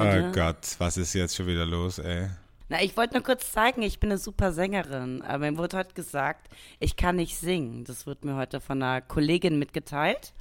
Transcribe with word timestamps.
Oh 0.00 0.32
Gott, 0.32 0.74
was 0.78 0.96
ist 0.96 1.14
jetzt 1.14 1.36
schon 1.36 1.46
wieder 1.46 1.64
los, 1.64 2.00
ey? 2.00 2.30
Na, 2.68 2.82
ich 2.82 2.96
wollte 2.96 3.14
nur 3.14 3.22
kurz 3.22 3.52
zeigen, 3.52 3.82
ich 3.82 4.00
bin 4.00 4.10
eine 4.10 4.18
super 4.18 4.52
Sängerin. 4.52 5.22
Aber 5.22 5.48
mir 5.48 5.56
wurde 5.56 5.76
heute 5.76 5.94
gesagt, 5.94 6.48
ich 6.80 6.96
kann 6.96 7.14
nicht 7.14 7.36
singen. 7.36 7.84
Das 7.84 8.06
wird 8.06 8.24
mir 8.24 8.34
heute 8.34 8.60
von 8.60 8.82
einer 8.82 9.02
Kollegin 9.02 9.56
mitgeteilt. 9.56 10.32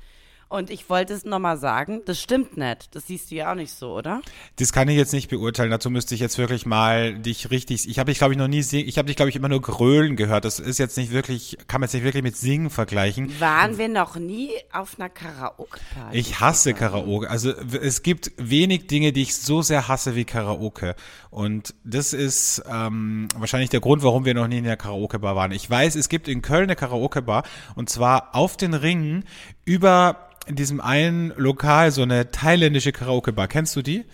Und 0.54 0.70
ich 0.70 0.88
wollte 0.88 1.14
es 1.14 1.26
nochmal 1.26 1.58
sagen, 1.58 2.02
das 2.06 2.22
stimmt 2.22 2.58
nicht. 2.58 2.96
Das 2.96 3.08
siehst 3.08 3.32
du 3.32 3.36
ja 3.36 3.50
auch 3.50 3.56
nicht 3.56 3.74
so, 3.74 3.92
oder? 3.92 4.22
Das 4.58 4.72
kann 4.72 4.88
ich 4.88 4.96
jetzt 4.96 5.12
nicht 5.12 5.28
beurteilen. 5.32 5.72
Dazu 5.72 5.90
müsste 5.90 6.14
ich 6.14 6.22
jetzt 6.22 6.38
wirklich 6.38 6.68
mal 6.68 7.18
dich 7.18 7.50
richtig. 7.50 7.90
Ich 7.90 7.98
habe 7.98 8.12
dich, 8.12 8.20
glaube 8.20 8.34
ich, 8.34 8.38
noch 8.38 8.48
nie 8.48 8.62
singen. 8.62 8.88
Ich 8.88 9.00
habe 9.00 9.08
dich, 9.08 9.16
glaube 9.16 9.32
ich, 9.32 9.36
immer 9.36 9.50
nur 9.50 9.62
grölen 9.62 10.16
gehört. 10.16 10.46
Das 10.46 10.60
ist 10.60 10.78
jetzt 10.78 10.96
nicht 10.96 11.12
wirklich, 11.12 11.58
kann 11.66 11.82
man 11.82 11.88
jetzt 11.88 11.96
nicht 11.96 12.04
wirklich 12.04 12.22
mit 12.22 12.38
Singen 12.38 12.70
vergleichen. 12.70 13.32
Waren 13.40 13.80
wir 13.80 13.88
noch 13.88 14.16
nie 14.16 14.52
auf 14.72 15.00
einer 15.00 15.10
Karaoke-Party? 15.10 16.16
Ich 16.20 16.40
hasse 16.40 16.76
Karaoke. 16.76 17.32
Also 17.32 17.52
es 17.82 18.04
gibt 18.04 18.32
wenig 18.38 18.86
Dinge, 18.86 19.12
die 19.12 19.24
ich 19.24 19.36
so 19.36 19.64
sehr 19.64 19.88
hasse 19.88 20.16
wie 20.16 20.24
Karaoke. 20.24 20.96
Und 21.32 21.74
das 21.84 22.14
ist 22.14 22.62
ähm, 22.72 23.28
wahrscheinlich 23.36 23.72
der 23.72 23.80
Grund, 23.80 24.04
warum 24.04 24.24
wir 24.24 24.36
noch 24.36 24.48
nie 24.48 24.60
in 24.60 24.66
der 24.66 24.78
Karaoke-Bar 24.78 25.36
waren. 25.36 25.52
Ich 25.52 25.68
weiß, 25.68 25.96
es 25.96 26.10
gibt 26.10 26.28
in 26.28 26.44
Köln 26.44 26.66
eine 26.66 26.76
Karaoke-Bar 26.76 27.42
und 27.74 27.90
zwar 27.90 28.36
auf 28.36 28.56
den 28.56 28.76
Ringen 28.76 29.24
über 29.66 30.30
in 30.48 30.56
diesem 30.56 30.82
einen 30.82 31.34
Lokal 31.38 31.92
so 31.92 32.02
eine 32.02 32.32
thailändische 32.32 32.92
Karaoke-Bar. 32.92 33.48
Kennst 33.48 33.76
du 33.76 33.82
die? 33.82 34.06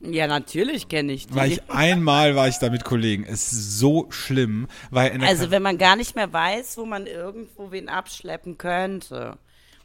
Ja, 0.00 0.26
natürlich 0.26 0.88
kenne 0.88 1.12
ich 1.12 1.26
die. 1.26 1.34
War 1.34 1.46
ich 1.46 1.62
einmal 1.68 2.34
war 2.34 2.48
ich 2.48 2.58
da 2.58 2.70
mit 2.70 2.84
Kollegen. 2.84 3.24
Es 3.24 3.52
ist 3.52 3.78
so 3.78 4.06
schlimm, 4.10 4.66
weil 4.90 5.22
also 5.22 5.50
wenn 5.50 5.62
man 5.62 5.76
gar 5.76 5.96
nicht 5.96 6.16
mehr 6.16 6.32
weiß, 6.32 6.78
wo 6.78 6.86
man 6.86 7.06
irgendwo 7.06 7.70
wen 7.70 7.88
abschleppen 7.88 8.56
könnte. 8.56 9.36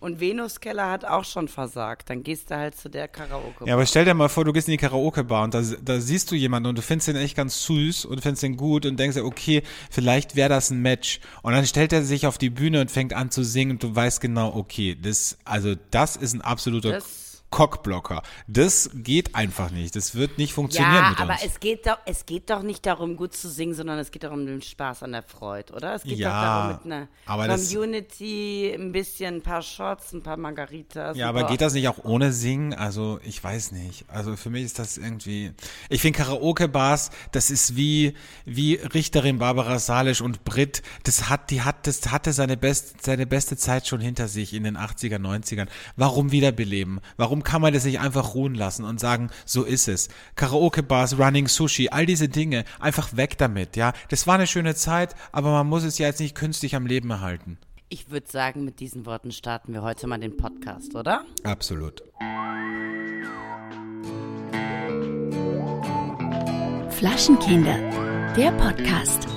Und 0.06 0.20
Venuskeller 0.20 0.92
hat 0.92 1.04
auch 1.04 1.26
schon 1.26 1.48
versagt. 1.48 2.12
Dann 2.12 2.22
gehst 2.22 2.52
du 2.52 2.56
halt 2.56 2.78
zu 2.78 2.92
der 2.92 3.08
Karaoke-Bar. 3.08 3.68
Ja, 3.68 3.74
aber 3.74 3.88
stell 3.88 4.06
dir 4.06 4.14
mal 4.14 4.30
vor, 4.30 4.46
du 4.46 4.54
gehst 4.54 4.68
in 4.68 4.74
die 4.74 4.78
Karaoke-Bar 4.78 5.46
und 5.46 5.56
da, 5.56 5.64
da 5.84 6.00
siehst 6.00 6.30
du 6.30 6.36
jemanden 6.36 6.70
und 6.70 6.78
du 6.78 6.84
findest 6.84 7.08
den 7.08 7.16
echt 7.16 7.36
ganz 7.36 7.64
süß 7.64 8.06
und 8.06 8.22
findest 8.22 8.44
den 8.44 8.56
gut 8.56 8.86
und 8.86 9.00
denkst 9.00 9.16
dir, 9.16 9.26
okay, 9.26 9.64
vielleicht 9.90 10.36
wäre 10.36 10.50
das 10.50 10.70
ein 10.70 10.80
Match. 10.84 11.22
Und 11.42 11.54
dann 11.54 11.66
stellt 11.66 11.92
er 11.92 12.04
sich 12.04 12.28
auf 12.28 12.38
die 12.38 12.52
Bühne 12.52 12.82
und 12.82 12.92
fängt 12.92 13.14
an 13.14 13.32
zu 13.32 13.44
singen 13.44 13.72
und 13.72 13.84
du 13.84 13.96
weißt 13.96 14.22
genau, 14.22 14.56
okay, 14.56 14.96
das, 14.96 15.40
also 15.44 15.74
das 15.90 16.18
ist 16.18 16.36
ein 16.36 16.42
absoluter 16.42 16.92
das 16.92 17.25
Cockblocker. 17.56 18.22
Das 18.48 18.90
geht 18.94 19.34
einfach 19.34 19.72
nicht. 19.72 19.96
Das 19.96 20.14
wird 20.14 20.38
nicht 20.38 20.52
funktionieren 20.52 20.94
ja, 20.94 21.10
mit 21.12 21.20
uns. 21.22 21.22
aber 21.22 21.38
es 21.42 21.62
geht, 21.62 21.88
doch, 21.88 22.00
es 22.06 22.26
geht 22.26 22.50
doch 22.50 22.64
nicht 22.64 22.86
darum, 22.86 23.16
gut 23.16 23.34
zu 23.34 23.48
singen, 23.48 23.74
sondern 23.74 23.98
es 23.98 24.12
geht 24.12 24.24
darum, 24.24 24.40
um 24.40 24.46
den 24.46 24.62
Spaß 24.62 25.04
an 25.04 25.14
der 25.14 25.24
Freude, 25.24 25.72
oder? 25.72 25.96
Es 25.96 26.04
geht 26.04 26.18
ja, 26.18 26.28
doch 26.28 26.42
darum, 26.42 26.80
mit 26.84 27.08
einer 27.26 27.58
Community, 27.58 28.76
ein 28.78 28.92
bisschen, 28.92 29.36
ein 29.36 29.42
paar 29.42 29.62
Shots, 29.62 30.12
ein 30.12 30.22
paar 30.22 30.36
Margaritas. 30.36 31.16
Ja, 31.16 31.30
aber 31.30 31.46
geht 31.46 31.62
das 31.62 31.74
nicht 31.74 31.88
auch 31.88 32.04
ohne 32.04 32.34
Singen? 32.34 32.74
Also, 32.74 33.22
ich 33.24 33.42
weiß 33.42 33.72
nicht. 33.72 34.04
Also, 34.10 34.36
für 34.36 34.50
mich 34.50 34.66
ist 34.66 34.78
das 34.78 34.98
irgendwie, 34.98 35.54
ich 35.88 36.02
finde 36.02 36.18
Karaoke-Bars, 36.18 37.10
das 37.32 37.52
ist 37.52 37.78
wie, 37.78 38.16
wie 38.44 38.76
Richterin 38.76 39.40
Barbara 39.40 39.80
Salisch 39.80 40.20
und 40.20 40.44
Brit. 40.44 40.82
Das 41.04 41.30
hat, 41.30 41.52
die 41.52 41.62
hat, 41.62 41.88
das 41.88 42.12
hatte 42.12 42.34
seine 42.34 42.58
best, 42.58 43.02
seine 43.02 43.26
beste 43.26 43.56
Zeit 43.56 43.88
schon 43.88 44.02
hinter 44.02 44.28
sich 44.28 44.54
in 44.54 44.66
den 44.66 44.78
80er, 44.78 45.20
90ern. 45.20 45.68
Warum 45.96 46.34
wiederbeleben? 46.34 47.00
Warum 47.16 47.45
kann 47.46 47.62
man 47.62 47.74
das 47.74 47.86
nicht 47.86 48.02
einfach 48.02 48.36
ruhen 48.36 48.56
lassen 48.56 48.84
und 48.84 49.00
sagen, 49.00 49.30
so 49.46 49.64
ist 49.64 49.88
es. 49.88 50.10
Karaoke-Bars, 50.36 51.18
Running 51.18 51.48
Sushi, 51.48 51.88
all 51.90 52.06
diese 52.06 52.28
Dinge, 52.28 52.66
einfach 52.82 53.16
weg 53.16 53.38
damit, 53.38 53.78
ja. 53.78 53.94
Das 54.10 54.28
war 54.28 54.36
eine 54.36 54.48
schöne 54.48 54.76
Zeit, 54.76 55.16
aber 55.32 55.52
man 55.52 55.68
muss 55.68 55.84
es 55.86 55.98
ja 55.98 56.08
jetzt 56.08 56.20
nicht 56.20 56.36
künstlich 56.36 56.76
am 56.76 56.86
Leben 56.86 57.10
erhalten. 57.10 57.58
Ich 57.88 58.10
würde 58.10 58.30
sagen, 58.30 58.66
mit 58.66 58.80
diesen 58.80 59.06
Worten 59.06 59.32
starten 59.32 59.72
wir 59.72 59.84
heute 59.84 60.08
mal 60.08 60.18
den 60.18 60.36
Podcast, 60.36 60.96
oder? 60.96 61.24
Absolut. 61.44 62.04
Flaschenkinder, 66.90 67.78
der 68.36 68.52
Podcast. 68.54 69.28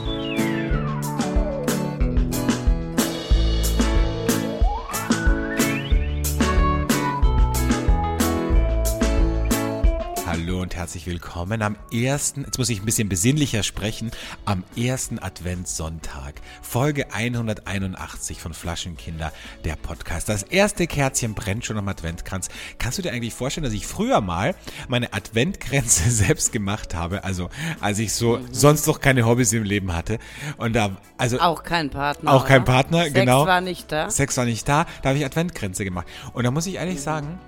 Hallo 10.48 10.62
und 10.62 10.74
herzlich 10.74 11.06
willkommen 11.06 11.60
am 11.60 11.76
ersten, 11.92 12.44
jetzt 12.44 12.56
muss 12.56 12.70
ich 12.70 12.80
ein 12.80 12.86
bisschen 12.86 13.10
besinnlicher 13.10 13.62
sprechen, 13.62 14.10
am 14.46 14.64
ersten 14.76 15.18
Adventssonntag, 15.18 16.40
Folge 16.62 17.12
181 17.12 18.40
von 18.40 18.54
Flaschenkinder, 18.54 19.30
der 19.66 19.76
Podcast. 19.76 20.30
Das 20.30 20.42
erste 20.42 20.86
Kerzchen 20.86 21.34
brennt 21.34 21.66
schon 21.66 21.76
am 21.76 21.86
Adventkranz. 21.86 22.48
Kannst 22.78 22.96
du 22.96 23.02
dir 23.02 23.12
eigentlich 23.12 23.34
vorstellen, 23.34 23.64
dass 23.64 23.74
ich 23.74 23.86
früher 23.86 24.22
mal 24.22 24.54
meine 24.88 25.12
Adventgrenze 25.12 26.10
selbst 26.10 26.50
gemacht 26.50 26.94
habe, 26.94 27.24
also 27.24 27.50
als 27.80 27.98
ich 27.98 28.14
so 28.14 28.38
mhm. 28.38 28.48
sonst 28.50 28.86
noch 28.86 29.00
keine 29.00 29.26
Hobbys 29.26 29.52
im 29.52 29.64
Leben 29.64 29.94
hatte 29.94 30.18
und 30.56 30.74
da, 30.74 30.96
also 31.18 31.38
auch 31.40 31.62
kein 31.62 31.90
Partner, 31.90 32.32
auch 32.32 32.46
kein 32.46 32.64
Partner, 32.64 33.02
Sex 33.02 33.12
genau. 33.12 33.40
Sex 33.40 33.48
war 33.48 33.60
nicht 33.60 33.92
da. 33.92 34.10
Sex 34.10 34.36
war 34.38 34.44
nicht 34.46 34.66
da, 34.66 34.86
da 35.02 35.10
habe 35.10 35.18
ich 35.18 35.26
Adventgrenze 35.26 35.84
gemacht 35.84 36.06
und 36.32 36.44
da 36.44 36.50
muss 36.50 36.66
ich 36.66 36.76
ehrlich 36.76 36.96
mhm. 36.96 37.00
sagen, 37.00 37.40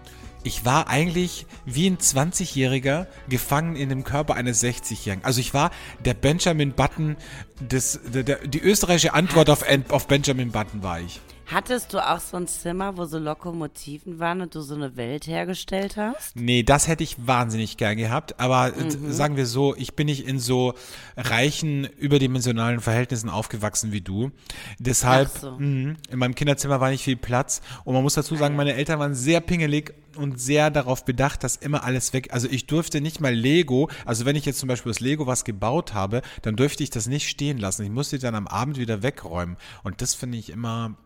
ich 0.42 0.64
war 0.64 0.88
eigentlich 0.88 1.46
wie 1.66 1.88
ein 1.88 1.98
20-Jähriger 1.98 3.06
gefangen 3.28 3.76
in 3.76 3.88
dem 3.88 4.04
Körper 4.04 4.34
eines 4.34 4.62
60-Jährigen. 4.62 5.24
Also 5.24 5.40
ich 5.40 5.54
war 5.54 5.70
der 6.04 6.14
Benjamin 6.14 6.72
Button, 6.72 7.16
des, 7.60 8.00
der, 8.12 8.22
der, 8.22 8.36
die 8.46 8.60
österreichische 8.60 9.12
Antwort 9.12 9.50
auf, 9.50 9.64
auf 9.90 10.06
Benjamin 10.06 10.50
Button 10.50 10.82
war 10.82 11.00
ich. 11.00 11.20
Hattest 11.52 11.92
du 11.92 11.98
auch 11.98 12.20
so 12.20 12.36
ein 12.36 12.46
Zimmer, 12.46 12.96
wo 12.96 13.06
so 13.06 13.18
Lokomotiven 13.18 14.20
waren 14.20 14.40
und 14.40 14.54
du 14.54 14.60
so 14.60 14.76
eine 14.76 14.96
Welt 14.96 15.26
hergestellt 15.26 15.96
hast? 15.96 16.36
Nee, 16.36 16.62
das 16.62 16.86
hätte 16.86 17.02
ich 17.02 17.26
wahnsinnig 17.26 17.76
gern 17.76 17.96
gehabt. 17.96 18.38
Aber 18.38 18.72
mhm. 18.72 19.10
sagen 19.10 19.36
wir 19.36 19.46
so, 19.46 19.74
ich 19.74 19.94
bin 19.94 20.06
nicht 20.06 20.28
in 20.28 20.38
so 20.38 20.74
reichen, 21.16 21.84
überdimensionalen 21.98 22.80
Verhältnissen 22.80 23.28
aufgewachsen 23.28 23.90
wie 23.90 24.00
du. 24.00 24.30
Deshalb, 24.78 25.28
so. 25.28 25.56
mh, 25.58 25.96
in 26.08 26.18
meinem 26.18 26.36
Kinderzimmer 26.36 26.80
war 26.80 26.90
nicht 26.90 27.02
viel 27.02 27.16
Platz. 27.16 27.62
Und 27.82 27.94
man 27.94 28.04
muss 28.04 28.14
dazu 28.14 28.36
sagen, 28.36 28.54
meine 28.54 28.74
Eltern 28.74 29.00
waren 29.00 29.14
sehr 29.14 29.40
pingelig 29.40 29.92
und 30.16 30.40
sehr 30.40 30.70
darauf 30.70 31.04
bedacht, 31.04 31.42
dass 31.42 31.56
immer 31.56 31.82
alles 31.82 32.12
weg. 32.12 32.32
Also 32.32 32.46
ich 32.48 32.66
durfte 32.66 33.00
nicht 33.00 33.20
mal 33.20 33.34
Lego, 33.34 33.90
also 34.04 34.24
wenn 34.24 34.36
ich 34.36 34.44
jetzt 34.44 34.60
zum 34.60 34.68
Beispiel 34.68 34.90
aus 34.90 35.00
Lego 35.00 35.26
was 35.26 35.44
gebaut 35.44 35.94
habe, 35.94 36.22
dann 36.42 36.54
dürfte 36.54 36.84
ich 36.84 36.90
das 36.90 37.08
nicht 37.08 37.28
stehen 37.28 37.58
lassen. 37.58 37.82
Ich 37.82 37.90
musste 37.90 38.20
dann 38.20 38.36
am 38.36 38.46
Abend 38.46 38.78
wieder 38.78 39.02
wegräumen. 39.02 39.56
Und 39.82 40.00
das 40.00 40.14
finde 40.14 40.38
ich 40.38 40.50
immer 40.50 40.96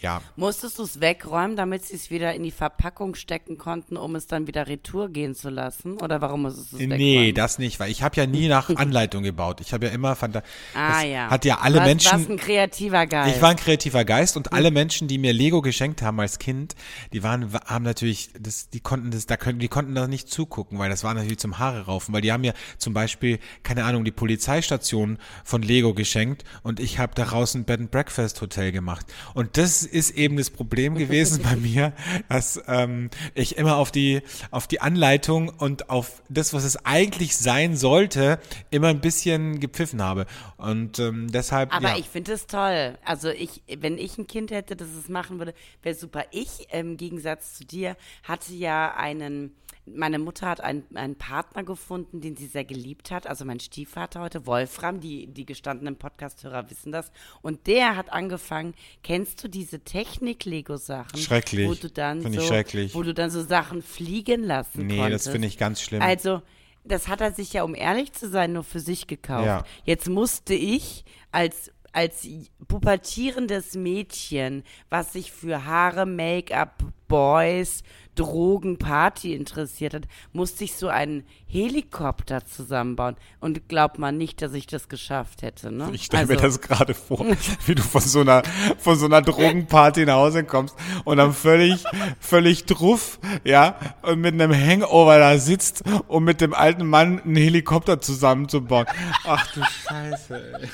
ja. 0.00 0.20
Musstest 0.36 0.78
du 0.78 0.82
es 0.82 1.00
wegräumen, 1.00 1.56
damit 1.56 1.84
sie 1.84 1.94
es 1.94 2.10
wieder 2.10 2.34
in 2.34 2.42
die 2.42 2.50
Verpackung 2.50 3.14
stecken 3.14 3.58
konnten, 3.58 3.96
um 3.96 4.14
es 4.16 4.26
dann 4.26 4.46
wieder 4.46 4.66
retour 4.66 5.08
gehen 5.08 5.34
zu 5.34 5.50
lassen? 5.50 5.98
Oder 5.98 6.20
warum 6.20 6.42
musstest 6.42 6.72
du 6.72 6.76
es 6.76 6.82
wegräumen? 6.82 6.98
Nee, 6.98 7.32
das 7.32 7.58
nicht, 7.58 7.80
weil 7.80 7.90
ich 7.90 8.02
habe 8.02 8.16
ja 8.16 8.26
nie 8.26 8.48
nach 8.54 8.70
Anleitung 8.70 9.22
gebaut. 9.22 9.60
Ich 9.60 9.72
habe 9.72 9.86
ja 9.86 9.92
immer 9.92 10.16
fand 10.16 10.42
ah, 10.74 11.02
ja. 11.02 11.30
hat 11.30 11.44
ja 11.44 11.58
alle 11.58 11.78
was, 11.78 11.86
Menschen. 11.86 12.12
warst 12.12 12.30
ein 12.30 12.36
kreativer 12.36 13.06
Geist. 13.06 13.36
Ich 13.36 13.42
war 13.42 13.50
ein 13.50 13.56
kreativer 13.56 14.04
Geist 14.04 14.36
und 14.36 14.52
alle 14.52 14.70
Menschen, 14.70 15.08
die 15.08 15.18
mir 15.18 15.32
Lego 15.32 15.62
geschenkt 15.62 16.02
haben 16.02 16.20
als 16.20 16.38
Kind, 16.38 16.74
die 17.12 17.22
waren, 17.22 17.52
haben 17.66 17.84
natürlich, 17.84 18.30
das, 18.38 18.68
die 18.70 18.80
konnten 18.80 19.10
das, 19.10 19.26
da 19.26 19.36
können, 19.36 19.58
die 19.58 19.68
konnten 19.68 19.94
da 19.94 20.06
nicht 20.06 20.28
zugucken, 20.28 20.78
weil 20.78 20.90
das 20.90 21.04
war 21.04 21.14
natürlich 21.14 21.38
zum 21.38 21.58
Haare 21.58 21.86
raufen, 21.86 22.14
weil 22.14 22.20
die 22.20 22.32
haben 22.32 22.40
mir 22.40 22.54
zum 22.78 22.94
Beispiel, 22.94 23.38
keine 23.62 23.84
Ahnung, 23.84 24.04
die 24.04 24.12
Polizeistation 24.12 25.18
von 25.44 25.62
Lego 25.62 25.94
geschenkt 25.94 26.44
und 26.62 26.80
ich 26.80 26.98
habe 26.98 27.14
daraus 27.14 27.54
ein 27.54 27.64
Bed 27.64 27.80
and 27.80 27.90
Breakfast 27.90 28.40
Hotel 28.40 28.72
gemacht. 28.72 29.06
Und 29.34 29.56
das 29.56 29.83
ist 29.86 30.10
eben 30.10 30.36
das 30.36 30.50
Problem 30.50 30.94
gewesen 30.96 31.42
bei 31.42 31.56
mir, 31.56 31.92
dass 32.28 32.62
ähm, 32.66 33.10
ich 33.34 33.56
immer 33.56 33.76
auf 33.76 33.90
die, 33.90 34.22
auf 34.50 34.66
die 34.66 34.80
Anleitung 34.80 35.48
und 35.48 35.90
auf 35.90 36.22
das, 36.28 36.52
was 36.52 36.64
es 36.64 36.84
eigentlich 36.84 37.36
sein 37.36 37.76
sollte, 37.76 38.38
immer 38.70 38.88
ein 38.88 39.00
bisschen 39.00 39.60
gepfiffen 39.60 40.02
habe. 40.02 40.26
Und 40.56 40.98
ähm, 40.98 41.30
deshalb. 41.30 41.74
Aber 41.74 41.90
ja. 41.90 41.96
ich 41.98 42.08
finde 42.08 42.32
es 42.32 42.46
toll. 42.46 42.98
Also 43.04 43.28
ich, 43.28 43.62
wenn 43.78 43.98
ich 43.98 44.18
ein 44.18 44.26
Kind 44.26 44.50
hätte, 44.50 44.76
das 44.76 44.88
es 44.88 45.08
machen 45.08 45.38
würde, 45.38 45.54
wäre 45.82 45.94
super. 45.94 46.24
Ich, 46.30 46.68
im 46.72 46.96
Gegensatz 46.96 47.54
zu 47.54 47.64
dir, 47.64 47.96
hatte 48.22 48.52
ja 48.54 48.94
einen 48.94 49.52
meine 49.86 50.18
Mutter 50.18 50.48
hat 50.48 50.60
einen, 50.60 50.84
einen 50.94 51.16
Partner 51.16 51.62
gefunden, 51.62 52.20
den 52.20 52.36
sie 52.36 52.46
sehr 52.46 52.64
geliebt 52.64 53.10
hat. 53.10 53.26
Also 53.26 53.44
mein 53.44 53.60
Stiefvater 53.60 54.20
heute, 54.20 54.46
Wolfram, 54.46 55.00
die, 55.00 55.26
die 55.26 55.44
gestandenen 55.44 55.96
Podcast-Hörer 55.96 56.70
wissen 56.70 56.90
das. 56.90 57.12
Und 57.42 57.66
der 57.66 57.96
hat 57.96 58.12
angefangen, 58.12 58.74
kennst 59.02 59.44
du 59.44 59.48
diese 59.48 59.63
Technik-Lego-Sachen? 59.66 61.18
Schrecklich. 61.18 61.68
Wo 61.68 61.74
du 61.74 61.88
dann 61.88 62.20
so, 62.22 62.28
ich 62.28 62.46
schrecklich. 62.46 62.94
Wo 62.94 63.02
du 63.02 63.14
dann 63.14 63.30
so 63.30 63.42
Sachen 63.42 63.82
fliegen 63.82 64.42
lassen 64.42 64.86
nee, 64.86 64.98
konntest. 64.98 65.26
das 65.26 65.32
finde 65.32 65.48
ich 65.48 65.58
ganz 65.58 65.80
schlimm. 65.80 66.02
Also, 66.02 66.42
das 66.84 67.08
hat 67.08 67.20
er 67.20 67.32
sich 67.32 67.52
ja, 67.52 67.62
um 67.64 67.74
ehrlich 67.74 68.12
zu 68.12 68.28
sein, 68.28 68.52
nur 68.52 68.64
für 68.64 68.80
sich 68.80 69.06
gekauft. 69.06 69.46
Ja. 69.46 69.64
Jetzt 69.84 70.08
musste 70.08 70.54
ich 70.54 71.04
als 71.32 71.70
als 71.94 72.26
pubertierendes 72.66 73.74
Mädchen, 73.76 74.64
was 74.90 75.12
sich 75.12 75.30
für 75.30 75.64
Haare, 75.64 76.06
Make-up, 76.06 76.82
Boys, 77.06 77.84
Drogen, 78.14 78.78
Party 78.78 79.34
interessiert 79.34 79.94
hat, 79.94 80.02
musste 80.32 80.64
ich 80.64 80.74
so 80.74 80.88
einen 80.88 81.24
Helikopter 81.46 82.44
zusammenbauen. 82.44 83.16
Und 83.40 83.68
glaubt 83.68 83.98
man 83.98 84.16
nicht, 84.16 84.42
dass 84.42 84.52
ich 84.54 84.66
das 84.66 84.88
geschafft 84.88 85.42
hätte. 85.42 85.70
Ne? 85.70 85.90
Ich 85.92 86.04
stelle 86.04 86.26
mir 86.26 86.36
das 86.36 86.60
gerade 86.60 86.94
vor, 86.94 87.24
wie 87.66 87.74
du 87.74 87.82
von 87.82 88.00
so 88.00 88.20
einer 88.20 88.42
von 88.78 88.96
so 88.96 89.06
einer 89.06 89.22
Drogenparty 89.22 90.06
nach 90.06 90.14
Hause 90.14 90.44
kommst 90.44 90.76
und 91.04 91.16
dann 91.16 91.32
völlig 91.32 91.84
völlig 92.20 92.64
druff, 92.66 93.18
ja, 93.44 93.76
und 94.02 94.20
mit 94.20 94.34
einem 94.34 94.52
Hangover 94.52 95.18
da 95.18 95.38
sitzt, 95.38 95.84
um 96.08 96.24
mit 96.24 96.40
dem 96.40 96.54
alten 96.54 96.86
Mann 96.86 97.20
einen 97.20 97.36
Helikopter 97.36 98.00
zusammenzubauen. 98.00 98.86
Ach 99.24 99.46
du 99.52 99.62
Scheiße. 99.62 100.58
Ey. 100.60 100.68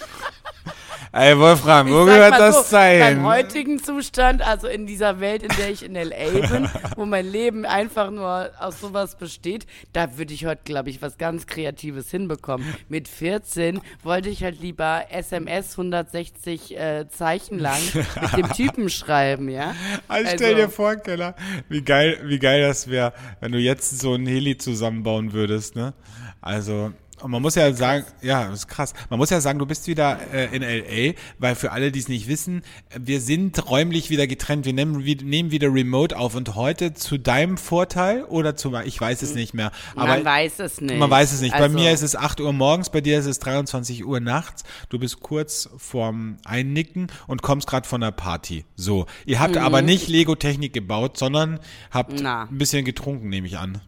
Ey, 1.12 1.36
Wolfram, 1.36 1.90
wo 1.90 2.04
gehört 2.04 2.38
das 2.38 2.54
so, 2.54 2.62
sein? 2.62 3.00
Beim 3.00 3.24
heutigen 3.24 3.82
Zustand, 3.82 4.42
also 4.42 4.68
in 4.68 4.86
dieser 4.86 5.18
Welt, 5.18 5.42
in 5.42 5.48
der 5.56 5.68
ich 5.68 5.84
in 5.84 5.96
L.A. 5.96 6.46
bin, 6.48 6.68
wo 6.94 7.04
mein 7.04 7.26
Leben 7.26 7.64
einfach 7.64 8.12
nur 8.12 8.50
aus 8.60 8.80
sowas 8.80 9.16
besteht, 9.16 9.66
da 9.92 10.16
würde 10.18 10.32
ich 10.32 10.46
heute, 10.46 10.60
glaube 10.64 10.88
ich, 10.88 11.02
was 11.02 11.18
ganz 11.18 11.48
Kreatives 11.48 12.12
hinbekommen. 12.12 12.64
Mit 12.88 13.08
14 13.08 13.80
wollte 14.04 14.28
ich 14.28 14.44
halt 14.44 14.60
lieber 14.60 15.06
SMS 15.10 15.72
160 15.72 16.78
äh, 16.78 17.08
Zeichen 17.08 17.58
lang 17.58 17.80
mit 18.20 18.36
dem 18.36 18.52
Typen 18.52 18.88
schreiben, 18.88 19.48
ja? 19.48 19.74
Also, 20.06 20.30
stell 20.34 20.54
dir 20.54 20.68
vor, 20.68 20.94
Keller, 20.94 21.34
wie 21.68 21.82
geil, 21.82 22.20
wie 22.22 22.38
geil 22.38 22.62
das 22.62 22.88
wäre, 22.88 23.12
wenn 23.40 23.50
du 23.50 23.58
jetzt 23.58 23.98
so 23.98 24.14
ein 24.14 24.26
Heli 24.26 24.58
zusammenbauen 24.58 25.32
würdest, 25.32 25.74
ne? 25.74 25.92
Also, 26.40 26.92
und 27.22 27.30
man 27.30 27.42
muss 27.42 27.54
ja 27.54 27.72
sagen, 27.72 28.04
ja, 28.22 28.48
das 28.48 28.60
ist 28.60 28.68
krass. 28.68 28.94
Man 29.08 29.18
muss 29.18 29.30
ja 29.30 29.40
sagen, 29.40 29.58
du 29.58 29.66
bist 29.66 29.86
wieder 29.86 30.18
äh, 30.32 30.54
in 30.54 30.62
LA, 30.62 31.14
weil 31.38 31.54
für 31.54 31.72
alle, 31.72 31.92
die 31.92 31.98
es 31.98 32.08
nicht 32.08 32.28
wissen, 32.28 32.62
wir 32.98 33.20
sind 33.20 33.70
räumlich 33.70 34.10
wieder 34.10 34.26
getrennt. 34.26 34.64
Wir 34.64 34.72
nehmen, 34.72 35.04
wir 35.04 35.16
nehmen 35.16 35.50
wieder 35.50 35.72
Remote 35.72 36.16
auf 36.16 36.34
und 36.34 36.54
heute 36.54 36.94
zu 36.94 37.18
deinem 37.18 37.58
Vorteil 37.58 38.24
oder 38.24 38.56
zu, 38.56 38.74
ich 38.84 39.00
weiß 39.00 39.22
es 39.22 39.34
nicht 39.34 39.54
mehr. 39.54 39.72
Aber 39.96 40.08
man 40.08 40.24
weiß 40.24 40.60
es 40.60 40.80
nicht. 40.80 40.98
Man 40.98 41.10
weiß 41.10 41.32
es 41.32 41.40
nicht. 41.40 41.54
Also, 41.54 41.68
bei 41.68 41.72
mir 41.72 41.92
ist 41.92 42.02
es 42.02 42.16
8 42.16 42.40
Uhr 42.40 42.52
morgens, 42.52 42.90
bei 42.90 43.00
dir 43.00 43.18
ist 43.18 43.26
es 43.26 43.38
23 43.38 44.04
Uhr 44.04 44.20
nachts. 44.20 44.64
Du 44.88 44.98
bist 44.98 45.20
kurz 45.20 45.68
vorm 45.76 46.38
Einnicken 46.44 47.08
und 47.26 47.42
kommst 47.42 47.66
gerade 47.66 47.86
von 47.86 48.00
der 48.00 48.12
Party. 48.12 48.64
So. 48.76 49.06
Ihr 49.26 49.40
habt 49.40 49.54
mhm. 49.54 49.62
aber 49.62 49.82
nicht 49.82 50.08
Lego-Technik 50.08 50.72
gebaut, 50.72 51.18
sondern 51.18 51.60
habt 51.90 52.20
Na. 52.20 52.44
ein 52.44 52.58
bisschen 52.58 52.84
getrunken, 52.84 53.28
nehme 53.28 53.46
ich 53.46 53.58
an. 53.58 53.80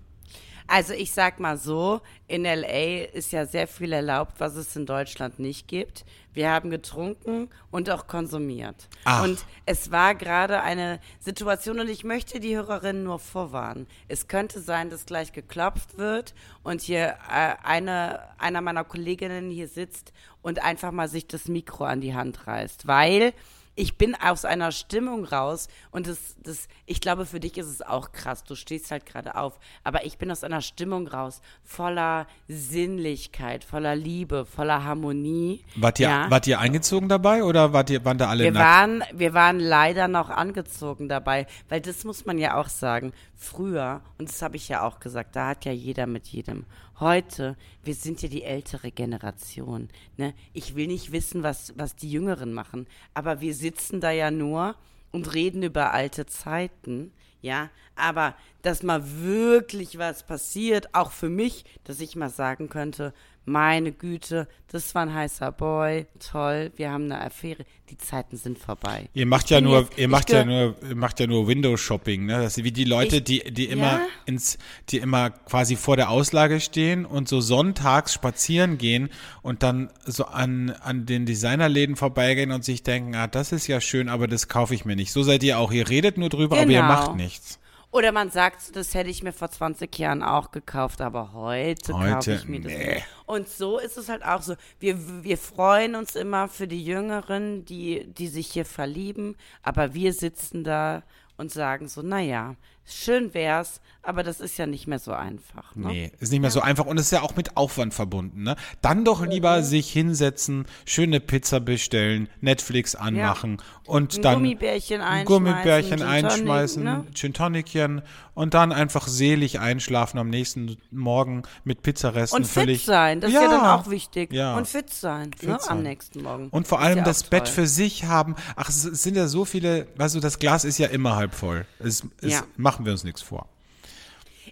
Also 0.67 0.93
ich 0.95 1.13
sag 1.13 1.41
mal 1.41 1.57
so, 1.57 2.01
in 2.29 2.45
LA 2.45 3.05
ist 3.13 3.33
ja 3.33 3.47
sehr 3.47 3.67
viel 3.67 3.93
erlaubt, 3.93 4.35
was 4.39 4.57
es 4.57 4.75
in 4.77 4.87
Deutschland 4.87 5.39
nicht 5.39 5.69
gibt. 5.69 6.05
Wir 6.33 6.51
haben 6.51 6.71
getrunken 6.71 7.51
und 7.71 7.91
auch 7.91 8.07
konsumiert. 8.07 8.89
Ach. 9.05 9.25
Und 9.25 9.45
es 9.67 9.91
war 9.91 10.15
gerade 10.15 10.63
eine 10.63 10.99
Situation 11.21 11.79
und 11.79 11.89
ich 11.89 12.05
möchte 12.05 12.41
die 12.41 12.57
Hörerinnen 12.57 13.05
nur 13.05 13.19
vorwarnen. 13.19 13.87
Es 14.09 14.29
könnte 14.29 14.61
sein, 14.61 14.89
dass 14.89 15.05
gleich 15.05 15.33
geklopft 15.33 15.99
wird 15.99 16.35
und 16.63 16.81
hier 16.81 17.17
äh, 17.31 17.55
eine, 17.63 18.21
einer 18.39 18.63
meiner 18.63 18.85
Kolleginnen 18.85 19.51
hier 19.51 19.69
sitzt 19.69 20.13
und 20.41 20.63
einfach 20.63 20.91
mal 20.91 21.09
sich 21.09 21.27
das 21.27 21.49
Mikro 21.49 21.85
an 21.85 22.01
die 22.01 22.15
Hand 22.15 22.47
reißt, 22.47 22.87
weil 22.87 23.35
ich 23.75 23.97
bin 23.97 24.15
aus 24.15 24.45
einer 24.45 24.71
Stimmung 24.71 25.25
raus 25.25 25.69
und 25.91 26.07
das, 26.07 26.37
das, 26.43 26.69
ich 26.85 27.01
glaube, 27.01 27.25
für 27.25 27.41
dich 27.41 27.57
ist 27.57 27.69
es 27.69 27.81
auch 27.81 28.13
krass. 28.13 28.45
Du 28.45 28.55
stehst 28.55 28.91
halt 28.91 29.07
gerade 29.07 29.35
auf. 29.35 29.59
Aber 29.83 30.05
ich 30.05 30.19
bin 30.19 30.31
aus 30.31 30.45
einer 30.45 30.61
Stimmung 30.61 31.09
raus, 31.09 31.41
voller 31.65 32.27
Sinnlichkeit, 32.49 33.65
voller 33.65 33.97
Liebe, 33.97 34.45
voller 34.45 34.85
Harmonie. 34.85 35.65
Wart 35.77 36.01
ihr, 36.01 36.09
ja. 36.09 36.31
wart 36.31 36.47
ihr 36.47 36.61
eingezogen 36.61 37.09
dabei 37.09 37.45
oder 37.45 37.73
wart 37.73 37.89
ihr, 37.89 38.05
waren 38.05 38.19
da 38.19 38.29
alle 38.29 38.45
wir 38.45 38.53
nackt? 38.53 38.67
Waren, 38.67 39.05
wir 39.13 39.33
waren 39.33 39.59
leider 39.59 40.07
noch 40.07 40.29
angezogen 40.29 41.09
dabei, 41.09 41.47
weil 41.71 41.81
das 41.81 42.05
muss 42.05 42.27
man 42.27 42.37
ja 42.37 42.57
auch 42.57 42.69
sagen. 42.69 43.13
Früher, 43.37 44.03
und 44.19 44.29
das 44.29 44.43
habe 44.43 44.57
ich 44.57 44.69
ja 44.69 44.83
auch 44.83 45.01
gesagt, 45.01 45.35
da 45.35 45.49
hat 45.49 45.65
ja 45.65 45.73
jeder 45.73 46.07
mit 46.07 46.29
jedem 46.29 46.67
heute, 47.01 47.57
wir 47.85 47.95
sind 47.95 48.23
ja 48.23 48.29
die 48.29 48.45
ältere 48.45 48.91
Generation. 48.91 49.89
Ne? 50.17 50.35
Ich 50.53 50.75
will 50.75 50.87
nicht 50.87 51.13
wissen, 51.13 51.43
was, 51.43 51.73
was 51.77 51.97
die 51.97 52.11
Jüngeren 52.11 52.53
machen, 52.53 52.87
aber 53.15 53.41
wir 53.41 53.55
sitzen 53.55 54.01
da 54.01 54.11
ja 54.11 54.31
nur 54.31 54.77
und 55.11 55.35
reden 55.35 55.63
über 55.63 55.93
alte 55.93 56.27
Zeiten. 56.27 57.13
Ja, 57.41 57.71
aber 57.97 58.37
dass 58.63 58.85
mal 58.85 59.03
wirklich 59.21 59.99
was 59.99 60.25
passiert, 60.25 60.95
auch 60.95 61.11
für 61.11 61.29
mich, 61.29 61.65
dass 61.83 62.01
ich 62.01 62.15
mal 62.15 62.31
sagen 62.31 62.69
könnte, 62.69 63.13
meine 63.45 63.93
Güte, 63.93 64.49
das 64.69 64.95
war 64.95 65.03
ein 65.03 65.13
heißer 65.13 65.53
Boy, 65.53 66.07
toll, 66.19 66.73
wir 66.77 66.91
haben 66.91 67.05
eine 67.05 67.21
Affäre, 67.21 67.65
die 67.91 67.99
Zeiten 67.99 68.37
sind 68.37 68.59
vorbei. 68.59 69.09
Ihr 69.15 69.27
macht 69.27 69.51
ja 69.51 69.61
nur, 69.61 69.81
jetzt, 69.81 69.99
ihr 69.99 70.09
macht 70.09 70.31
ja 70.31 70.45
nur, 70.45 70.77
ihr 70.89 70.97
macht 70.97 71.21
ja 71.21 71.27
nur 71.27 71.49
Window 71.49 71.77
Shopping, 71.77 72.27
ne? 72.27 72.41
Das 72.41 72.57
ist 72.57 72.65
wie 72.65 72.73
die 72.73 72.85
Leute, 72.85 73.17
ich, 73.17 73.25
die, 73.25 73.53
die 73.53 73.67
immer 73.67 73.99
ja? 73.99 74.07
ins, 74.27 74.59
die 74.89 74.99
immer 74.99 75.31
quasi 75.31 75.77
vor 75.77 75.97
der 75.97 76.11
Auslage 76.11 76.61
stehen 76.61 77.05
und 77.05 77.29
so 77.29 77.41
sonntags 77.41 78.15
spazieren 78.15 78.79
gehen 78.79 79.11
und 79.43 79.63
dann 79.63 79.91
so 80.05 80.25
an, 80.25 80.71
an 80.71 81.07
den 81.07 81.27
Designerläden 81.27 81.97
vorbeigehen 81.97 82.53
und 82.53 82.65
sich 82.65 82.83
denken, 82.83 83.15
ah, 83.17 83.27
das 83.27 83.53
ist 83.53 83.67
ja 83.67 83.81
schön, 83.81 84.09
aber 84.09 84.29
das 84.29 84.49
kaufe 84.49 84.75
ich 84.75 84.85
mir 84.85 84.97
nicht. 84.97 85.13
So 85.13 85.23
seid 85.23 85.43
ihr 85.43 85.59
auch. 85.59 85.73
Ihr 85.73 85.89
redet 85.89 86.17
nur 86.17 86.29
drüber, 86.29 86.57
genau. 86.57 86.63
aber 86.63 86.71
ihr 86.71 86.81
genau. 86.81 86.89
macht 86.89 87.17
nichts. 87.17 87.59
Oder 87.93 88.11
man 88.11 88.31
sagt, 88.31 88.75
das 88.75 88.95
hätte 88.95 89.11
ich 89.11 89.23
mir 89.23 89.35
vor 89.35 89.51
20 89.51 89.97
Jahren 89.99 90.23
auch 90.23 90.51
gekauft, 90.51 91.03
aber 91.03 91.35
heute, 91.35 91.93
heute 91.93 92.13
kaufe 92.15 92.33
ich 92.33 92.49
mir 92.49 92.63
das 92.63 92.73
nee. 92.73 92.95
nicht. 92.95 93.07
Und 93.27 93.49
so 93.49 93.79
ist 93.79 93.99
es 93.99 94.09
halt 94.09 94.25
auch 94.25 94.41
so. 94.41 94.55
Wir, 94.81 94.97
wir 95.23 95.37
freuen 95.37 95.95
uns 95.95 96.17
immer 96.17 96.49
für 96.49 96.67
die 96.67 96.83
Jüngeren, 96.83 97.67
die, 97.67 98.07
die 98.07 98.29
sich 98.29 98.51
hier 98.51 98.65
verlieben, 98.65 99.37
aber 99.63 99.93
wir 99.93 100.15
sitzen 100.15 100.65
da 100.65 101.03
und 101.37 101.53
sagen 101.53 101.87
so, 101.87 102.01
naja, 102.01 102.57
schön 102.85 103.35
wär's, 103.35 103.81
aber 104.03 104.25
das 104.25 104.41
ist 104.41 104.59
ja 104.59 104.67
nicht 104.67 104.89
mehr 104.89 104.99
so 104.99 105.13
einfach. 105.13 105.77
Ne? 105.77 105.87
Nee, 105.87 106.13
ist 106.19 106.33
nicht 106.33 106.41
mehr 106.41 106.51
so 106.51 106.61
einfach 106.61 106.87
und 106.87 106.99
ist 106.99 107.13
ja 107.13 107.23
auch 107.23 107.37
mit 107.37 107.57
Aufwand 107.57 107.95
verbunden. 107.95 108.43
Ne? 108.43 108.57
Dann 108.81 109.05
doch 109.05 109.25
lieber 109.25 109.59
mhm. 109.59 109.63
sich 109.63 109.91
hinsetzen, 109.93 110.67
schöne 110.85 111.21
Pizza 111.21 111.61
bestellen, 111.61 112.29
Netflix 112.41 112.97
anmachen 112.97 113.59
ja. 113.61 113.93
und 113.93 114.17
ein 114.17 114.23
dann 114.23 114.35
Gummibärchen 114.35 115.01
einschmeißen, 115.01 115.27
Gummibärchen 115.27 115.99
Gin 115.99 116.07
einschmeißen, 116.07 116.83
ne? 116.83 117.07
Gin 117.15 117.33
Tonicchen 117.33 118.03
und 118.35 118.55
dann 118.55 118.73
einfach 118.73 119.07
selig 119.07 119.61
einschlafen 119.61 120.19
am 120.19 120.31
nächsten 120.31 120.79
Morgen 120.91 121.43
mit 121.65 121.83
Pizzaresten. 121.83 122.39
Und 122.39 122.47
völlig, 122.47 122.79
fit 122.81 122.87
sein, 122.87 123.21
das 123.21 123.31
ja, 123.31 123.41
ist 123.41 123.45
ja 123.45 123.51
dann 123.59 123.67
auch 123.67 123.91
wichtig. 123.91 124.33
Ja. 124.33 124.57
Und 124.57 124.67
fit 124.67 124.91
sein, 124.91 125.31
fit 125.37 125.49
ne? 125.49 125.59
sein. 125.61 125.77
am 125.77 125.83
nächsten 125.83 126.23
Morgen. 126.23 126.49
Und 126.49 126.67
vor 126.67 126.81
allem 126.81 127.05
das, 127.05 127.23
Bett 127.25 127.49
für 127.49 127.67
sich 127.67 128.05
haben. 128.05 128.35
Ach, 128.57 128.69
es 128.69 128.83
sind 128.83 129.17
ja 129.17 129.29
so 129.29 129.45
viele, 129.45 129.87
weißt 129.97 130.17
du, 130.17 130.21
das 130.21 130.39
Glas 130.39 130.65
ist 130.65 130.79
ja 130.79 130.89
immer 130.89 131.15
halb 131.15 131.35
voll. 131.35 131.67
Es, 131.79 132.05
es 132.21 132.43
machen 132.73 132.85
wir 132.87 132.93
uns 132.93 133.05
nichts 133.05 133.23
vor. 133.23 133.49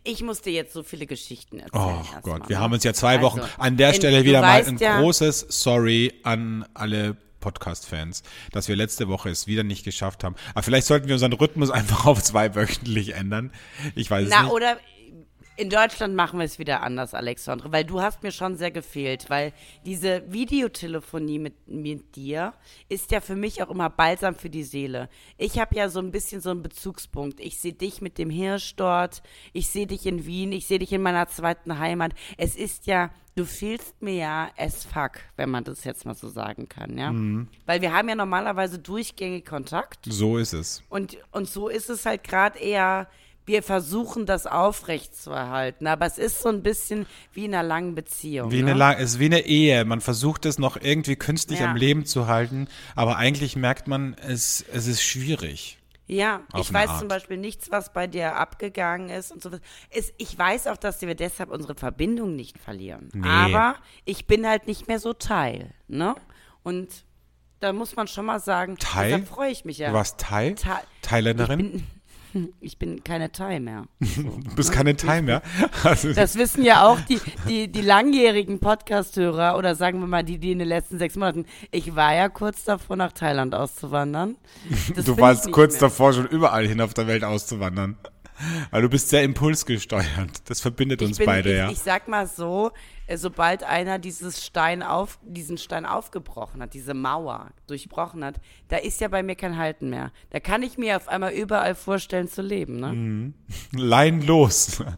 Ich 0.04 0.22
musste 0.22 0.50
jetzt 0.50 0.72
so 0.72 0.82
viele 0.82 1.06
Geschichten 1.06 1.58
erzählen. 1.58 1.82
Oh 1.84 2.20
Gott, 2.22 2.48
wir 2.48 2.56
ne? 2.56 2.62
haben 2.62 2.72
uns 2.72 2.84
ja 2.84 2.94
zwei 2.94 3.20
Wochen 3.20 3.40
also, 3.40 3.52
an 3.58 3.76
der 3.76 3.92
Stelle 3.92 4.24
wieder 4.24 4.40
mal 4.40 4.64
ein 4.64 4.78
ja, 4.78 5.00
großes 5.00 5.46
Sorry 5.48 6.14
an 6.22 6.64
alle 6.74 7.16
Podcast-Fans, 7.40 8.22
dass 8.52 8.68
wir 8.68 8.76
letzte 8.76 9.08
Woche 9.08 9.30
es 9.30 9.46
wieder 9.46 9.62
nicht 9.62 9.84
geschafft 9.84 10.24
haben. 10.24 10.36
Aber 10.54 10.62
vielleicht 10.62 10.86
sollten 10.86 11.08
wir 11.08 11.14
unseren 11.14 11.32
Rhythmus 11.32 11.70
einfach 11.70 12.06
auf 12.06 12.22
zwei 12.22 12.54
wöchentlich 12.54 13.14
ändern. 13.14 13.52
Ich 13.94 14.10
weiß 14.10 14.28
Na, 14.30 14.36
es 14.36 14.42
nicht. 14.44 14.52
Oder 14.52 14.78
in 15.60 15.68
Deutschland 15.68 16.14
machen 16.14 16.38
wir 16.38 16.46
es 16.46 16.58
wieder 16.58 16.82
anders, 16.82 17.12
Alexandre, 17.12 17.70
weil 17.70 17.84
du 17.84 18.00
hast 18.00 18.22
mir 18.22 18.32
schon 18.32 18.56
sehr 18.56 18.70
gefehlt, 18.70 19.28
weil 19.28 19.52
diese 19.84 20.22
Videotelefonie 20.32 21.38
mit, 21.38 21.68
mit 21.68 22.16
dir 22.16 22.54
ist 22.88 23.10
ja 23.10 23.20
für 23.20 23.36
mich 23.36 23.62
auch 23.62 23.68
immer 23.68 23.90
balsam 23.90 24.34
für 24.34 24.48
die 24.48 24.62
Seele. 24.62 25.10
Ich 25.36 25.58
habe 25.58 25.76
ja 25.76 25.90
so 25.90 26.00
ein 26.00 26.12
bisschen 26.12 26.40
so 26.40 26.48
einen 26.48 26.62
Bezugspunkt. 26.62 27.40
Ich 27.40 27.60
sehe 27.60 27.74
dich 27.74 28.00
mit 28.00 28.16
dem 28.16 28.30
Hirsch 28.30 28.74
dort, 28.76 29.22
ich 29.52 29.68
sehe 29.68 29.86
dich 29.86 30.06
in 30.06 30.24
Wien, 30.24 30.52
ich 30.52 30.66
sehe 30.66 30.78
dich 30.78 30.94
in 30.94 31.02
meiner 31.02 31.28
zweiten 31.28 31.78
Heimat. 31.78 32.12
Es 32.38 32.56
ist 32.56 32.86
ja, 32.86 33.10
du 33.36 33.44
fehlst 33.44 34.00
mir 34.00 34.14
ja 34.14 34.50
as 34.56 34.84
fuck, 34.84 35.20
wenn 35.36 35.50
man 35.50 35.64
das 35.64 35.84
jetzt 35.84 36.06
mal 36.06 36.14
so 36.14 36.30
sagen 36.30 36.70
kann, 36.70 36.96
ja. 36.96 37.12
Mhm. 37.12 37.48
Weil 37.66 37.82
wir 37.82 37.92
haben 37.92 38.08
ja 38.08 38.14
normalerweise 38.14 38.78
durchgängig 38.78 39.44
Kontakt. 39.44 40.06
So 40.06 40.38
ist 40.38 40.54
es. 40.54 40.82
Und, 40.88 41.18
und 41.32 41.50
so 41.50 41.68
ist 41.68 41.90
es 41.90 42.06
halt 42.06 42.24
gerade 42.24 42.58
eher 42.58 43.08
wir 43.50 43.64
versuchen 43.64 44.26
das 44.26 44.46
aufrechtzuerhalten, 44.46 45.88
aber 45.88 46.06
es 46.06 46.18
ist 46.18 46.40
so 46.40 46.48
ein 46.48 46.62
bisschen 46.62 47.06
wie 47.32 47.46
in 47.46 47.54
einer 47.54 47.66
langen 47.66 47.96
Beziehung. 47.96 48.52
Wie 48.52 48.62
ne? 48.62 48.72
eine, 48.72 48.98
es 48.98 49.14
ist 49.14 49.18
wie 49.18 49.24
eine 49.24 49.40
Ehe. 49.40 49.84
Man 49.84 50.00
versucht 50.00 50.46
es 50.46 50.58
noch 50.58 50.76
irgendwie 50.80 51.16
künstlich 51.16 51.58
ja. 51.58 51.68
am 51.68 51.76
Leben 51.76 52.06
zu 52.06 52.28
halten, 52.28 52.68
aber 52.94 53.16
eigentlich 53.16 53.56
merkt 53.56 53.88
man, 53.88 54.14
es, 54.14 54.64
es 54.72 54.86
ist 54.86 55.02
schwierig. 55.02 55.78
Ja, 56.06 56.42
ich 56.56 56.72
weiß 56.72 56.90
Art. 56.90 56.98
zum 57.00 57.08
Beispiel 57.08 57.36
nichts, 57.38 57.72
was 57.72 57.92
bei 57.92 58.06
dir 58.06 58.36
abgegangen 58.36 59.10
ist 59.10 59.32
und 59.32 59.42
so. 59.42 59.50
Ist, 59.90 60.14
ich 60.18 60.36
weiß 60.36 60.68
auch, 60.68 60.76
dass 60.76 61.00
wir 61.02 61.14
deshalb 61.14 61.50
unsere 61.50 61.74
Verbindung 61.74 62.36
nicht 62.36 62.58
verlieren. 62.58 63.10
Nee. 63.12 63.28
Aber 63.28 63.76
ich 64.04 64.26
bin 64.26 64.46
halt 64.46 64.66
nicht 64.68 64.86
mehr 64.86 65.00
so 65.00 65.12
Teil, 65.12 65.72
ne? 65.88 66.14
Und 66.62 66.88
da 67.60 67.72
muss 67.72 67.96
man 67.96 68.06
schon 68.06 68.26
mal 68.26 68.40
sagen, 68.40 68.76
Teil? 68.76 69.10
deshalb 69.10 69.28
freue 69.28 69.50
ich 69.50 69.64
mich 69.64 69.78
ja. 69.78 69.88
Du 69.88 69.94
warst 69.94 70.18
Teil? 70.18 70.54
Teil 70.54 70.82
Thailänderin? 71.02 71.86
Ich 72.60 72.78
bin 72.78 73.02
keine 73.04 73.32
Thai 73.32 73.60
mehr. 73.60 73.86
So. 74.00 74.22
Du 74.22 74.54
bist 74.54 74.72
keine 74.72 74.96
Thai 74.96 75.22
mehr. 75.22 75.42
Also, 75.84 76.12
Das 76.12 76.36
wissen 76.36 76.64
ja 76.64 76.86
auch 76.86 77.00
die, 77.00 77.20
die, 77.48 77.68
die 77.68 77.80
langjährigen 77.80 78.60
Podcast-Hörer 78.60 79.56
oder 79.56 79.74
sagen 79.74 80.00
wir 80.00 80.06
mal 80.06 80.24
die, 80.24 80.38
die 80.38 80.52
in 80.52 80.58
den 80.58 80.68
letzten 80.68 80.98
sechs 80.98 81.16
Monaten. 81.16 81.46
Ich 81.70 81.96
war 81.96 82.14
ja 82.14 82.28
kurz 82.28 82.64
davor, 82.64 82.96
nach 82.96 83.12
Thailand 83.12 83.54
auszuwandern. 83.54 84.36
Das 84.94 85.04
du 85.04 85.18
warst 85.18 85.50
kurz 85.52 85.74
mehr. 85.74 85.80
davor, 85.82 86.12
schon 86.12 86.26
überall 86.26 86.66
hin 86.66 86.80
auf 86.80 86.94
der 86.94 87.06
Welt 87.06 87.24
auszuwandern. 87.24 87.96
Weil 88.70 88.82
du 88.82 88.88
bist 88.88 89.08
sehr 89.10 89.22
impulsgesteuert. 89.22 90.48
Das 90.48 90.60
verbindet 90.60 91.02
uns 91.02 91.12
ich 91.12 91.18
bin, 91.18 91.26
beide, 91.26 91.50
ich, 91.50 91.58
ja. 91.58 91.70
Ich 91.70 91.78
sag 91.78 92.08
mal 92.08 92.26
so, 92.26 92.70
sobald 93.16 93.64
einer 93.64 93.98
dieses 93.98 94.44
Stein 94.44 94.82
auf, 94.82 95.18
diesen 95.22 95.58
Stein 95.58 95.84
aufgebrochen 95.84 96.62
hat, 96.62 96.74
diese 96.74 96.94
Mauer 96.94 97.50
durchbrochen 97.66 98.24
hat, 98.24 98.40
da 98.68 98.76
ist 98.76 99.00
ja 99.00 99.08
bei 99.08 99.22
mir 99.22 99.34
kein 99.34 99.56
Halten 99.56 99.90
mehr. 99.90 100.12
Da 100.30 100.40
kann 100.40 100.62
ich 100.62 100.78
mir 100.78 100.96
auf 100.96 101.08
einmal 101.08 101.32
überall 101.32 101.74
vorstellen 101.74 102.28
zu 102.28 102.42
leben, 102.42 102.78
ne? 102.78 102.92
Mhm. 102.92 103.34
Lein 103.72 104.22
los. 104.22 104.82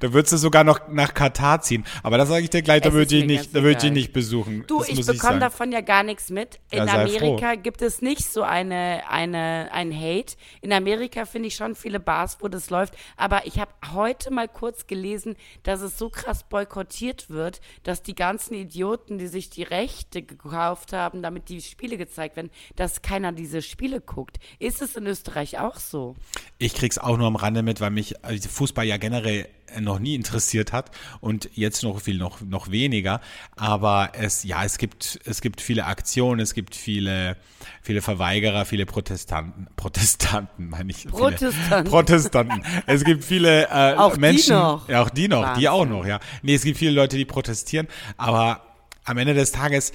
Da 0.00 0.12
würdest 0.12 0.32
du 0.32 0.36
sogar 0.36 0.64
noch 0.64 0.88
nach 0.88 1.14
Katar 1.14 1.60
ziehen. 1.60 1.84
Aber 2.02 2.18
das 2.18 2.28
sage 2.28 2.42
ich 2.42 2.50
dir 2.50 2.62
gleich, 2.62 2.82
da 2.82 2.92
würde 2.92 3.16
ich 3.16 3.24
nicht, 3.24 3.54
da 3.54 3.62
würde 3.62 3.86
ich 3.86 3.92
nicht 3.92 4.12
besuchen. 4.12 4.64
Du, 4.66 4.80
das 4.80 4.88
ich 4.88 5.06
bekomme 5.06 5.38
davon 5.38 5.72
ja 5.72 5.80
gar 5.80 6.02
nichts 6.02 6.30
mit. 6.30 6.58
In 6.70 6.86
Ja, 6.86 6.94
Amerika 6.94 7.54
gibt 7.54 7.82
es 7.82 8.02
nicht 8.02 8.24
so 8.24 8.42
eine, 8.42 9.02
eine, 9.08 9.68
ein 9.72 9.94
Hate. 9.94 10.34
In 10.60 10.72
Amerika 10.72 11.24
finde 11.24 11.48
ich 11.48 11.54
schon 11.54 11.74
viele 11.74 12.00
Bars, 12.00 12.38
wo 12.40 12.48
das 12.48 12.70
läuft. 12.70 12.94
Aber 13.16 13.46
ich 13.46 13.58
habe 13.58 13.72
heute 13.92 14.32
mal 14.32 14.48
kurz 14.48 14.86
gelesen, 14.86 15.36
dass 15.62 15.80
es 15.80 15.96
so 15.98 16.08
krass 16.08 16.42
boykottiert 16.44 16.81
wird, 17.30 17.60
dass 17.82 18.02
die 18.02 18.14
ganzen 18.14 18.54
Idioten, 18.54 19.18
die 19.18 19.26
sich 19.26 19.50
die 19.50 19.62
Rechte 19.62 20.22
gekauft 20.22 20.92
haben, 20.92 21.22
damit 21.22 21.48
die 21.48 21.60
Spiele 21.60 21.96
gezeigt 21.96 22.36
werden, 22.36 22.50
dass 22.76 23.02
keiner 23.02 23.32
diese 23.32 23.62
Spiele 23.62 24.00
guckt. 24.00 24.38
Ist 24.58 24.82
es 24.82 24.96
in 24.96 25.06
Österreich 25.06 25.58
auch 25.58 25.76
so? 25.76 26.16
Ich 26.58 26.74
krieg's 26.74 26.98
auch 26.98 27.16
nur 27.16 27.26
am 27.26 27.36
Rande 27.36 27.62
mit, 27.62 27.80
weil 27.80 27.90
mich 27.90 28.24
also 28.24 28.48
Fußball 28.48 28.86
ja 28.86 28.96
generell 28.96 29.48
noch 29.80 29.98
nie 29.98 30.14
interessiert 30.14 30.72
hat 30.72 30.90
und 31.20 31.48
jetzt 31.54 31.82
noch 31.82 32.00
viel 32.00 32.18
noch 32.18 32.40
noch 32.40 32.70
weniger. 32.70 33.20
Aber 33.56 34.12
es 34.14 34.44
ja 34.44 34.64
es 34.64 34.78
gibt 34.78 35.18
es 35.24 35.40
gibt 35.40 35.60
viele 35.60 35.86
Aktionen, 35.86 36.40
es 36.40 36.54
gibt 36.54 36.74
viele 36.74 37.36
viele 37.82 38.02
Verweigerer, 38.02 38.64
viele 38.64 38.86
Protestanten 38.86 39.68
Protestanten 39.76 40.68
meine 40.68 40.90
ich. 40.90 41.06
Protestanten. 41.08 41.90
Protestanten. 41.90 42.62
Es 42.86 43.04
gibt 43.04 43.24
viele 43.24 43.68
äh, 43.68 43.94
Auch 43.96 44.14
die 44.14 44.20
Menschen. 44.20 44.54
noch. 44.56 44.88
Ja 44.88 45.02
auch 45.02 45.10
die 45.10 45.28
noch, 45.28 45.40
die 45.42 45.46
Wahnsinn. 45.48 45.68
auch 45.68 45.86
noch. 45.86 46.06
Ja 46.06 46.20
nee 46.42 46.54
es 46.54 46.64
gibt 46.64 46.78
viele 46.78 46.92
Leute, 46.92 47.16
die 47.16 47.24
protestieren, 47.24 47.88
aber 48.16 48.62
am 49.04 49.16
Ende 49.18 49.34
des 49.34 49.52
Tages 49.52 49.92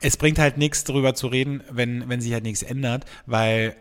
es 0.00 0.16
bringt 0.18 0.38
halt 0.38 0.58
nichts 0.58 0.84
darüber 0.84 1.14
zu 1.14 1.28
reden, 1.28 1.62
wenn 1.70 2.08
wenn 2.08 2.20
sich 2.20 2.32
halt 2.32 2.44
nichts 2.44 2.62
ändert, 2.62 3.04
weil 3.26 3.76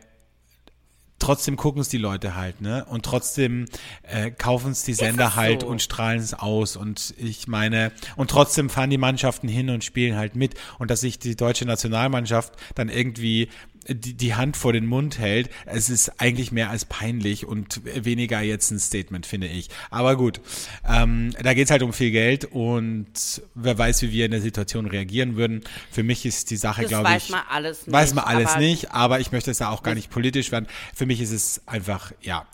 trotzdem 1.24 1.56
gucken 1.56 1.82
es 1.82 1.88
die 1.88 1.98
Leute 1.98 2.36
halt, 2.36 2.60
ne? 2.60 2.86
Und 2.86 3.06
trotzdem 3.06 3.66
äh, 4.04 4.30
kaufen 4.30 4.72
es 4.72 4.84
die 4.84 4.94
Sender 4.94 5.36
halt 5.36 5.62
so? 5.62 5.68
und 5.68 5.82
strahlen 5.82 6.20
es 6.20 6.34
aus. 6.34 6.76
Und 6.76 7.14
ich 7.18 7.48
meine, 7.48 7.92
und 8.18 8.30
trotzdem 8.30 8.70
fahren 8.70 8.90
die 8.90 8.98
Mannschaften 8.98 9.48
hin 9.48 9.70
und 9.70 9.84
spielen 9.84 10.18
halt 10.18 10.36
mit. 10.36 10.56
Und 10.80 10.92
dass 10.92 11.00
sich 11.00 11.20
die 11.20 11.36
deutsche 11.36 11.66
Nationalmannschaft 11.66 12.54
dann 12.76 12.90
irgendwie 12.90 13.48
die, 13.88 14.14
die 14.14 14.36
Hand 14.36 14.58
vor 14.58 14.74
den 14.74 14.86
Mund 14.86 15.20
hält, 15.20 15.50
es 15.66 15.90
ist 15.90 16.22
eigentlich 16.22 16.52
mehr 16.52 16.70
als 16.70 16.86
peinlich 16.86 17.46
und 17.46 17.82
weniger 17.84 18.42
jetzt 18.42 18.72
ein 18.72 18.80
Statement, 18.80 19.26
finde 19.26 19.48
ich. 19.48 19.70
Aber 19.90 20.16
gut, 20.16 20.42
ähm, 20.88 21.32
da 21.42 21.54
geht's 21.54 21.72
halt 21.72 21.84
um 21.84 21.94
viel 21.94 22.12
Geld 22.12 22.46
und 22.46 23.42
wer 23.56 23.78
weiß, 23.78 24.02
wie 24.04 24.12
wir 24.12 24.26
in 24.26 24.32
der 24.32 24.42
Situation 24.42 24.86
reagieren 24.86 25.36
würden. 25.36 25.62
Für 25.92 26.04
mich 26.04 26.26
ist 26.26 26.52
die 26.52 26.58
Sache, 26.58 26.86
glaube 26.86 27.06
weiß 27.06 27.26
ich. 27.26 27.30
man 27.30 27.44
alles 27.50 27.86
nicht. 27.86 27.94
Weiß 27.94 28.14
man 28.14 28.26
alles 28.26 28.52
aber 28.52 28.60
nicht, 28.60 28.92
aber 28.92 29.20
ich 29.20 29.32
möchte 29.32 29.52
es 29.52 29.58
da 29.58 29.70
auch 29.70 29.84
gar 29.84 29.96
nicht 29.96 30.10
politisch 30.10 30.52
werden. 30.52 30.68
Für 30.94 31.06
mich 31.06 31.22
ist 31.22 31.32
es 31.32 31.62
einfach, 31.68 32.12
ja, 32.22 32.48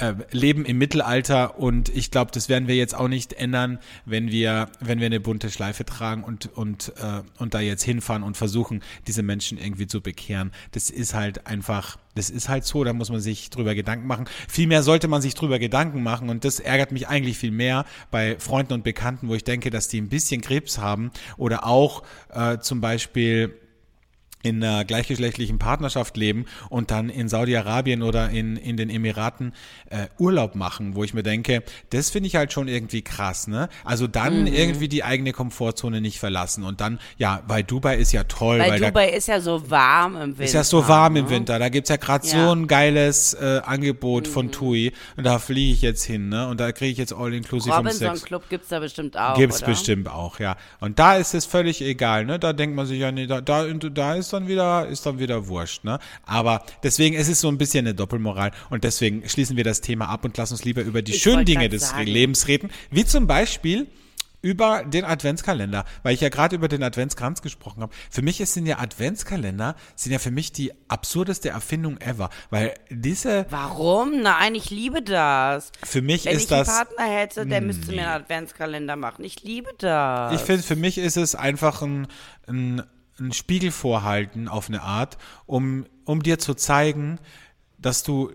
äh, 0.00 0.14
Leben 0.30 0.64
im 0.64 0.78
Mittelalter 0.78 1.58
und 1.58 1.88
ich 1.90 2.10
glaube, 2.10 2.30
das 2.32 2.48
werden 2.48 2.68
wir 2.68 2.74
jetzt 2.74 2.94
auch 2.94 3.08
nicht 3.08 3.32
ändern, 3.34 3.78
wenn 4.04 4.30
wir, 4.30 4.70
wenn 4.80 4.98
wir 4.98 5.06
eine 5.06 5.20
bunte 5.20 5.50
Schleife 5.50 5.84
tragen 5.84 6.24
und, 6.24 6.46
und, 6.56 6.92
äh, 6.96 7.22
und 7.38 7.54
da 7.54 7.60
jetzt 7.60 7.82
hinfahren 7.82 8.22
und 8.22 8.36
versuchen, 8.36 8.82
diese 9.06 9.22
Menschen 9.22 9.58
irgendwie 9.58 9.86
zu 9.86 10.00
bekehren. 10.00 10.52
Das 10.72 10.90
ist 10.90 11.14
halt 11.14 11.46
einfach, 11.46 11.98
das 12.14 12.30
ist 12.30 12.48
halt 12.48 12.64
so, 12.64 12.82
da 12.82 12.92
muss 12.92 13.10
man 13.10 13.20
sich 13.20 13.50
drüber 13.50 13.74
Gedanken 13.74 14.06
machen. 14.06 14.26
Vielmehr 14.48 14.82
sollte 14.82 15.06
man 15.06 15.20
sich 15.20 15.34
drüber 15.34 15.58
Gedanken 15.58 16.02
machen 16.02 16.30
und 16.30 16.44
das 16.44 16.60
ärgert 16.60 16.92
mich 16.92 17.08
eigentlich 17.08 17.38
viel 17.38 17.52
mehr 17.52 17.84
bei 18.10 18.38
Freunden 18.38 18.72
und 18.72 18.84
Bekannten, 18.84 19.28
wo 19.28 19.34
ich 19.34 19.44
denke, 19.44 19.70
dass 19.70 19.88
die 19.88 20.00
ein 20.00 20.08
bisschen 20.08 20.40
Krebs 20.40 20.78
haben 20.78 21.10
oder 21.36 21.66
auch 21.66 22.02
äh, 22.30 22.58
zum 22.58 22.80
Beispiel 22.80 23.54
in 24.42 24.62
einer 24.64 24.84
gleichgeschlechtlichen 24.84 25.58
Partnerschaft 25.58 26.16
leben 26.16 26.46
und 26.70 26.90
dann 26.90 27.10
in 27.10 27.28
Saudi-Arabien 27.28 28.02
oder 28.02 28.30
in, 28.30 28.56
in 28.56 28.76
den 28.76 28.88
Emiraten 28.90 29.52
äh, 29.90 30.06
Urlaub 30.18 30.54
machen, 30.54 30.94
wo 30.94 31.04
ich 31.04 31.12
mir 31.14 31.22
denke, 31.22 31.62
das 31.90 32.10
finde 32.10 32.28
ich 32.28 32.36
halt 32.36 32.52
schon 32.52 32.66
irgendwie 32.68 33.02
krass, 33.02 33.48
ne? 33.48 33.68
Also 33.84 34.06
dann 34.06 34.40
Mhm. 34.42 34.46
irgendwie 34.46 34.88
die 34.88 35.04
eigene 35.04 35.32
Komfortzone 35.32 36.00
nicht 36.00 36.18
verlassen 36.18 36.64
und 36.64 36.80
dann, 36.80 37.00
ja, 37.18 37.42
weil 37.46 37.62
Dubai 37.64 37.96
ist 37.96 38.12
ja 38.12 38.24
toll, 38.24 38.60
weil, 38.60 38.70
Weil 38.70 38.80
da 38.80 38.86
Dubai 38.88 39.10
ist 39.10 39.28
ja 39.28 39.40
so 39.40 39.70
warm 39.70 40.14
im 40.16 40.30
Winter. 40.30 40.44
ist 40.44 40.54
ja 40.54 40.64
so 40.64 40.88
warm 40.88 41.16
im 41.16 41.24
ne? 41.24 41.30
Winter. 41.30 41.58
Da 41.58 41.68
gibt's 41.68 41.90
ja 41.90 41.96
gerade 41.96 42.26
so 42.26 42.36
Ja. 42.36 42.52
ein 42.52 42.66
geiles 42.66 43.34
äh, 43.34 43.60
Angebot 43.64 44.26
Mhm. 44.26 44.32
von 44.32 44.52
TUI 44.52 44.92
und 45.16 45.24
da 45.24 45.38
fliege 45.38 45.72
ich 45.74 45.82
jetzt 45.82 46.04
hin, 46.04 46.28
ne? 46.30 46.46
Und 46.48 46.60
da 46.60 46.72
kriege 46.72 46.92
ich 46.92 46.98
jetzt 46.98 47.12
All-Inclusive 47.12 47.70
um 47.72 47.76
Robinson 47.86 48.14
sechs. 48.14 48.24
Club 48.24 48.48
gibt's 48.48 48.68
da 48.68 48.78
bestimmt 48.78 49.18
auch, 49.18 49.36
Gibt's 49.36 49.58
oder? 49.58 49.66
bestimmt 49.72 50.08
auch, 50.08 50.38
ja. 50.40 50.56
Und 50.80 50.98
da 50.98 51.16
ist 51.16 51.34
es 51.34 51.44
völlig 51.44 51.82
egal, 51.82 52.24
ne? 52.24 52.38
Da 52.38 52.52
denkt 52.52 52.74
man 52.74 52.86
sich 52.86 52.98
ja, 53.00 53.12
nee, 53.12 53.26
da, 53.26 53.40
da, 53.40 53.66
da 53.66 54.14
ist 54.14 54.29
dann 54.32 54.48
wieder, 54.48 54.86
ist 54.86 55.06
dann 55.06 55.18
wieder 55.18 55.48
wurscht, 55.48 55.84
ne? 55.84 55.98
Aber 56.24 56.64
deswegen, 56.82 57.16
es 57.16 57.28
ist 57.28 57.40
so 57.40 57.48
ein 57.48 57.58
bisschen 57.58 57.86
eine 57.86 57.94
Doppelmoral 57.94 58.52
und 58.70 58.84
deswegen 58.84 59.28
schließen 59.28 59.56
wir 59.56 59.64
das 59.64 59.80
Thema 59.80 60.08
ab 60.08 60.24
und 60.24 60.36
lassen 60.36 60.54
uns 60.54 60.64
lieber 60.64 60.82
über 60.82 61.02
die 61.02 61.12
Ich 61.12 61.22
schönen 61.22 61.44
Dinge 61.44 61.68
des 61.68 61.90
sagen. 61.90 62.06
Lebens 62.06 62.48
reden, 62.48 62.70
wie 62.90 63.04
zum 63.04 63.26
Beispiel 63.26 63.86
über 64.42 64.84
den 64.84 65.04
Adventskalender, 65.04 65.84
weil 66.02 66.14
ich 66.14 66.20
ja 66.20 66.28
gerade 66.28 66.56
über 66.56 66.68
den 66.68 66.82
Adventskranz 66.82 67.42
gesprochen 67.42 67.82
habe. 67.82 67.92
Für 68.10 68.22
mich 68.22 68.40
ist 68.40 68.54
sind 68.54 68.66
ja 68.66 68.78
Adventskalender 68.78 69.76
sind 69.94 70.12
ja 70.12 70.18
für 70.18 70.30
mich 70.30 70.52
die 70.52 70.72
absurdeste 70.88 71.50
Erfindung 71.50 71.98
ever, 72.00 72.30
weil 72.50 72.74
diese 72.88 73.46
Warum? 73.50 74.22
Nein, 74.22 74.54
ich 74.54 74.70
liebe 74.70 75.02
das. 75.02 75.70
für 75.84 76.02
mich 76.02 76.24
Wenn 76.24 76.36
ist 76.36 76.44
ich 76.44 76.52
einen 76.52 76.64
das 76.64 76.74
Partner 76.74 77.04
hätte, 77.04 77.46
der 77.46 77.60
müsste 77.60 77.92
mir 77.92 78.02
einen 78.02 78.22
Adventskalender 78.22 78.96
machen. 78.96 79.24
Ich 79.24 79.42
liebe 79.42 79.70
das. 79.78 80.34
Ich 80.34 80.40
finde, 80.40 80.62
für 80.62 80.76
mich 80.76 80.98
ist 80.98 81.16
es 81.16 81.34
einfach 81.34 81.82
ein, 81.82 82.06
ein, 82.48 82.82
ein 83.20 83.32
Spiegel 83.32 83.70
vorhalten 83.70 84.48
auf 84.48 84.68
eine 84.68 84.82
Art, 84.82 85.18
um, 85.46 85.86
um 86.04 86.22
dir 86.22 86.38
zu 86.38 86.54
zeigen, 86.54 87.18
dass 87.78 88.02
du 88.02 88.32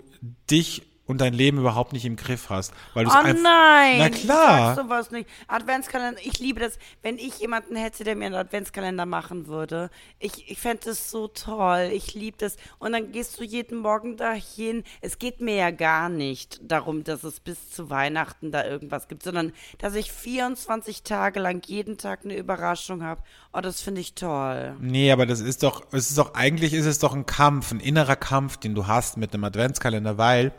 dich 0.50 0.84
und 1.08 1.22
dein 1.22 1.34
Leben 1.34 1.60
überhaupt 1.60 1.94
nicht 1.94 2.06
im 2.06 2.16
Griff 2.16 2.50
hast. 2.50 2.74
Weil 2.94 3.06
du 3.06 3.12
Oh 3.12 3.14
einfach. 3.14 3.42
nein, 3.44 3.98
Na 4.00 4.10
klar. 4.10 4.76
sowas 4.76 5.12
nicht. 5.12 5.30
Adventskalender, 5.48 6.20
ich 6.24 6.40
liebe 6.40 6.60
das. 6.60 6.80
Wenn 7.02 7.18
ich 7.18 7.40
jemanden 7.40 7.76
hätte, 7.76 8.04
der 8.04 8.16
mir 8.16 8.26
einen 8.26 8.36
Adventskalender 8.36 9.06
machen 9.06 9.48
würde, 9.48 9.90
ich, 10.20 10.50
ich 10.50 10.60
fände 10.60 10.86
das 10.86 11.12
so 11.12 11.28
toll. 11.28 11.90
Ich 11.94 12.14
liebe 12.16 12.38
das. 12.40 12.58
Und 12.80 12.94
dann 12.94 13.12
gehst 13.12 13.40
du 13.40 13.44
jeden 13.44 13.78
Morgen 13.78 14.18
dahin. 14.18 14.84
Es 15.02 15.20
geht 15.20 15.42
mir 15.42 15.56
ja 15.56 15.72
gar 15.72 16.10
nicht 16.10 16.60
darum, 16.64 17.04
dass 17.04 17.24
es 17.24 17.40
bis 17.40 17.70
zu 17.72 17.90
Weihnachten 17.90 18.52
da 18.52 18.66
irgendwas 18.66 19.08
gibt, 19.08 19.24
sondern 19.24 19.52
dass 19.78 19.96
ich 19.96 20.12
24 20.12 21.04
Tage 21.04 21.40
lang 21.40 21.62
jeden 21.68 21.98
Tag 21.98 22.22
eine 22.24 22.36
Überraschung 22.36 23.04
habe. 23.04 23.22
Oh, 23.54 23.62
das 23.62 23.82
finde 23.82 24.02
ich 24.02 24.16
toll. 24.16 24.76
Nee, 24.80 25.12
aber 25.12 25.26
das 25.26 25.40
ist 25.40 25.64
doch, 25.64 25.84
es 25.92 26.10
ist 26.10 26.18
doch, 26.18 26.34
eigentlich 26.34 26.74
ist 26.74 26.86
es 26.86 27.00
doch 27.00 27.14
ein 27.14 27.26
Kampf, 27.26 27.72
ein 27.72 27.80
innerer 27.80 28.16
Kampf, 28.16 28.58
den 28.58 28.76
du 28.76 28.88
hast 28.88 29.18
mit 29.18 29.34
einem 29.34 29.44
Adventskalender, 29.44 30.18
weil 30.18 30.52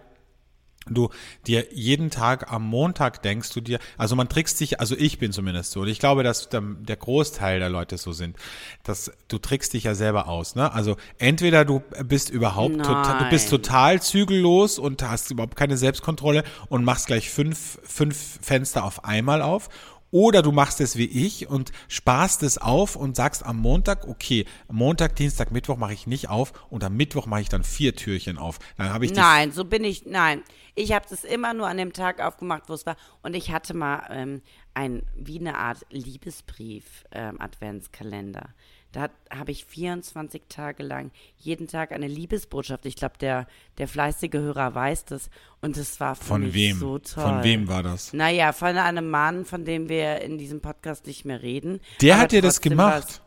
du 0.88 1.10
dir 1.46 1.66
jeden 1.72 2.10
Tag 2.10 2.52
am 2.52 2.64
Montag 2.64 3.22
denkst 3.22 3.52
du 3.52 3.60
dir, 3.60 3.78
also 3.98 4.16
man 4.16 4.28
trickst 4.28 4.60
dich, 4.60 4.80
also 4.80 4.96
ich 4.96 5.18
bin 5.18 5.32
zumindest 5.32 5.72
so, 5.72 5.80
und 5.80 5.88
ich 5.88 5.98
glaube, 5.98 6.22
dass 6.22 6.48
der, 6.48 6.62
Großteil 6.96 7.58
der 7.58 7.68
Leute 7.68 7.98
so 7.98 8.12
sind, 8.12 8.36
dass 8.84 9.10
du 9.28 9.38
trickst 9.38 9.72
dich 9.72 9.84
ja 9.84 9.94
selber 9.94 10.28
aus, 10.28 10.54
ne? 10.54 10.72
Also 10.72 10.96
entweder 11.18 11.64
du 11.64 11.82
bist 12.04 12.30
überhaupt 12.30 12.78
total, 12.78 13.24
du 13.24 13.30
bist 13.30 13.50
total 13.50 14.00
zügellos 14.00 14.78
und 14.78 15.02
hast 15.02 15.30
überhaupt 15.30 15.56
keine 15.56 15.76
Selbstkontrolle 15.76 16.44
und 16.68 16.84
machst 16.84 17.06
gleich 17.06 17.30
fünf, 17.30 17.78
fünf 17.84 18.38
Fenster 18.40 18.84
auf 18.84 19.04
einmal 19.04 19.42
auf. 19.42 19.68
Oder 20.16 20.40
du 20.40 20.50
machst 20.50 20.80
es 20.80 20.96
wie 20.96 21.04
ich 21.04 21.46
und 21.46 21.72
sparst 21.88 22.42
es 22.42 22.56
auf 22.56 22.96
und 22.96 23.16
sagst 23.16 23.44
am 23.44 23.58
Montag, 23.58 24.08
okay, 24.08 24.46
Montag, 24.66 25.14
Dienstag, 25.14 25.50
Mittwoch 25.50 25.76
mache 25.76 25.92
ich 25.92 26.06
nicht 26.06 26.30
auf 26.30 26.54
und 26.70 26.82
am 26.84 26.96
Mittwoch 26.96 27.26
mache 27.26 27.42
ich 27.42 27.50
dann 27.50 27.64
vier 27.64 27.94
Türchen 27.94 28.38
auf. 28.38 28.58
Dann 28.78 28.94
habe 28.94 29.04
ich 29.04 29.12
Nein, 29.12 29.52
so 29.52 29.66
bin 29.66 29.84
ich. 29.84 30.06
Nein, 30.06 30.42
ich 30.74 30.92
habe 30.92 31.04
das 31.06 31.22
immer 31.22 31.52
nur 31.52 31.68
an 31.68 31.76
dem 31.76 31.92
Tag 31.92 32.22
aufgemacht, 32.22 32.62
wo 32.68 32.72
es 32.72 32.86
war. 32.86 32.96
Und 33.22 33.36
ich 33.36 33.50
hatte 33.50 33.74
mal 33.74 34.06
ähm, 34.08 34.40
ein 34.72 35.02
wie 35.16 35.38
eine 35.38 35.58
Art 35.58 35.84
Liebesbrief 35.90 37.04
ähm, 37.12 37.38
Adventskalender. 37.38 38.54
Da 38.92 39.08
habe 39.30 39.50
ich 39.50 39.64
24 39.66 40.42
Tage 40.48 40.82
lang 40.82 41.10
jeden 41.36 41.68
Tag 41.68 41.92
eine 41.92 42.08
Liebesbotschaft. 42.08 42.86
Ich 42.86 42.96
glaube, 42.96 43.18
der 43.20 43.46
der 43.78 43.88
fleißige 43.88 44.34
Hörer 44.34 44.74
weiß 44.74 45.04
das. 45.06 45.28
Und 45.60 45.76
es 45.76 46.00
war 46.00 46.14
für 46.14 46.24
Von 46.24 46.42
mich 46.42 46.54
wem? 46.54 46.78
so 46.78 46.98
toll. 46.98 47.22
Von 47.22 47.42
wem 47.42 47.68
war 47.68 47.82
das? 47.82 48.12
Naja, 48.12 48.52
von 48.52 48.76
einem 48.76 49.10
Mann, 49.10 49.44
von 49.44 49.64
dem 49.64 49.88
wir 49.88 50.22
in 50.22 50.38
diesem 50.38 50.60
Podcast 50.60 51.06
nicht 51.06 51.24
mehr 51.24 51.42
reden. 51.42 51.80
Der 52.00 52.14
Aber 52.14 52.22
hat 52.22 52.32
dir 52.32 52.42
das 52.42 52.60
gemacht? 52.60 53.20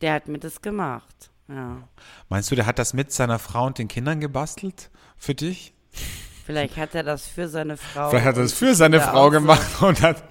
Der 0.00 0.12
hat 0.12 0.28
mir 0.28 0.38
das 0.38 0.60
gemacht. 0.62 1.30
Ja. 1.48 1.88
Meinst 2.28 2.50
du, 2.50 2.54
der 2.54 2.66
hat 2.66 2.78
das 2.78 2.92
mit 2.92 3.12
seiner 3.12 3.38
Frau 3.38 3.66
und 3.66 3.78
den 3.78 3.88
Kindern 3.88 4.20
gebastelt? 4.20 4.90
Für 5.16 5.34
dich? 5.34 5.72
Vielleicht 6.44 6.76
hat 6.76 6.94
er 6.94 7.02
das 7.02 7.26
für 7.26 7.48
seine 7.48 7.76
Frau. 7.76 8.10
Vielleicht 8.10 8.26
hat 8.26 8.36
er 8.36 8.42
das 8.42 8.52
für 8.52 8.74
seine 8.74 9.00
Frau 9.00 9.24
so. 9.24 9.30
gemacht 9.30 9.82
und 9.82 10.02
hat, 10.02 10.22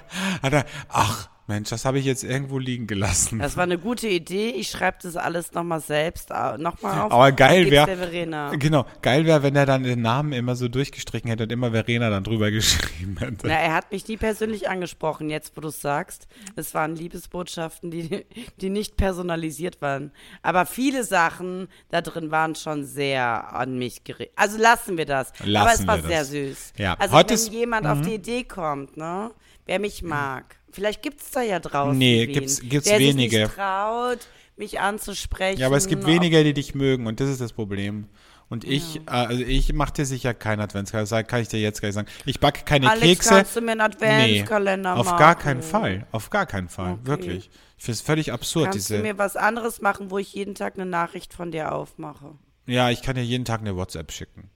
hat 0.42 0.54
er, 0.54 0.66
ach 0.90 1.30
Mensch, 1.48 1.70
das 1.70 1.86
habe 1.86 2.00
ich 2.00 2.06
jetzt 2.06 2.24
irgendwo 2.24 2.58
liegen 2.58 2.88
gelassen. 2.88 3.38
Das 3.38 3.56
war 3.56 3.64
eine 3.66 3.78
gute 3.78 4.08
Idee. 4.08 4.50
Ich 4.50 4.70
schreibe 4.72 4.98
das 5.04 5.16
alles 5.16 5.54
nochmal 5.54 5.80
selbst 5.80 6.32
nochmal 6.32 7.02
auf. 7.02 7.12
Aber 7.12 7.32
geil 7.32 7.70
wäre, 7.70 8.58
genau, 8.58 8.86
geil 9.04 9.26
wäre, 9.26 9.44
wenn 9.44 9.56
er 9.56 9.68
dann 9.68 9.84
den 9.84 10.02
Namen 10.02 10.34
immer 10.34 10.56
so 10.56 10.68
durchgestrichen 10.68 11.30
hätte 11.30 11.44
und 11.44 11.52
immer 11.52 11.70
Verena 11.72 12.10
dann 12.10 12.24
drüber 12.24 12.50
geschrieben 12.52 13.18
hätte. 13.20 13.48
Na, 13.48 13.54
er 13.54 13.74
hat 13.76 13.92
mich 13.92 14.08
nie 14.08 14.18
persönlich 14.18 14.70
angesprochen, 14.70 15.30
jetzt 15.30 15.56
wo 15.56 15.62
du 15.62 15.68
es 15.68 15.82
sagst. 15.82 16.28
Es 16.56 16.74
waren 16.74 16.96
Liebesbotschaften, 16.96 17.92
die, 17.92 18.26
die 18.60 18.70
nicht 18.72 18.98
personalisiert 18.98 19.84
waren. 19.84 20.12
Aber 20.42 20.66
viele 20.66 21.04
Sachen 21.04 21.68
da 21.92 22.02
drin 22.02 22.32
waren 22.32 22.56
schon 22.56 22.86
sehr 22.86 23.54
an 23.54 23.78
mich 23.78 24.04
gerichtet. 24.04 24.34
Also 24.36 24.58
lassen 24.58 24.98
wir 24.98 25.06
das. 25.06 25.32
Aber 25.40 25.48
Lassen 25.50 25.82
es 25.84 25.88
war 25.88 25.98
wir 25.98 26.08
sehr 26.08 26.20
das. 26.22 26.30
süß. 26.32 26.74
Ja, 26.80 26.96
Also 26.96 27.14
heute 27.14 27.30
wenn 27.30 27.36
ist- 27.36 27.52
Mhm. 27.52 27.58
jemand 27.58 27.86
auf 27.86 28.02
die 28.02 28.16
Idee 28.16 28.44
kommt, 28.46 28.98
ne, 28.98 29.30
wer 29.68 29.78
mich 29.80 30.02
mag. 30.02 30.56
Vielleicht 30.76 31.02
gibt 31.02 31.22
es 31.22 31.32
da 31.32 31.42
ja 31.42 31.60
draußen 31.60 31.98
Nee, 31.98 32.28
gibt's 32.28 32.60
der 32.60 33.00
wenige. 33.00 33.30
sich 33.32 33.42
nicht 33.48 33.56
traut, 33.56 34.20
mich 34.58 34.80
anzusprechen. 34.80 35.60
Ja, 35.60 35.68
aber 35.68 35.78
es 35.78 35.88
gibt 35.88 36.06
weniger, 36.06 36.44
die 36.44 36.54
dich 36.54 36.76
mögen 36.76 37.08
und 37.08 37.20
das 37.20 37.30
ist 37.30 37.40
das 37.42 37.54
Problem. 37.54 38.10
Und 38.48 38.64
ich, 38.64 38.98
äh, 38.98 39.02
also 39.10 39.42
ich 39.44 39.74
mache 39.74 39.94
dir 39.94 40.06
sicher 40.06 40.34
keinen 40.36 40.60
Adventskalender, 40.60 41.24
kann 41.24 41.42
ich 41.42 41.48
dir 41.48 41.60
jetzt 41.60 41.80
gleich 41.80 41.94
sagen. 41.96 42.08
Ich 42.26 42.40
backe 42.40 42.64
keine 42.64 42.90
Alex, 42.92 43.08
Kekse. 43.22 43.30
kannst 43.30 43.56
du 43.56 43.62
mir 43.62 43.72
einen 43.72 43.82
Adventskalender 43.82 44.96
auf 44.98 45.06
machen? 45.08 45.18
gar 45.18 45.36
keinen 45.36 45.64
Fall, 45.64 46.06
auf 46.12 46.30
gar 46.30 46.46
keinen 46.46 46.70
Fall, 46.70 46.92
Okay. 46.94 47.06
wirklich. 47.08 47.50
Ich 47.78 47.84
finde 47.84 47.94
es 47.96 48.02
völlig 48.02 48.32
absurd, 48.32 48.66
Kannst 48.72 48.90
diese. 48.90 48.98
du 48.98 49.04
mir 49.04 49.18
was 49.18 49.36
anderes 49.36 49.82
machen, 49.82 50.12
wo 50.12 50.20
ich 50.20 50.34
jeden 50.34 50.54
Tag 50.56 50.76
eine 50.76 50.86
Nachricht 50.86 51.34
von 51.34 51.52
dir 51.52 51.72
aufmache? 51.74 52.36
ja, 52.68 52.90
ich 52.92 53.02
kann 53.02 53.16
dir 53.16 53.24
jeden 53.24 53.46
Tag 53.46 53.62
eine 53.62 53.76
WhatsApp 53.76 54.12
schicken. 54.12 54.50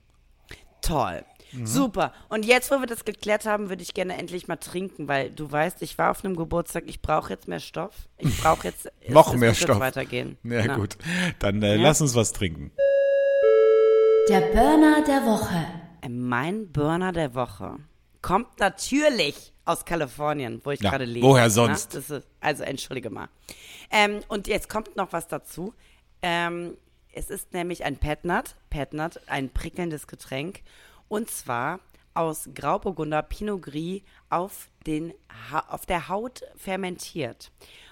Toll. 0.81 1.23
Mhm. 1.51 1.65
Super. 1.65 2.13
Und 2.29 2.45
jetzt, 2.45 2.69
wo 2.71 2.79
wir 2.79 2.85
das 2.87 3.05
geklärt 3.05 3.45
haben, 3.45 3.69
würde 3.69 3.81
ich 3.81 3.93
gerne 3.93 4.17
endlich 4.17 4.47
mal 4.47 4.57
trinken, 4.57 5.07
weil 5.07 5.31
du 5.31 5.51
weißt, 5.51 5.81
ich 5.81 5.97
war 5.97 6.11
auf 6.11 6.23
einem 6.23 6.35
Geburtstag, 6.35 6.83
ich 6.87 7.01
brauche 7.01 7.31
jetzt 7.33 7.47
mehr 7.47 7.59
Stoff. 7.59 7.93
Ich 8.17 8.37
brauche 8.41 8.67
jetzt 8.67 8.85
es- 9.01 9.09
Noch 9.13 9.33
es 9.33 9.39
mehr 9.39 9.49
jetzt 9.49 9.61
Stoff. 9.61 9.79
weitergehen. 9.79 10.37
Ja, 10.43 10.63
Na. 10.65 10.75
gut. 10.75 10.97
Dann 11.39 11.61
äh, 11.63 11.75
Ja. 11.75 11.81
lass 11.81 12.01
uns 12.01 12.13
was 12.15 12.33
trinken. 12.33 12.71
Der 14.29 14.41
Burner 14.41 15.03
der 15.07 15.25
Woche. 15.25 15.65
Mein 16.07 16.71
Burner 16.71 17.11
der 17.11 17.33
Woche 17.35 17.77
kommt 18.21 18.59
natürlich 18.59 19.53
aus 19.65 19.85
Kalifornien, 19.85 20.61
wo 20.63 20.71
ich 20.71 20.81
Ja, 20.81 20.91
gerade 20.91 21.05
lebe. 21.05 21.25
woher 21.25 21.49
sonst? 21.49 21.95
Ist, 21.95 22.13
also 22.39 22.63
entschuldige 22.63 23.09
mal. 23.09 23.27
Ähm, 23.91 24.19
und 24.27 24.47
jetzt 24.47 24.69
kommt 24.69 24.95
noch 24.95 25.13
was 25.13 25.27
dazu. 25.27 25.73
Ähm, 26.21 26.77
es 27.11 27.29
ist 27.29 27.53
nämlich 27.53 27.85
ein 27.85 27.97
Petnat, 27.97 28.55
Petnat, 28.69 29.19
ein 29.27 29.49
prickelndes 29.49 30.05
Getränk. 30.07 30.61
Und 31.09 31.29
zwar 31.29 31.79
aus 32.13 32.49
Grauburgunder 32.53 33.21
Pinot 33.23 33.61
Gris 33.61 34.01
auf, 34.29 34.69
den 34.85 35.13
auf 35.67 35.85
der 35.85 36.07
Haut 36.07 36.41
fermentiert. 36.55 37.51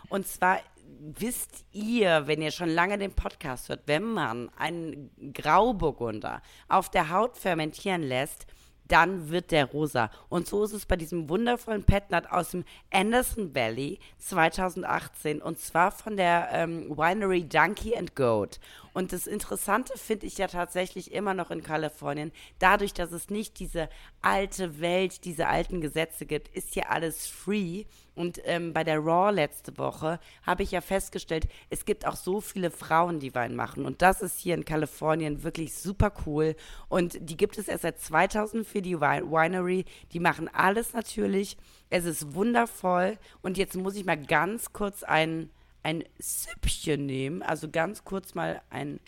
Und 0.09 0.27
zwar 0.27 0.59
wisst 0.99 1.65
ihr, 1.71 2.27
wenn 2.27 2.41
ihr 2.41 2.51
schon 2.51 2.69
lange 2.69 2.97
den 2.97 3.13
Podcast 3.13 3.69
hört, 3.69 3.83
wenn 3.87 4.03
man 4.03 4.49
einen 4.57 5.11
Grauburgunder 5.33 6.41
auf 6.69 6.89
der 6.89 7.09
Haut 7.09 7.37
fermentieren 7.37 8.03
lässt, 8.03 8.47
dann 8.87 9.29
wird 9.29 9.51
der 9.51 9.65
rosa. 9.65 10.09
Und 10.29 10.47
so 10.47 10.63
ist 10.63 10.73
es 10.73 10.85
bei 10.85 10.95
diesem 10.95 11.29
wundervollen 11.29 11.83
Petnat 11.83 12.31
aus 12.31 12.51
dem 12.51 12.63
Anderson 12.91 13.53
Valley 13.53 13.99
2018 14.19 15.41
und 15.41 15.59
zwar 15.59 15.91
von 15.91 16.17
der 16.17 16.49
ähm, 16.51 16.89
Winery 16.97 17.43
Donkey 17.43 17.95
and 17.95 18.15
Goat. 18.15 18.59
Und 18.93 19.13
das 19.13 19.27
Interessante 19.27 19.97
finde 19.97 20.25
ich 20.25 20.37
ja 20.37 20.47
tatsächlich 20.47 21.11
immer 21.11 21.33
noch 21.33 21.51
in 21.51 21.61
Kalifornien, 21.61 22.31
dadurch, 22.59 22.93
dass 22.93 23.11
es 23.11 23.29
nicht 23.29 23.59
diese 23.59 23.89
alte 24.21 24.79
Welt, 24.79 25.23
diese 25.25 25.47
alten 25.47 25.81
Gesetze 25.81 26.25
gibt, 26.25 26.47
ist 26.49 26.73
hier 26.73 26.89
alles 26.89 27.27
free. 27.27 27.85
Und 28.17 28.41
ähm, 28.45 28.73
bei 28.73 28.83
der 28.83 28.99
Raw 28.99 29.31
letzte 29.31 29.77
Woche 29.77 30.19
habe 30.43 30.63
ich 30.63 30.71
ja 30.71 30.81
festgestellt, 30.81 31.47
es 31.69 31.85
gibt 31.85 32.05
auch 32.05 32.15
so 32.15 32.41
viele 32.41 32.71
Frauen, 32.71 33.19
die 33.19 33.33
Wein 33.35 33.55
machen. 33.55 33.85
Und 33.85 34.01
das 34.01 34.21
ist 34.21 34.39
hier 34.39 34.55
in 34.55 34.65
Kalifornien 34.65 35.43
wirklich 35.43 35.73
super 35.75 36.11
cool. 36.25 36.55
Und 36.89 37.17
die 37.29 37.37
gibt 37.37 37.57
es 37.57 37.67
erst 37.67 37.83
seit 37.83 37.99
2000 38.01 38.67
für 38.67 38.81
die 38.81 38.99
Wi- 38.99 39.23
Winery. 39.23 39.85
Die 40.13 40.19
machen 40.19 40.49
alles 40.51 40.93
natürlich. 40.93 41.57
Es 41.89 42.05
ist 42.05 42.33
wundervoll. 42.33 43.17
Und 43.41 43.57
jetzt 43.57 43.75
muss 43.75 43.95
ich 43.95 44.03
mal 44.05 44.17
ganz 44.21 44.73
kurz 44.73 45.03
ein, 45.03 45.49
ein 45.83 46.03
Süppchen 46.19 47.05
nehmen. 47.05 47.41
Also 47.43 47.69
ganz 47.69 48.03
kurz 48.03 48.33
mal 48.35 48.61
ein 48.69 48.99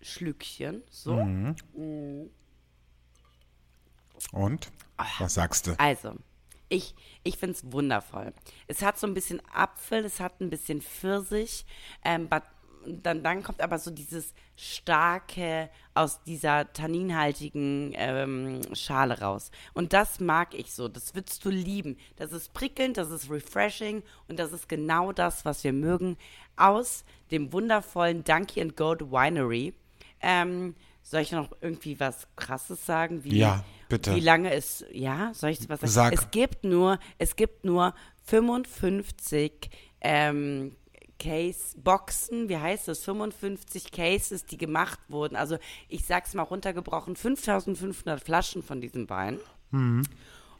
Schlückchen. 0.00 0.82
So. 0.90 1.14
Und? 4.32 4.70
Was 5.18 5.34
sagst 5.34 5.66
du? 5.66 5.72
Also, 5.78 6.14
ich, 6.74 6.94
ich 7.22 7.38
finde 7.38 7.54
es 7.54 7.72
wundervoll. 7.72 8.32
Es 8.66 8.82
hat 8.82 8.98
so 8.98 9.06
ein 9.06 9.14
bisschen 9.14 9.40
Apfel, 9.52 10.04
es 10.04 10.20
hat 10.20 10.40
ein 10.40 10.50
bisschen 10.50 10.82
Pfirsich, 10.82 11.64
ähm, 12.04 12.28
but, 12.28 12.42
dann, 12.86 13.22
dann 13.22 13.42
kommt 13.42 13.62
aber 13.62 13.78
so 13.78 13.90
dieses 13.90 14.34
starke 14.56 15.70
aus 15.94 16.22
dieser 16.24 16.72
tanninhaltigen 16.72 17.92
ähm, 17.96 18.60
Schale 18.74 19.20
raus. 19.20 19.50
Und 19.72 19.92
das 19.92 20.20
mag 20.20 20.54
ich 20.54 20.72
so, 20.72 20.88
das 20.88 21.14
würdest 21.14 21.44
du 21.44 21.50
lieben. 21.50 21.96
Das 22.16 22.32
ist 22.32 22.52
prickelnd, 22.52 22.96
das 22.96 23.10
ist 23.10 23.30
refreshing 23.30 24.02
und 24.28 24.38
das 24.38 24.52
ist 24.52 24.68
genau 24.68 25.12
das, 25.12 25.44
was 25.44 25.64
wir 25.64 25.72
mögen 25.72 26.16
aus 26.56 27.04
dem 27.30 27.52
wundervollen 27.52 28.24
Donkey 28.24 28.60
and 28.60 28.76
Goat 28.76 29.00
Winery. 29.10 29.72
Ähm, 30.20 30.74
soll 31.04 31.20
ich 31.20 31.30
noch 31.32 31.50
irgendwie 31.60 32.00
was 32.00 32.26
Krasses 32.34 32.84
sagen? 32.84 33.22
Wie, 33.22 33.38
Ja, 33.38 33.62
bitte. 33.88 34.16
Wie 34.16 34.20
lange 34.20 34.52
es, 34.52 34.84
ja, 34.90 35.30
soll 35.34 35.50
ich 35.50 35.68
was 35.68 35.80
sagen? 35.80 35.92
Sag. 35.92 36.12
Es 36.14 36.30
gibt 36.30 36.64
nur, 36.64 36.98
es 37.18 37.36
gibt 37.36 37.64
nur 37.64 37.94
55 38.24 39.70
ähm, 40.00 40.74
Case-Boxen, 41.20 42.48
wie 42.48 42.56
heißt 42.56 42.88
das? 42.88 43.04
55 43.04 43.92
Cases, 43.92 44.46
die 44.46 44.56
gemacht 44.56 44.98
wurden. 45.08 45.36
Also 45.36 45.58
ich 45.88 46.04
sag's 46.06 46.34
mal 46.34 46.42
runtergebrochen, 46.42 47.16
5500 47.16 48.20
Flaschen 48.20 48.62
von 48.62 48.80
diesem 48.80 49.08
Wein. 49.10 49.38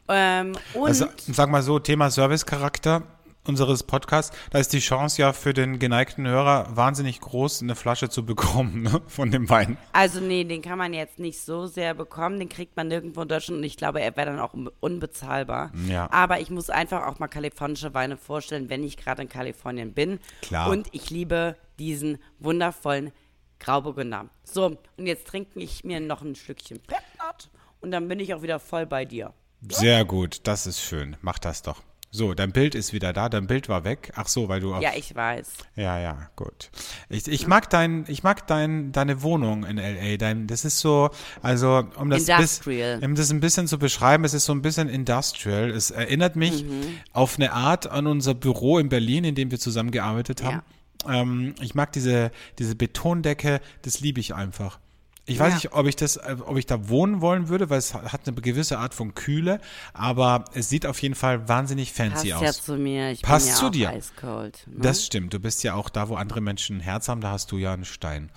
Ähm, 0.07 0.55
und 0.73 0.87
Also, 0.87 1.07
sag 1.17 1.49
mal 1.49 1.63
so, 1.63 1.79
Thema 1.79 2.11
Servicecharakter 2.11 3.03
unseres 3.47 3.83
Podcasts, 3.83 4.35
da 4.51 4.59
ist 4.59 4.73
die 4.73 4.79
Chance 4.79 5.21
ja 5.21 5.33
für 5.33 5.53
den 5.53 5.79
geneigten 5.79 6.27
Hörer 6.27 6.67
wahnsinnig 6.75 7.21
groß, 7.21 7.61
eine 7.61 7.75
Flasche 7.75 8.09
zu 8.09 8.25
bekommen 8.25 8.81
ne, 8.83 9.01
von 9.07 9.31
dem 9.31 9.49
Wein. 9.49 9.77
Also 9.93 10.19
nee, 10.19 10.43
den 10.43 10.61
kann 10.61 10.77
man 10.77 10.93
jetzt 10.93 11.19
nicht 11.19 11.39
so 11.39 11.67
sehr 11.67 11.93
bekommen, 11.93 12.39
den 12.39 12.49
kriegt 12.49 12.75
man 12.75 12.87
nirgendwo 12.87 13.21
in 13.21 13.27
Deutschland 13.27 13.59
und 13.59 13.63
ich 13.63 13.77
glaube, 13.77 14.01
er 14.01 14.15
wäre 14.17 14.27
dann 14.31 14.39
auch 14.39 14.53
un- 14.53 14.69
unbezahlbar. 14.79 15.71
Ja. 15.87 16.11
Aber 16.11 16.39
ich 16.39 16.49
muss 16.49 16.69
einfach 16.69 17.05
auch 17.07 17.19
mal 17.19 17.27
kalifornische 17.27 17.93
Weine 17.93 18.17
vorstellen, 18.17 18.69
wenn 18.69 18.83
ich 18.83 18.97
gerade 18.97 19.21
in 19.21 19.29
Kalifornien 19.29 19.93
bin. 19.93 20.19
Klar. 20.41 20.69
Und 20.69 20.87
ich 20.93 21.09
liebe 21.09 21.55
diesen 21.79 22.17
wundervollen 22.39 23.11
Grauburgunder. 23.59 24.25
So, 24.43 24.77
und 24.97 25.05
jetzt 25.07 25.27
trinke 25.27 25.59
ich 25.59 25.83
mir 25.83 25.99
noch 25.99 26.21
ein 26.21 26.35
Schlückchen 26.35 26.79
Petnat 26.79 27.49
und 27.81 27.91
dann 27.91 28.07
bin 28.07 28.19
ich 28.19 28.33
auch 28.33 28.41
wieder 28.41 28.59
voll 28.59 28.85
bei 28.85 29.05
dir. 29.05 29.33
Sehr 29.69 30.05
gut, 30.05 30.41
das 30.47 30.67
ist 30.67 30.81
schön. 30.81 31.17
Mach 31.21 31.39
das 31.39 31.61
doch. 31.61 31.81
So, 32.15 32.33
dein 32.33 32.53
Bild 32.53 32.75
ist 32.75 32.93
wieder 32.93 33.11
da. 33.11 33.27
Dein 33.27 33.45
Bild 33.45 33.67
war 33.67 33.83
weg. 33.83 34.13
Ach 34.15 34.29
so, 34.29 34.47
weil 34.47 34.61
du 34.61 34.73
auf 34.73 34.81
Ja, 34.81 34.91
ich 34.95 35.13
weiß. 35.13 35.51
Ja, 35.75 35.99
ja, 35.99 36.29
gut. 36.37 36.71
Ich, 37.09 37.27
ich 37.27 37.45
mag 37.45 37.69
dein, 37.69 38.05
ich 38.07 38.23
mag 38.23 38.47
dein, 38.47 38.93
deine 38.93 39.21
Wohnung 39.21 39.65
in 39.65 39.75
LA. 39.75 40.15
Dein, 40.15 40.47
das 40.47 40.63
ist 40.63 40.79
so, 40.79 41.09
also 41.41 41.83
um 41.97 42.09
das, 42.09 42.29
Industrial. 42.29 42.99
Bis, 42.99 43.05
um 43.05 43.15
das 43.15 43.31
ein 43.31 43.41
bisschen 43.41 43.67
zu 43.67 43.77
beschreiben, 43.77 44.23
es 44.23 44.33
ist 44.33 44.45
so 44.45 44.53
ein 44.53 44.61
bisschen 44.61 44.87
industrial. 44.87 45.69
Es 45.71 45.91
erinnert 45.91 46.37
mich 46.37 46.63
Mhm. 46.63 46.83
auf 47.11 47.35
eine 47.37 47.51
Art 47.51 47.87
an 47.87 48.07
unser 48.07 48.33
Büro 48.33 48.79
in 48.79 48.87
Berlin, 48.87 49.25
in 49.25 49.35
dem 49.35 49.51
wir 49.51 49.59
zusammengearbeitet 49.59 50.41
haben. 50.41 50.61
Ähm, 51.07 51.53
ich 51.59 51.75
mag 51.75 51.91
diese, 51.91 52.31
diese 52.59 52.75
Betondecke, 52.75 53.59
das 53.81 53.99
liebe 53.99 54.21
ich 54.21 54.33
einfach. 54.33 54.79
Ich 55.27 55.39
weiß 55.39 55.49
Ja. 55.49 55.55
nicht, 55.55 55.73
ob 55.73 55.87
ich 55.87 55.95
das, 55.95 56.17
äh, 56.17 56.35
ob 56.45 56.55
ich 56.57 56.67
da 56.67 56.87
wohnen 56.87 57.19
wollen 57.19 57.47
würde, 57.49 57.69
weil 57.71 57.79
es 57.79 57.95
hat 57.95 58.27
eine 58.27 58.35
gewisse 58.41 58.77
Art 58.77 58.93
von 58.93 59.15
Kühle, 59.15 59.59
aber 59.93 60.45
es 60.53 60.69
sieht 60.69 60.85
auf 60.85 61.01
jeden 61.01 61.15
Fall 61.15 61.47
wahnsinnig 61.49 61.95
Passt 61.95 61.97
fancy 62.13 62.27
ja 62.29 62.37
aus. 62.37 62.61
zu 62.63 62.75
mir. 62.77 63.09
Ich 63.11 63.23
Passt 63.23 63.47
bin 63.47 63.53
ja 63.55 63.59
zu 63.59 63.69
dir. 63.71 63.89
eiskalt. 63.89 64.63
Ne? 64.67 64.81
Das 64.81 65.03
stimmt. 65.05 65.33
Du 65.33 65.39
bist 65.39 65.63
ja 65.63 65.73
auch 65.73 65.89
da, 65.89 66.09
wo 66.09 66.15
andere 66.15 66.41
Menschen 66.41 66.77
ein 66.77 66.81
Herz 66.81 67.09
haben, 67.09 67.21
da 67.21 67.31
hast 67.31 67.51
du 67.51 67.57
ja 67.57 67.73
einen 67.73 67.85
Stein. 67.85 68.29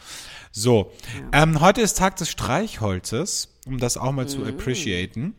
So, 0.50 0.90
ähm, 1.32 1.60
heute 1.60 1.82
ist 1.82 1.98
Tag 1.98 2.16
des 2.16 2.30
Streichholzes, 2.30 3.48
um 3.66 3.78
das 3.78 3.96
auch 3.96 4.12
mal 4.12 4.24
Mhm. 4.24 4.28
zu 4.28 4.44
appreciaten. 4.46 5.34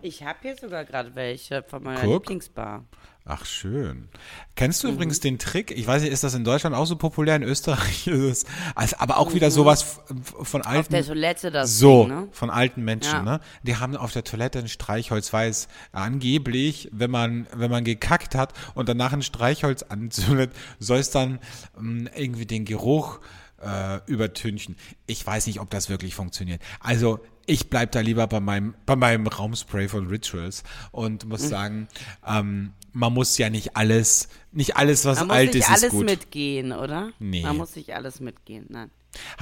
ich 0.00 0.22
habe 0.22 0.38
hier 0.42 0.56
sogar 0.56 0.84
gerade 0.84 1.14
welche 1.16 1.62
von 1.64 1.82
meiner 1.82 2.00
Guck. 2.00 2.22
Lieblingsbar. 2.24 2.84
Ach, 3.24 3.46
schön. 3.46 4.08
Kennst 4.56 4.82
du 4.82 4.88
Mhm. 4.88 4.94
übrigens 4.94 5.20
den 5.20 5.38
Trick? 5.38 5.70
Ich 5.70 5.86
weiß 5.86 6.02
nicht, 6.02 6.10
ist 6.12 6.24
das 6.24 6.34
in 6.34 6.42
Deutschland 6.42 6.74
auch 6.74 6.86
so 6.86 6.96
populär? 6.96 7.36
In 7.36 7.44
Österreich 7.44 8.06
ist 8.08 8.20
es, 8.20 8.44
also, 8.74 8.96
aber 8.98 9.18
auch 9.18 9.32
wieder 9.32 9.50
sowas 9.52 10.00
von 10.42 10.62
alten. 10.62 10.74
Mhm. 10.74 10.80
Auf 10.80 10.88
der 10.88 11.04
Toilette 11.06 11.50
das 11.52 11.78
So, 11.78 12.04
Ding, 12.06 12.14
ne? 12.14 12.28
von 12.32 12.50
alten 12.50 12.82
Menschen, 12.82 13.12
Ja. 13.12 13.22
ne? 13.22 13.40
Die 13.62 13.76
haben 13.76 13.96
auf 13.96 14.12
der 14.12 14.24
Toilette 14.24 14.58
ein 14.58 14.68
Streichholz, 14.68 15.32
weil 15.32 15.50
es 15.50 15.68
angeblich, 15.92 16.88
wenn 16.92 17.10
man, 17.12 17.46
wenn 17.54 17.70
man 17.70 17.84
gekackt 17.84 18.34
hat 18.34 18.54
und 18.74 18.88
danach 18.88 19.12
ein 19.12 19.22
Streichholz 19.22 19.82
anzündet, 19.88 20.52
soll 20.80 20.98
es 20.98 21.10
dann 21.10 21.38
ähm, 21.78 22.08
irgendwie 22.16 22.46
den 22.46 22.64
Geruch 22.64 23.20
äh, 23.64 24.00
übertünchen. 24.06 24.76
Ich 25.06 25.24
weiß 25.24 25.46
nicht, 25.46 25.60
ob 25.60 25.70
das 25.70 25.88
wirklich 25.88 26.16
funktioniert. 26.16 26.60
Also 26.80 27.20
ich 27.46 27.70
bleib 27.70 27.92
da 27.92 28.00
lieber 28.00 28.26
bei 28.26 28.40
meinem, 28.40 28.74
bei 28.86 28.96
meinem 28.96 29.26
Raumspray 29.26 29.88
von 29.88 30.08
Rituals 30.08 30.64
und 30.90 31.24
muss 31.26 31.48
sagen, 31.48 31.88
ähm, 32.26 32.72
man 32.92 33.12
muss 33.12 33.38
ja 33.38 33.50
nicht 33.50 33.76
alles, 33.76 34.28
nicht 34.52 34.76
alles, 34.76 35.04
was 35.04 35.18
Man 35.18 35.28
muss 35.28 35.36
alt 35.36 35.54
nicht 35.54 35.62
ist, 35.64 35.70
alles 35.70 35.82
ist 35.84 35.90
gut. 35.92 36.04
mitgehen, 36.04 36.72
oder? 36.72 37.10
Nee. 37.18 37.42
Man 37.42 37.56
muss 37.56 37.76
nicht 37.76 37.94
alles 37.94 38.20
mitgehen, 38.20 38.66
nein. 38.68 38.90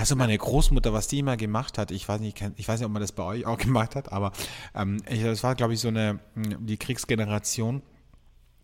Du 0.09 0.17
meine 0.17 0.37
Großmutter, 0.37 0.93
was 0.93 1.07
die 1.07 1.21
immer 1.21 1.37
gemacht 1.37 1.79
hat? 1.79 1.93
Ich 1.93 2.09
weiß 2.09 2.21
nicht, 2.21 2.43
ich 2.57 2.67
weiß 2.67 2.81
nicht, 2.81 2.87
ob 2.87 2.93
man 2.93 3.03
das 3.03 3.13
bei 3.13 3.23
euch 3.23 3.47
auch 3.47 3.59
gemacht 3.59 3.95
hat, 3.95 4.11
aber 4.13 4.33
ähm, 4.75 5.03
ich, 5.09 5.23
das 5.23 5.43
war, 5.43 5.55
glaube 5.55 5.75
ich, 5.75 5.81
so 5.81 5.89
eine 5.89 6.19
die 6.35 6.77
Kriegsgeneration 6.77 7.83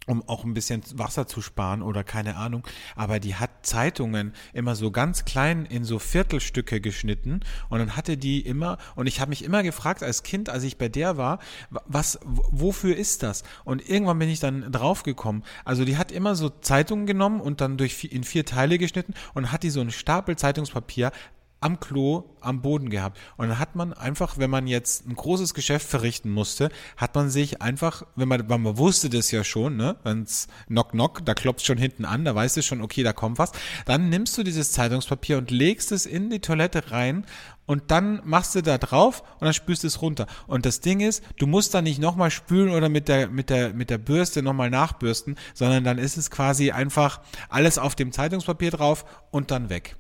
um 0.07 0.27
auch 0.29 0.45
ein 0.45 0.55
bisschen 0.55 0.83
Wasser 0.95 1.27
zu 1.27 1.43
sparen 1.43 1.83
oder 1.83 2.05
keine 2.05 2.37
Ahnung. 2.37 2.67
Aber 2.95 3.21
die 3.21 3.35
hat 3.35 3.51
Zeitungen 3.67 4.33
immer 4.53 4.77
so 4.77 4.91
ganz 4.91 5.25
klein 5.25 5.67
in 5.67 5.85
so 5.85 5.99
Viertelstücke 5.99 6.81
geschnitten 6.81 7.41
und 7.69 7.79
dann 7.79 7.97
hatte 7.97 8.17
die 8.17 8.41
immer, 8.41 8.79
und 8.95 9.07
ich 9.07 9.21
habe 9.21 9.31
mich 9.31 9.45
immer 9.45 9.63
gefragt 9.63 10.03
als 10.03 10.23
Kind, 10.23 10.49
als 10.49 10.63
ich 10.65 10.79
bei 10.79 10.89
der 10.89 11.17
war, 11.17 11.39
wa- 11.71 11.83
was, 11.87 12.19
wofür 12.25 12.97
ist 12.97 13.23
das? 13.23 13.43
Und 13.65 13.89
irgendwann 13.89 14.19
bin 14.19 14.29
ich 14.29 14.41
dann 14.41 14.71
draufgekommen. 14.73 15.43
Also 15.65 15.85
die 15.85 15.97
hat 15.97 16.13
immer 16.13 16.35
so 16.37 16.49
Zeitungen 16.49 17.07
genommen 17.07 17.41
und 17.41 17.61
dann 17.61 17.77
durch 17.77 18.05
in 18.05 18.25
vier 18.25 18.45
Teile 18.45 18.79
geschnitten 18.79 19.15
und 19.35 19.53
hat 19.53 19.63
die 19.63 19.71
so 19.71 19.81
einen 19.81 19.91
Stapel 19.91 20.37
Zeitungspapier 20.37 21.11
am 21.61 21.81
Klo 21.81 22.37
am 22.41 22.63
Boden 22.63 22.91
gehabt. 22.91 23.19
Und 23.37 23.49
dann 23.49 23.59
hat 23.59 23.75
man 23.75 23.93
einfach, 23.93 24.39
wenn 24.39 24.51
man 24.51 24.67
jetzt 24.67 25.07
ein 25.07 25.17
großes 25.17 25.55
Geschäft 25.55 25.89
verrichten 25.89 26.31
musste, 26.31 26.69
hat 26.97 27.15
man 27.15 27.31
sich 27.31 27.63
einfach, 27.63 28.05
wenn 28.15 28.29
man, 28.29 28.49
weil 28.49 28.59
man 28.59 28.79
wusste 28.79 29.11
das 29.11 29.31
ja 29.31 29.43
schon, 29.43 29.77
ne, 29.77 29.97
wenn's 30.05 30.49
knock 30.67 30.93
knock, 30.93 31.25
da 31.25 31.35
klopft 31.35 31.65
schon 31.65 31.79
hinten 31.79 32.05
an, 32.05 32.25
da 32.25 32.35
weißt 32.35 32.57
du 32.57 32.63
schon, 32.63 32.83
okay, 32.83 33.03
da 33.03 33.13
kommt 33.13 33.39
was, 33.39 33.53
dann 33.87 34.11
nimmst 34.11 34.37
du 34.39 34.43
dieses 34.43 34.73
Zeitungspapier 34.73 35.39
und 35.39 35.51
legst 35.51 35.93
es 35.93 36.07
in 36.07 36.31
die 36.31 36.41
Toilette 36.41 36.91
rein 36.91 37.25
und 37.65 37.91
dann 37.91 38.21
machst 38.25 38.55
du 38.55 38.63
da 38.63 38.79
drauf 38.79 39.23
und 39.41 39.47
dann 39.47 39.55
spülst 39.55 39.83
du 39.83 39.89
es 39.89 40.01
runter. 40.01 40.27
Und 40.47 40.67
das 40.67 40.81
Ding 40.81 41.01
ist, 41.01 41.25
du 41.39 41.47
musst 41.47 41.75
dann 41.75 41.85
nicht 41.85 41.99
nochmal 41.99 42.31
spülen 42.31 42.71
oder 42.71 42.89
mit 42.89 43.09
der, 43.09 43.29
mit 43.29 43.51
der, 43.51 43.75
mit 43.75 43.91
der 43.91 43.99
Bürste 43.99 44.43
nochmal 44.43 44.71
nachbürsten, 44.71 45.37
sondern 45.55 45.83
dann 45.83 45.99
ist 45.99 46.17
es 46.17 46.31
quasi 46.31 46.71
einfach 46.71 47.21
alles 47.49 47.79
auf 47.79 47.95
dem 47.97 48.13
Zeitungspapier 48.13 48.71
drauf 48.71 49.05
und 49.31 49.51
dann 49.51 49.69
weg. 49.69 49.97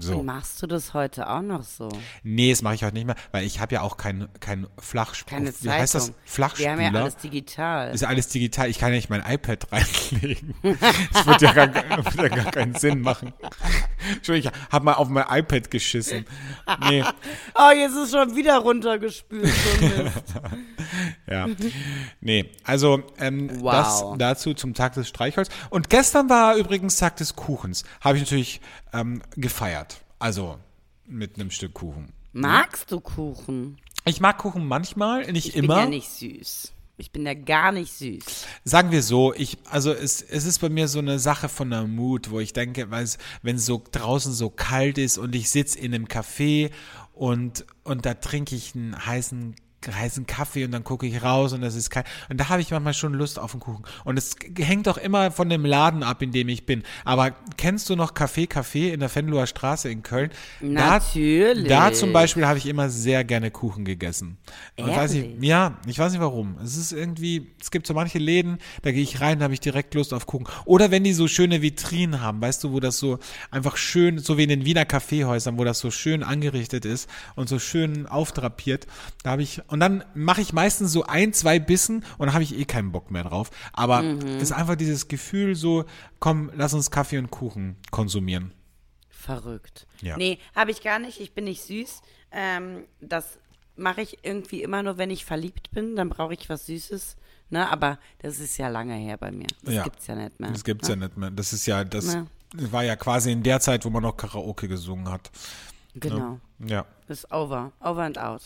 So. 0.00 0.18
Und 0.18 0.26
machst 0.26 0.60
du 0.60 0.66
das 0.66 0.92
heute 0.92 1.28
auch 1.30 1.40
noch 1.40 1.62
so? 1.62 1.88
Nee, 2.24 2.50
das 2.50 2.62
mache 2.62 2.74
ich 2.74 2.82
heute 2.84 2.94
nicht 2.94 3.06
mehr, 3.06 3.14
weil 3.30 3.44
ich 3.44 3.60
habe 3.60 3.74
ja 3.76 3.80
auch 3.82 3.96
kein, 3.96 4.28
kein 4.40 4.66
Flachspül. 4.78 5.36
Keine 5.38 5.50
Wie 5.50 5.52
Zeitung. 5.52 5.72
heißt 5.72 5.94
das? 5.94 6.08
Wir 6.08 6.14
Flachspüler. 6.24 6.70
haben 6.72 6.80
ja 6.80 6.90
alles 7.00 7.16
digital. 7.16 7.94
ist 7.94 8.00
ja 8.00 8.08
alles 8.08 8.28
digital. 8.28 8.68
Ich 8.68 8.78
kann 8.78 8.90
ja 8.90 8.96
nicht 8.96 9.08
mein 9.10 9.22
iPad 9.24 9.66
reinlegen. 9.72 10.54
Das 11.12 11.26
wird 11.26 11.42
ja 11.42 11.52
gar, 11.52 11.72
wird 12.16 12.16
ja 12.16 12.28
gar 12.42 12.50
keinen 12.52 12.74
Sinn 12.74 13.02
machen. 13.02 13.32
Entschuldigung, 14.12 14.52
ich 14.52 14.72
habe 14.72 14.84
mal 14.84 14.94
auf 14.94 15.08
mein 15.08 15.26
iPad 15.30 15.70
geschissen. 15.70 16.24
Nee, 16.88 17.04
Oh, 17.54 17.70
jetzt 17.72 17.94
ist 17.94 18.10
schon 18.12 18.34
wieder 18.34 18.58
runtergespült. 18.58 19.46
So. 19.46 20.40
Ja. 21.34 21.48
Nee, 22.20 22.50
also 22.64 23.02
ähm, 23.18 23.50
Wow. 23.62 23.72
das 23.72 24.04
dazu 24.18 24.54
zum 24.54 24.74
Tag 24.74 24.94
des 24.94 25.08
Streichholz. 25.08 25.48
Und 25.70 25.90
gestern 25.90 26.28
war 26.30 26.56
übrigens 26.56 26.96
Tag 26.96 27.16
des 27.16 27.36
Kuchens. 27.36 27.84
Habe 28.00 28.16
ich 28.16 28.22
natürlich 28.24 28.60
ähm, 28.92 29.22
gefeiert. 29.36 30.00
Also 30.18 30.58
mit 31.06 31.36
einem 31.36 31.50
Stück 31.50 31.74
Kuchen. 31.74 32.12
Magst 32.32 32.90
du 32.90 33.00
Kuchen? 33.00 33.78
Ich 34.06 34.20
mag 34.20 34.38
Kuchen 34.38 34.66
manchmal, 34.66 35.30
nicht 35.32 35.48
Ich 35.48 35.56
immer. 35.56 35.74
bin 35.74 35.84
ja 35.84 35.88
nicht 35.90 36.08
süß. 36.10 36.72
Ich 36.96 37.10
bin 37.10 37.26
ja 37.26 37.34
gar 37.34 37.72
nicht 37.72 37.92
süß. 37.92 38.46
Sagen 38.64 38.92
wir 38.92 39.02
so, 39.02 39.34
ich, 39.34 39.58
also 39.68 39.92
es, 39.92 40.22
es 40.22 40.44
ist 40.44 40.60
bei 40.60 40.68
mir 40.68 40.86
so 40.86 41.00
eine 41.00 41.18
Sache 41.18 41.48
von 41.48 41.68
der 41.70 41.84
Mut, 41.88 42.30
wo 42.30 42.38
ich 42.38 42.52
denke, 42.52 42.90
weil 42.90 43.02
es, 43.02 43.18
wenn 43.42 43.56
es 43.56 43.66
so 43.66 43.82
draußen 43.90 44.32
so 44.32 44.48
kalt 44.48 44.96
ist 44.98 45.18
und 45.18 45.34
ich 45.34 45.50
sitz 45.50 45.74
in 45.74 45.92
einem 45.92 46.06
Café 46.06 46.70
und, 47.12 47.64
und 47.82 48.06
da 48.06 48.14
trinke 48.14 48.54
ich 48.54 48.74
einen 48.76 48.94
heißen 49.06 49.56
heißen 49.92 50.26
Kaffee 50.26 50.64
und 50.64 50.72
dann 50.72 50.84
gucke 50.84 51.06
ich 51.06 51.22
raus 51.22 51.52
und 51.52 51.60
das 51.60 51.74
ist 51.74 51.90
kein 51.90 52.04
und 52.28 52.38
da 52.38 52.48
habe 52.48 52.60
ich 52.60 52.70
manchmal 52.70 52.94
schon 52.94 53.14
Lust 53.14 53.38
auf 53.38 53.52
einen 53.52 53.60
Kuchen 53.60 53.84
und 54.04 54.18
es 54.18 54.36
hängt 54.58 54.88
auch 54.88 54.96
immer 54.96 55.30
von 55.30 55.48
dem 55.48 55.64
Laden 55.64 56.02
ab, 56.02 56.22
in 56.22 56.32
dem 56.32 56.48
ich 56.48 56.66
bin. 56.66 56.82
Aber 57.04 57.32
kennst 57.56 57.90
du 57.90 57.96
noch 57.96 58.14
Café 58.14 58.48
Café 58.48 58.92
in 58.92 59.00
der 59.00 59.14
Venloer 59.14 59.46
Straße 59.46 59.90
in 59.90 60.02
Köln? 60.02 60.30
Natürlich. 60.60 61.68
Da, 61.68 61.90
da 61.90 61.92
zum 61.94 62.12
Beispiel 62.12 62.46
habe 62.46 62.58
ich 62.58 62.66
immer 62.66 62.88
sehr 62.90 63.24
gerne 63.24 63.50
Kuchen 63.50 63.84
gegessen. 63.84 64.38
Und 64.76 64.88
weiß 64.88 65.14
ich, 65.14 65.42
ja, 65.42 65.78
ich 65.86 65.98
weiß 65.98 66.12
nicht 66.12 66.20
warum. 66.20 66.56
Es 66.62 66.76
ist 66.76 66.92
irgendwie, 66.92 67.52
es 67.60 67.70
gibt 67.70 67.86
so 67.86 67.94
manche 67.94 68.18
Läden, 68.18 68.58
da 68.82 68.92
gehe 68.92 69.02
ich 69.02 69.20
rein, 69.20 69.38
da 69.38 69.44
habe 69.44 69.54
ich 69.54 69.60
direkt 69.60 69.94
Lust 69.94 70.12
auf 70.14 70.26
Kuchen. 70.26 70.46
Oder 70.64 70.90
wenn 70.90 71.04
die 71.04 71.12
so 71.12 71.28
schöne 71.28 71.62
Vitrinen 71.62 72.20
haben, 72.20 72.40
weißt 72.40 72.64
du, 72.64 72.72
wo 72.72 72.80
das 72.80 72.98
so 72.98 73.18
einfach 73.50 73.76
schön, 73.76 74.18
so 74.18 74.38
wie 74.38 74.44
in 74.44 74.48
den 74.48 74.64
Wiener 74.64 74.84
Kaffeehäusern, 74.84 75.58
wo 75.58 75.64
das 75.64 75.78
so 75.78 75.90
schön 75.90 76.22
angerichtet 76.22 76.84
ist 76.84 77.08
und 77.36 77.48
so 77.48 77.58
schön 77.58 78.06
aufdrapiert, 78.06 78.86
da 79.22 79.32
habe 79.32 79.42
ich, 79.42 79.62
und 79.74 79.80
dann 79.80 80.04
mache 80.14 80.40
ich 80.40 80.52
meistens 80.52 80.92
so 80.92 81.02
ein, 81.04 81.32
zwei 81.32 81.58
Bissen 81.58 82.04
und 82.16 82.26
dann 82.26 82.32
habe 82.32 82.44
ich 82.44 82.56
eh 82.56 82.64
keinen 82.64 82.92
Bock 82.92 83.10
mehr 83.10 83.24
drauf. 83.24 83.50
Aber 83.72 84.02
Mhm. 84.02 84.20
es 84.36 84.44
ist 84.44 84.52
einfach 84.52 84.76
dieses 84.76 85.08
Gefühl 85.08 85.56
so, 85.56 85.84
komm, 86.20 86.52
lass 86.54 86.72
uns 86.74 86.92
Kaffee 86.92 87.18
und 87.18 87.30
Kuchen 87.32 87.76
konsumieren. 87.90 88.52
Verrückt. 89.10 89.86
Ja. 90.00 90.16
Nee, 90.16 90.38
habe 90.54 90.70
ich 90.70 90.82
gar 90.82 90.98
nicht. 90.98 91.20
Ich 91.20 91.32
bin 91.34 91.44
nicht 91.44 91.62
süß. 91.62 92.02
Ähm, 92.30 92.84
das 93.00 93.38
mache 93.76 94.02
ich 94.02 94.18
irgendwie 94.22 94.62
immer 94.62 94.82
nur, 94.82 94.96
wenn 94.98 95.10
ich 95.10 95.24
verliebt 95.24 95.70
bin. 95.72 95.96
Dann 95.96 96.08
brauche 96.08 96.34
ich 96.34 96.48
was 96.48 96.66
Süßes. 96.66 97.16
Ne? 97.50 97.68
Aber 97.70 97.98
das 98.20 98.38
ist 98.38 98.56
ja 98.58 98.68
lange 98.68 98.94
her 98.94 99.16
bei 99.16 99.32
mir. 99.32 99.46
Das 99.62 99.74
Ja. 99.74 99.82
gibt's 99.82 100.06
ja 100.06 100.14
nicht 100.14 100.38
mehr. 100.38 100.50
Das 100.50 100.62
gibt's 100.64 100.88
ja 100.88 100.96
nicht 100.96 101.16
mehr. 101.16 101.30
Das 101.30 101.52
ist 101.52 101.66
ja, 101.66 101.84
das 101.84 102.14
Ja. 102.14 102.26
war 102.70 102.84
ja 102.84 102.96
quasi 102.96 103.32
in 103.32 103.42
der 103.42 103.60
Zeit, 103.60 103.84
wo 103.84 103.90
man 103.90 104.02
noch 104.02 104.16
Karaoke 104.16 104.68
gesungen 104.68 105.10
hat. 105.10 105.30
Genau. 105.94 106.38
Ja. 106.58 106.84
Ist 107.08 107.30
over. 107.32 107.72
Over 107.80 108.02
and 108.02 108.18
out. 108.18 108.42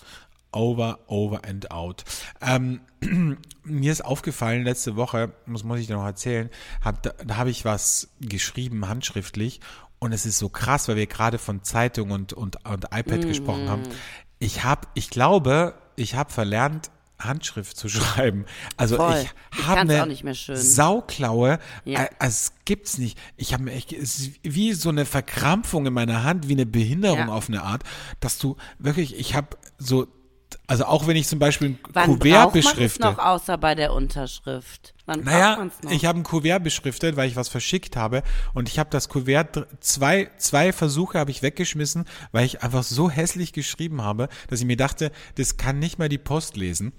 Over, 0.53 0.99
over 1.09 1.45
and 1.45 1.71
out. 1.71 2.05
Ähm, 2.41 2.81
mir 3.65 3.93
ist 3.93 4.05
aufgefallen, 4.05 4.65
letzte 4.65 4.97
Woche, 4.97 5.33
das 5.47 5.63
muss 5.63 5.79
ich 5.81 5.87
dir 5.89 5.97
noch 5.97 6.05
erzählen, 6.07 6.49
hab, 6.83 7.03
da, 7.03 7.11
da 7.25 7.37
habe 7.37 7.51
ich 7.51 7.65
was 7.65 8.09
geschrieben, 8.21 8.89
handschriftlich, 8.89 9.61
und 9.99 10.13
es 10.13 10.27
ist 10.27 10.39
so 10.39 10.49
krass, 10.49 10.89
weil 10.89 10.97
wir 10.97 11.07
gerade 11.07 11.39
von 11.39 11.63
Zeitung 11.65 12.11
und, 12.13 12.33
und, 12.33 12.65
und 12.65 12.85
iPad 12.85 13.23
gesprochen 13.23 13.69
haben. 13.69 13.83
Ich 14.39 14.63
habe, 14.63 14.87
ich 14.95 15.11
glaube, 15.11 15.75
ich 15.97 16.15
habe 16.15 16.33
verlernt, 16.33 16.91
Handschrift 17.19 17.77
zu 17.77 17.89
schreiben. 17.89 18.45
Also 18.77 18.97
Voll. 18.97 19.25
ich 19.53 19.67
habe 19.67 19.81
eine. 19.81 20.17
Sauklaue. 20.55 21.59
Ja. 21.85 22.05
Äh, 22.05 22.11
es 22.21 22.53
gibt's 22.65 22.99
nicht. 22.99 23.19
Ich 23.37 23.53
habe 23.53 23.71
echt, 23.73 23.93
es 23.93 24.21
ist 24.21 24.41
wie 24.43 24.73
so 24.73 24.89
eine 24.89 25.05
Verkrampfung 25.05 25.87
in 25.87 25.93
meiner 25.93 26.23
Hand, 26.23 26.49
wie 26.49 26.53
eine 26.53 26.67
Behinderung 26.67 27.19
Ja. 27.19 27.29
auf 27.29 27.49
eine 27.49 27.63
Art, 27.63 27.83
dass 28.21 28.39
du 28.39 28.57
wirklich, 28.79 29.19
ich 29.19 29.35
habe 29.35 29.57
so, 29.79 30.07
also 30.69 30.85
auch 30.85 31.07
wenn 31.07 31.17
ich 31.17 31.27
zum 31.27 31.39
Beispiel 31.39 31.71
ein 31.71 31.79
Wann 31.95 32.19
Kuvert 32.19 32.53
beschrifte. 32.53 33.01
noch 33.01 33.19
außer 33.19 33.57
bei 33.57 33.75
der 33.75 33.95
Unterschrift? 33.95 34.95
Wann 35.07 35.25
Naja, 35.25 35.67
ich 35.89 36.05
habe 36.05 36.21
ein 36.21 36.25
Kuvert 36.25 36.63
beschriftet, 36.63 37.17
weil 37.17 37.27
ich 37.27 37.37
was 37.37 37.49
verschickt 37.49 37.97
habe 37.97 38.23
und 38.53 38.69
ich 38.69 38.79
habe 38.79 38.91
das 38.91 39.09
Kuvert, 39.09 39.67
zwei, 39.81 40.31
zwei 40.37 40.75
Versuche 40.75 41.19
habe 41.19 41.31
ich 41.31 41.43
weggeschmissen, 41.43 42.05
weil 42.33 42.45
ich 42.45 42.63
einfach 42.63 42.83
so 42.83 43.09
hässlich 43.09 43.55
geschrieben 43.55 44.03
habe, 44.03 44.29
dass 44.49 44.61
ich 44.61 44.67
mir 44.67 44.77
dachte, 44.77 45.11
das 45.37 45.57
kann 45.57 45.79
nicht 45.79 45.99
mal 45.99 46.11
die 46.11 46.19
Post 46.19 46.59
lesen. 46.59 46.93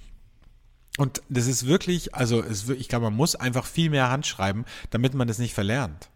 Und 0.98 1.22
das 1.30 1.46
ist 1.46 1.68
wirklich, 1.68 2.16
also 2.16 2.42
es, 2.42 2.68
ich 2.70 2.90
glaube, 2.90 3.06
man 3.06 3.16
muss 3.16 3.36
einfach 3.36 3.68
viel 3.68 3.92
mehr 3.92 4.10
handschreiben, 4.10 4.66
damit 4.90 5.14
man 5.14 5.28
das 5.28 5.38
nicht 5.38 5.54
verlernt. 5.54 6.10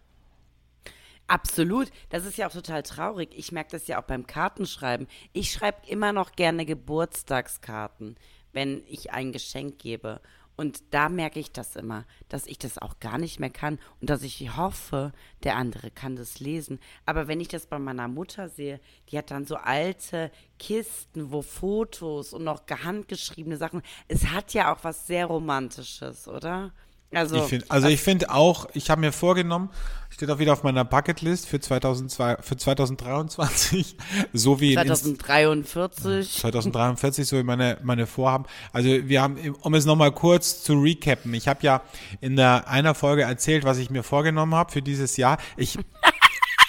Absolut. 1.34 1.90
Das 2.10 2.26
ist 2.26 2.38
ja 2.38 2.48
auch 2.48 2.52
total 2.52 2.84
traurig. 2.84 3.32
Ich 3.36 3.52
merke 3.52 3.72
das 3.72 3.88
ja 3.88 4.00
auch 4.00 4.06
beim 4.06 4.28
Kartenschreiben. 4.28 5.08
Ich 5.32 5.52
schreibe 5.52 5.80
immer 5.88 6.14
noch 6.14 6.34
gerne 6.34 6.64
Geburtstagskarten, 6.64 8.18
wenn 8.52 8.84
ich 8.86 9.14
ein 9.14 9.32
Geschenk 9.32 9.80
gebe. 9.80 10.22
Und 10.56 10.84
da 10.92 11.10
merke 11.10 11.40
ich 11.40 11.52
das 11.52 11.76
immer, 11.76 12.06
dass 12.30 12.46
ich 12.46 12.60
das 12.60 12.78
auch 12.78 13.00
gar 13.00 13.18
nicht 13.18 13.40
mehr 13.40 13.50
kann 13.50 13.80
und 14.00 14.12
dass 14.12 14.22
ich 14.22 14.56
hoffe, 14.56 15.12
der 15.42 15.56
andere 15.56 15.90
kann 15.90 16.16
das 16.16 16.40
lesen. 16.40 16.80
Aber 17.08 17.28
wenn 17.28 17.42
ich 17.42 17.48
das 17.48 17.66
bei 17.66 17.80
meiner 17.80 18.08
Mutter 18.08 18.48
sehe, 18.48 18.80
die 19.10 19.18
hat 19.18 19.32
dann 19.32 19.48
so 19.48 19.56
alte 19.56 20.30
Kisten, 20.60 21.32
wo 21.32 21.42
Fotos 21.42 22.34
und 22.34 22.44
noch 22.44 22.62
handgeschriebene 22.70 23.58
Sachen. 23.58 23.82
Es 24.08 24.28
hat 24.28 24.54
ja 24.54 24.72
auch 24.72 24.84
was 24.84 25.08
sehr 25.08 25.26
Romantisches, 25.26 26.28
oder? 26.28 26.72
Also, 27.16 27.36
Ich 27.36 27.44
find, 27.44 27.72
also 27.72 27.88
ich 27.88 28.02
finde 28.02 28.32
auch, 28.32 28.68
ich 28.74 28.90
habe 28.90 29.02
mir 29.02 29.12
vorgenommen, 29.12 29.70
steht 30.10 30.30
auch 30.30 30.40
wieder 30.40 30.54
auf 30.54 30.64
meiner 30.64 30.86
Bucketlist 30.86 31.48
für 31.48 31.60
2002, 31.60 32.38
für 32.42 32.56
2023, 32.56 33.96
so 34.34 34.60
wie 34.60 34.74
in 34.74 34.80
Inst- 34.80 35.04
2043. 35.04 36.40
2043, 36.40 37.28
so 37.28 37.38
wie 37.38 37.44
meine, 37.44 37.78
meine 37.84 38.06
Vorhaben. 38.08 38.46
Also 38.72 38.90
wir 38.90 39.22
haben, 39.22 39.38
um 39.62 39.74
es 39.74 39.86
nochmal 39.86 40.12
kurz 40.12 40.64
zu 40.64 40.74
recappen, 40.74 41.34
ich 41.34 41.48
habe 41.48 41.60
ja 41.64 41.82
in 42.22 42.36
der 42.36 42.68
einer 42.68 42.94
Folge 42.94 43.24
erzählt, 43.24 43.64
was 43.64 43.78
ich 43.78 43.90
mir 43.90 44.04
vorgenommen 44.04 44.54
habe 44.56 44.72
für 44.72 44.82
dieses 44.82 45.18
Jahr. 45.18 45.38
Ich, 45.58 45.78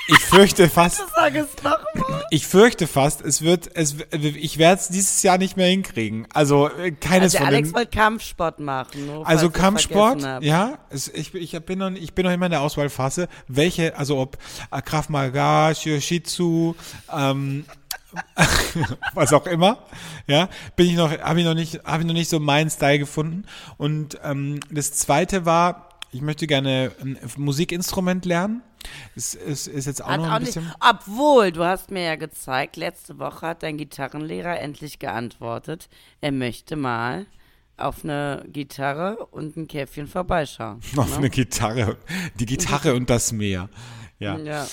ich 0.07 0.19
fürchte 0.19 0.69
fast, 0.69 1.03
ich 2.31 2.47
fürchte 2.47 2.87
fast, 2.87 3.23
es 3.23 3.43
wird, 3.43 3.71
es, 3.75 3.97
ich 4.12 4.59
werde 4.59 4.81
es 4.81 4.88
dieses 4.88 5.23
Jahr 5.23 5.38
nicht 5.38 5.57
mehr 5.57 5.69
hinkriegen. 5.69 6.27
Also 6.33 6.69
äh, 6.69 6.90
keines 6.93 7.35
Also 7.35 7.38
von 7.38 7.47
Alex 7.47 7.69
den. 7.69 7.75
wollte 7.75 7.99
Kampfsport 7.99 8.61
machen. 8.61 9.07
nur 9.07 9.27
Also 9.27 9.51
Kampfsport, 9.51 10.23
ja, 10.43 10.79
es, 10.90 11.09
ich, 11.09 11.35
ich 11.35 11.59
bin 11.64 11.79
noch, 11.79 11.90
ich 11.93 12.14
bin 12.14 12.27
noch 12.27 12.33
immer 12.33 12.47
in 12.47 12.53
der 12.53 12.61
Auswahlphase. 12.61 13.29
Welche, 13.49 13.97
also 13.97 14.19
ob 14.19 14.37
äh, 14.71 14.83
Krav 14.83 15.09
Maga, 15.09 15.75
Shiojitsu, 15.75 16.75
ähm, 17.12 17.64
was 19.14 19.33
auch 19.33 19.47
immer, 19.47 19.79
ja, 20.27 20.49
bin 20.77 20.87
ich 20.87 20.95
noch, 20.95 21.11
habe 21.19 21.40
ich 21.40 21.47
noch 21.47 21.55
nicht, 21.55 21.81
habe 21.85 22.03
ich 22.03 22.07
noch 22.07 22.14
nicht 22.14 22.31
so 22.31 22.38
meinen 22.40 22.71
Style 22.71 22.99
gefunden. 22.99 23.45
Und 23.77 24.19
ähm, 24.23 24.61
das 24.71 24.93
Zweite 24.93 25.47
war, 25.47 25.88
ich 26.14 26.20
möchte 26.20 26.46
gerne 26.46 26.92
ein 27.00 27.18
Musikinstrument 27.37 28.24
lernen. 28.24 28.62
Es 29.16 29.35
ist, 29.35 29.66
ist 29.66 29.87
jetzt 29.87 30.03
auch 30.03 30.09
Hat 30.09 30.20
noch 30.20 30.29
auch 30.29 30.33
ein 30.33 30.42
nicht, 30.42 30.55
bisschen. 30.55 30.72
obwohl, 30.79 31.50
du 31.50 31.64
hast 31.64 31.90
mir 31.90 32.05
ja 32.05 32.16
gezeigt, 32.16 32.77
letzte 32.77 33.18
Woche 33.18 33.48
hat 33.48 33.62
dein 33.64 33.77
Gitarrenlehrer 33.77 34.61
endlich 34.61 35.00
geantwortet, 35.00 35.88
er 36.20 36.31
möchte 36.31 36.77
mal 36.77 37.27
auf 37.77 38.05
eine 38.05 38.44
Gitarre 38.46 39.27
und 39.27 39.57
ein 39.57 39.66
Käffchen 39.66 40.07
vorbeischauen. 40.07 40.81
Auf 40.96 41.11
ne? 41.11 41.16
eine 41.16 41.31
Gitarre. 41.31 41.96
Die 42.38 42.46
Gitarre 42.46 42.94
und 42.94 43.11
das 43.11 43.33
Meer. 43.33 43.68
Ja. 44.20 44.38
Ja. 44.38 44.64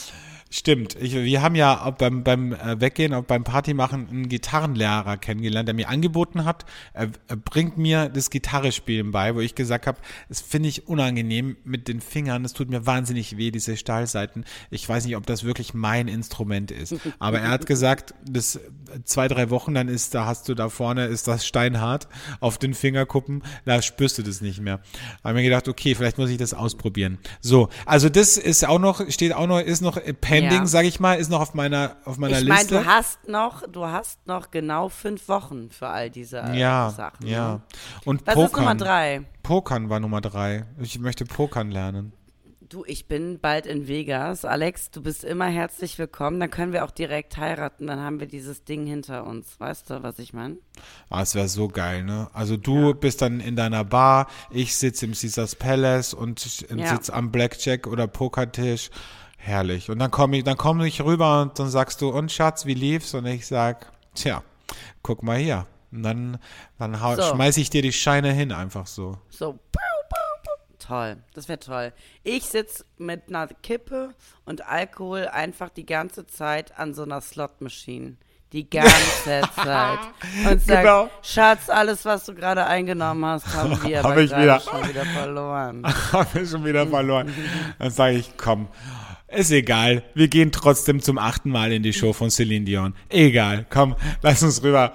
Stimmt. 0.54 0.98
Ich, 1.00 1.16
wir 1.16 1.42
haben 1.42 1.56
ja 1.56 1.86
auch 1.86 1.94
beim, 1.94 2.26
beim 2.26 2.52
äh, 2.52 2.82
Weggehen, 2.82 3.14
auch 3.14 3.24
beim 3.24 3.46
Partymachen 3.46 4.10
einen 4.10 4.28
Gitarrenlehrer 4.28 5.16
kennengelernt, 5.16 5.70
der 5.70 5.74
mir 5.74 5.88
angeboten 5.88 6.44
hat, 6.44 6.66
er, 6.94 7.10
er 7.30 7.38
bringt 7.38 7.78
mir 7.78 8.10
das 8.10 8.30
Gitarrespielen 8.30 9.12
bei, 9.12 9.34
wo 9.34 9.40
ich 9.40 9.56
gesagt 9.56 9.88
habe, 9.88 10.00
das 10.28 10.42
finde 10.42 10.68
ich 10.68 10.90
unangenehm 10.90 11.56
mit 11.64 11.88
den 11.88 12.02
Fingern, 12.02 12.44
es 12.44 12.52
tut 12.52 12.70
mir 12.70 12.86
wahnsinnig 12.86 13.38
weh, 13.38 13.50
diese 13.50 13.78
Stahlseiten. 13.78 14.44
Ich 14.72 14.88
weiß 14.88 15.06
nicht, 15.06 15.16
ob 15.16 15.26
das 15.26 15.46
wirklich 15.46 15.74
mein 15.74 16.10
Instrument 16.10 16.70
ist. 16.70 16.96
Aber 17.18 17.40
er 17.40 17.50
hat 17.50 17.66
gesagt, 17.66 18.14
das 18.30 18.60
zwei, 19.06 19.30
drei 19.30 19.52
Wochen, 19.52 19.74
dann 19.74 19.88
ist, 19.88 20.14
da 20.14 20.26
hast 20.26 20.50
du 20.50 20.54
da 20.54 20.68
vorne, 20.68 21.06
ist 21.06 21.30
das 21.30 21.48
steinhart 21.48 22.10
auf 22.42 22.58
den 22.58 22.74
Fingerkuppen, 22.74 23.42
da 23.64 23.82
spürst 23.82 24.18
du 24.18 24.24
das 24.24 24.42
nicht 24.42 24.60
mehr. 24.60 24.82
Da 25.24 25.30
habe 25.30 25.36
mir 25.36 25.44
gedacht, 25.44 25.70
okay, 25.70 25.96
vielleicht 25.96 26.18
muss 26.18 26.30
ich 26.30 26.38
das 26.38 26.54
ausprobieren. 26.54 27.20
So, 27.40 27.70
also 27.86 28.10
das 28.10 28.36
ist 28.36 28.68
auch 28.68 28.80
noch, 28.80 29.10
steht 29.10 29.34
auch 29.34 29.48
noch, 29.48 29.62
ist 29.62 29.80
noch 29.80 29.96
pending, 30.42 30.60
Ja. 30.62 30.66
sag 30.66 30.86
ich 30.86 31.00
mal, 31.00 31.16
ist 31.16 31.30
noch 31.30 31.42
auf 31.42 31.54
meiner, 31.54 31.98
auf 32.06 32.18
meiner 32.18 32.40
Ich 32.40 32.48
meine, 32.48 32.62
Liste. 32.62 32.76
du 32.80 32.86
hast 32.86 33.28
noch, 33.28 33.68
du 33.68 33.86
hast 33.86 34.26
noch 34.28 34.52
genau 34.52 34.90
fünf 34.90 35.28
Wochen 35.28 35.70
für 35.72 35.88
all 35.88 36.10
diese 36.10 36.40
äh, 36.40 36.60
ja, 36.60 36.90
Sachen. 36.90 37.28
ja. 37.28 37.54
Ne? 37.56 37.62
Und 38.06 38.26
Was 38.28 38.36
ist 38.36 38.38
Nummer 38.38 38.50
Pokern. 38.52 38.78
drei? 38.78 39.22
Pokern 39.44 39.90
war 39.90 40.00
Nummer 40.00 40.22
drei. 40.22 40.66
Ich 40.80 41.00
möchte 41.00 41.26
Pokern 41.26 41.72
lernen. 41.72 42.14
Du, 42.70 42.86
ich 42.88 43.06
bin 43.10 43.38
bald 43.42 43.66
in 43.66 43.90
Vegas. 43.90 44.46
Alex, 44.46 44.92
du 44.92 45.04
bist 45.04 45.26
immer 45.26 45.48
herzlich 45.48 46.00
willkommen. 46.00 46.40
Dann 46.40 46.50
können 46.50 46.72
wir 46.72 46.86
auch 46.86 46.92
direkt 46.92 47.36
heiraten. 47.36 47.88
Dann 47.88 48.00
haben 48.00 48.22
wir 48.22 48.28
dieses 48.28 48.64
Ding 48.64 48.86
hinter 48.86 49.26
uns. 49.26 49.60
Weißt 49.60 49.90
du, 49.90 50.04
was 50.04 50.20
ich 50.20 50.32
meine? 50.32 50.56
Ah, 51.10 51.22
es 51.22 51.36
wäre 51.36 51.50
so 51.50 51.68
geil, 51.68 52.06
ne? 52.06 52.30
Also 52.32 52.56
du 52.56 52.94
bist 52.94 53.22
dann 53.22 53.42
in 53.42 53.58
deiner 53.58 53.84
Bar, 53.84 54.28
ich 54.52 54.74
sitze 54.78 55.06
im 55.06 55.12
Caesars 55.12 55.56
Palace 55.58 56.14
und 56.14 56.42
Ja. 56.74 56.88
sitze 56.96 57.14
am 57.14 57.30
Blackjack 57.30 57.88
oder 57.88 58.08
Pokertisch. 58.08 58.90
Herrlich. 59.44 59.90
Und 59.90 59.98
dann 60.00 60.12
komme 60.12 60.38
ich, 60.38 60.44
dann 60.44 60.58
komme 60.58 60.88
ich 60.88 61.02
rüber 61.02 61.42
und 61.42 61.58
dann 61.58 61.70
sagst 61.70 62.02
du, 62.02 62.10
und 62.10 62.32
Schatz, 62.32 62.66
wie 62.68 62.76
lief's? 62.76 63.14
Und 63.16 63.26
ich 63.26 63.48
sag, 63.48 63.92
tja, 64.14 64.44
guck 65.02 65.24
mal 65.24 65.38
hier. 65.38 65.66
Und 65.92 66.04
dann, 66.04 66.38
dann 66.78 66.96
So. 67.16 67.24
schmeiß 67.34 67.58
ich 67.58 67.70
dir 67.70 67.82
die 67.82 67.92
Scheine 67.92 68.32
hin, 68.34 68.52
einfach 68.52 68.86
so. 68.88 69.18
So. 69.30 69.58
Toll, 70.80 71.18
das 71.36 71.48
wäre 71.48 71.60
toll. 71.60 71.94
Ich 72.24 72.46
sitze 72.46 72.84
mit 72.98 73.30
einer 73.30 73.48
Kippe 73.48 74.14
und 74.46 74.68
Alkohol 74.68 75.28
einfach 75.28 75.70
die 75.70 75.86
ganze 75.86 76.26
Zeit 76.28 76.78
an 76.78 76.94
so 76.94 77.04
einer 77.04 77.22
Slot-Machine. 77.22 78.18
Die 78.52 78.70
ganze 78.70 78.92
Zeit. 79.56 80.00
Und 80.50 80.62
sag, 80.62 80.82
Genau. 80.82 81.10
Schatz, 81.22 81.70
alles, 81.70 82.04
was 82.04 82.26
du 82.26 82.34
gerade 82.36 82.66
eingenommen 82.66 83.24
hast, 83.26 83.54
haben 83.54 83.82
wir 83.84 84.04
Hab 84.04 84.18
ich 84.18 84.32
wieder. 84.36 84.60
schon 84.60 84.90
wieder 84.90 85.06
verloren. 85.06 85.84
Haben 86.12 86.28
wir 86.34 86.46
schon 86.46 86.66
wieder 86.66 86.86
verloren. 86.88 87.34
Dann 87.80 87.92
sage 87.92 88.16
ich, 88.18 88.36
komm, 88.36 88.68
ist 89.36 89.52
egal. 89.52 90.04
Wir 90.14 90.28
gehen 90.28 90.52
trotzdem 90.52 91.02
zum 91.02 91.18
achten 91.18 91.50
Mal 91.50 91.72
in 91.72 91.84
die 91.84 91.94
Show 91.94 92.14
von 92.14 92.30
Celine 92.30 92.66
Dion. 92.66 92.94
Egal, 93.10 93.66
komm, 93.70 93.96
lass 94.22 94.44
uns 94.44 94.62
rüber. 94.64 94.94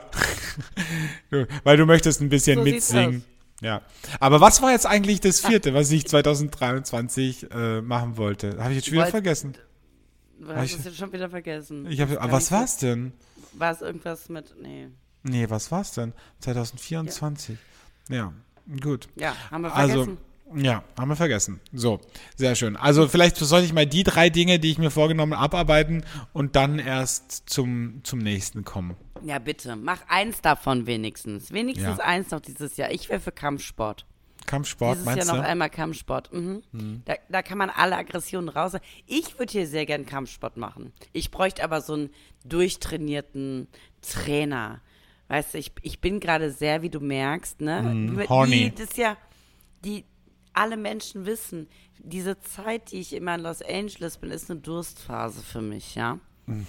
Du, 1.30 1.46
Weil 1.64 1.76
du 1.76 1.86
möchtest 1.86 2.20
ein 2.20 2.28
bisschen 2.28 2.58
So 2.58 2.64
mitsingen. 2.64 3.24
Ja. 3.62 3.82
Aber 4.20 4.40
was 4.40 4.60
war 4.62 4.72
jetzt 4.72 4.86
eigentlich 4.86 5.20
das 5.20 5.40
vierte, 5.40 5.72
was 5.74 5.90
ich 5.90 6.06
2023 6.06 7.50
äh, 7.50 7.80
machen 7.80 8.16
wollte? 8.16 8.58
Habe 8.58 8.70
ich 8.70 8.76
jetzt 8.76 8.84
schon 8.86 8.92
wieder 8.94 9.04
Wollt- 9.04 9.10
vergessen. 9.10 9.54
Du 10.38 10.48
hast 10.48 10.66
Ich- 10.72 10.78
es 10.78 10.84
jetzt 10.84 10.98
schon 10.98 11.12
wieder 11.12 11.30
vergessen. 11.30 11.86
Ich 11.90 12.00
hab, 12.00 12.10
aber 12.10 12.32
was 12.32 12.42
nicht 12.42 12.48
so- 12.50 12.54
war's 12.56 12.76
denn? 12.78 13.12
War 13.54 13.72
es 13.72 13.80
irgendwas 13.80 14.28
mit, 14.28 14.54
nee. 14.60 14.88
Nee, 15.22 15.46
was 15.48 15.72
war's 15.72 15.92
denn? 15.92 16.12
2024. 16.40 17.56
Ja, 18.10 18.32
gut. 18.82 19.08
Ja, 19.16 19.34
haben 19.50 19.62
wir 19.62 19.74
Also, 19.74 20.04
vergessen. 20.04 20.18
Ja, 20.54 20.84
haben 20.98 21.08
wir 21.08 21.16
vergessen. 21.16 21.60
So, 21.72 22.00
sehr 22.36 22.54
schön. 22.54 22.76
Also 22.76 23.08
vielleicht 23.08 23.36
sollte 23.36 23.66
ich 23.66 23.72
mal 23.72 23.86
die 23.86 24.04
drei 24.04 24.30
Dinge, 24.30 24.58
die 24.58 24.70
ich 24.70 24.78
mir 24.78 24.90
vorgenommen 24.90 25.32
habe, 25.34 25.42
abarbeiten 25.42 26.04
und 26.32 26.54
dann 26.56 26.78
erst 26.78 27.48
zum, 27.50 28.00
zum 28.04 28.20
nächsten 28.20 28.64
kommen. 28.64 28.96
ja, 29.24 29.38
bitte, 29.38 29.74
mach 29.76 30.00
eins 30.08 30.40
davon 30.42 30.86
wenigstens. 30.86 31.52
Wenigstens 31.52 31.98
Ja. 31.98 32.04
eins 32.04 32.30
noch 32.30 32.40
dieses 32.40 32.76
Jahr. 32.76 32.90
Ich 32.92 33.08
wäre 33.08 33.20
für 33.20 33.32
Kampfsport. 33.32 34.06
Kampfsport, 34.46 34.94
Dieses 34.94 35.04
meinst 35.06 35.26
Jahr 35.26 35.36
noch 35.38 35.42
du? 35.42 35.48
einmal 35.50 35.70
Kampfsport. 35.70 36.32
Mhm. 36.32 36.62
Da, 37.04 37.14
da 37.28 37.42
kann 37.42 37.58
man 37.58 37.68
alle 37.68 37.96
Aggressionen 37.96 38.48
raus. 38.48 38.74
Ich 39.06 39.40
würde 39.40 39.50
hier 39.50 39.66
sehr 39.66 39.86
gern 39.86 40.06
Kampfsport 40.06 40.56
machen. 40.56 40.92
Ich 41.12 41.32
bräuchte 41.32 41.64
aber 41.64 41.80
so 41.80 41.94
einen 41.94 42.10
durchtrainierten 42.44 43.66
Trainer. 44.02 44.80
Weißt 45.28 45.54
du, 45.54 45.58
ich, 45.58 45.72
ich 45.82 46.00
bin 46.00 46.20
gerade 46.20 46.52
sehr, 46.52 46.82
wie 46.82 46.90
du 46.90 47.00
merkst, 47.00 47.60
ne? 47.60 47.82
Mhm. 47.82 48.28
horny. 48.28 48.72
Das 48.76 48.96
ja, 48.96 49.16
die 49.84 50.04
alle 50.56 50.76
Menschen 50.76 51.26
wissen, 51.26 51.68
diese 51.98 52.38
Zeit, 52.40 52.92
die 52.92 53.00
ich 53.00 53.12
immer 53.12 53.34
in 53.34 53.42
Los 53.42 53.62
Angeles 53.62 54.18
bin, 54.18 54.30
ist 54.30 54.50
eine 54.50 54.60
Durstphase 54.60 55.42
für 55.42 55.60
mich, 55.60 55.94
ja. 55.94 56.18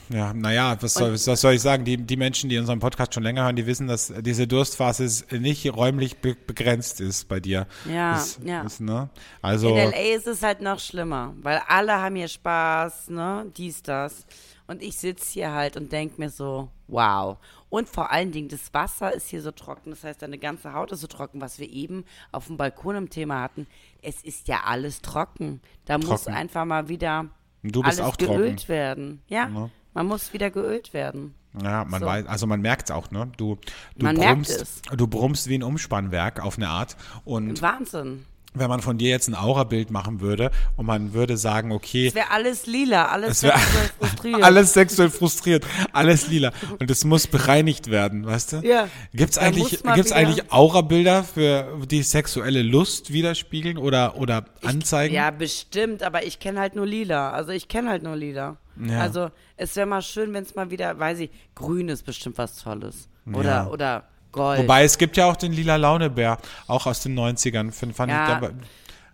Ja, 0.10 0.34
naja, 0.34 0.76
was 0.82 0.96
soll, 0.96 1.14
was 1.14 1.42
soll 1.42 1.54
ich 1.54 1.62
sagen? 1.62 1.86
Die, 1.86 1.98
die 1.98 2.18
Menschen, 2.18 2.50
die 2.50 2.58
unseren 2.58 2.80
Podcast 2.80 3.14
schon 3.14 3.22
länger 3.22 3.44
hören, 3.44 3.56
die 3.56 3.68
wissen, 3.68 3.88
dass 3.88 4.12
diese 4.22 4.48
Durstphase 4.48 5.08
nicht 5.38 5.72
räumlich 5.72 6.18
be 6.18 6.36
begrenzt 6.36 7.00
ist 7.00 7.28
bei 7.28 7.40
dir. 7.40 7.68
Ja, 7.86 8.18
ist, 8.18 8.40
ja. 8.44 8.64
Ist, 8.64 8.82
ne? 8.82 9.10
Also, 9.44 9.70
In 9.70 9.92
LA 9.92 10.16
ist 10.16 10.26
es 10.26 10.42
halt 10.42 10.62
noch 10.62 10.80
schlimmer, 10.80 11.36
weil 11.44 11.62
alle 11.68 11.94
haben 11.94 12.16
hier 12.16 12.28
Spaß, 12.28 13.10
ne, 13.10 13.46
dies, 13.56 13.84
das. 13.84 14.26
Und 14.66 14.82
ich 14.82 14.98
sitze 14.98 15.32
hier 15.32 15.54
halt 15.54 15.78
und 15.78 15.92
denke 15.92 16.16
mir 16.20 16.32
so, 16.32 16.70
wow. 16.88 17.38
Und 17.70 17.90
vor 17.90 18.12
allen 18.12 18.32
Dingen, 18.32 18.48
das 18.48 18.74
Wasser 18.74 19.14
ist 19.14 19.28
hier 19.28 19.42
so 19.42 19.52
trocken, 19.52 19.90
das 19.90 20.04
heißt, 20.04 20.22
deine 20.22 20.38
ganze 20.38 20.74
Haut 20.74 20.92
ist 20.94 21.02
so 21.02 21.08
trocken, 21.08 21.42
was 21.42 21.60
wir 21.60 21.70
eben 21.70 22.06
auf 22.32 22.48
dem 22.48 22.56
Balkon 22.58 22.96
im 22.96 23.10
Thema 23.10 23.42
hatten. 23.42 23.68
Es 24.02 24.22
ist 24.24 24.48
ja 24.48 24.62
alles 24.66 25.02
trocken. 25.02 25.60
Da 25.86 25.98
muss 25.98 26.24
Trocken. 26.24 26.34
einfach 26.38 26.64
mal 26.66 26.88
wieder 26.88 27.26
Und 27.64 27.76
du 27.76 27.84
bist 27.84 28.00
alles 28.00 28.12
auch 28.12 28.16
trocken. 28.16 28.38
geölt 28.38 28.70
werden. 28.70 29.22
Ja, 29.28 29.50
Ja. 29.50 29.70
man 29.94 30.06
muss 30.08 30.32
wieder 30.32 30.50
geölt 30.50 30.94
werden. 30.94 31.34
ja, 31.62 31.84
man 31.84 32.00
so. 32.00 32.06
weiß, 32.06 32.26
also 32.28 32.48
man 32.48 32.62
merkt 32.62 32.90
es 32.90 32.96
auch, 32.96 33.12
ne? 33.12 33.30
Du, 33.36 33.58
du 33.98 34.06
Man 34.06 34.16
brummst, 34.16 34.84
du 34.96 35.08
brummst 35.08 35.48
wie 35.50 35.58
ein 35.58 35.64
Umspannwerk 35.64 36.40
auf 36.42 36.58
eine 36.58 36.70
Art. 36.70 36.96
Und 37.26 37.62
Wahnsinn. 37.62 38.26
Wenn 38.54 38.70
man 38.70 38.82
von 38.82 38.98
dir 38.98 39.10
jetzt 39.10 39.28
ein 39.28 39.36
Aura-Bild 39.36 39.92
machen 39.92 40.20
würde 40.22 40.50
und 40.78 40.86
man 40.86 41.14
würde 41.14 41.38
sagen, 41.38 41.72
okay, 41.72 42.08
Es 42.08 42.16
wäre 42.16 42.32
alles 42.32 42.66
lila, 42.66 43.06
alles 43.08 43.42
sexuell 43.42 43.90
frustriert. 44.00 44.44
alles 44.44 44.74
sexuell 44.74 45.10
frustriert, 45.10 45.66
alles 45.94 46.28
lila. 46.28 46.52
Und 46.80 46.90
es 46.90 47.04
muss 47.06 47.28
bereinigt 47.28 47.92
werden, 47.92 48.26
weißt 48.26 48.54
du? 48.54 48.58
Ja. 48.68 48.88
Gibt's 49.14 49.38
eigentlich, 49.38 49.84
gibt's 49.94 50.12
eigentlich 50.12 50.52
Aura-Bilder 50.52 51.24
für 51.24 51.78
die 51.86 52.02
sexuelle 52.02 52.64
Lust 52.64 53.14
widerspiegeln 53.14 53.78
oder, 53.78 54.18
oder 54.18 54.46
anzeigen? 54.64 55.14
Ja, 55.14 55.30
bestimmt, 55.32 56.02
aber 56.02 56.26
ich 56.26 56.40
kenne 56.40 56.60
halt 56.60 56.76
nur 56.76 56.86
lila. 56.88 57.32
Also 57.32 57.52
ich 57.52 57.68
kenne 57.68 57.90
halt 57.90 58.02
nur 58.04 58.16
lila. 58.16 58.58
Ja. 58.84 59.02
Also 59.02 59.30
es 59.56 59.76
wäre 59.76 59.86
mal 59.88 60.02
schön, 60.02 60.34
wenn 60.34 60.44
es 60.44 60.56
mal 60.56 60.72
wieder, 60.72 60.98
weiß 60.98 61.20
ich, 61.20 61.30
grün 61.54 61.90
ist 61.90 62.06
bestimmt 62.06 62.38
was 62.38 62.58
Tolles. 62.64 63.08
Oder, 63.34 63.44
Ja. 63.50 63.68
oder 63.68 64.04
Gold. 64.38 64.60
Wobei 64.60 64.84
es 64.84 64.98
gibt 64.98 65.18
ja 65.18 65.26
auch 65.30 65.36
den 65.36 65.52
lila 65.52 65.76
Launebär, 65.76 66.38
auch 66.68 66.86
aus 66.86 67.02
den 67.02 67.18
90ern. 67.20 67.72
Find, 67.72 67.96
fand 67.96 68.12
Ja. 68.12 68.36
ich, 68.38 68.42
war- 68.42 68.52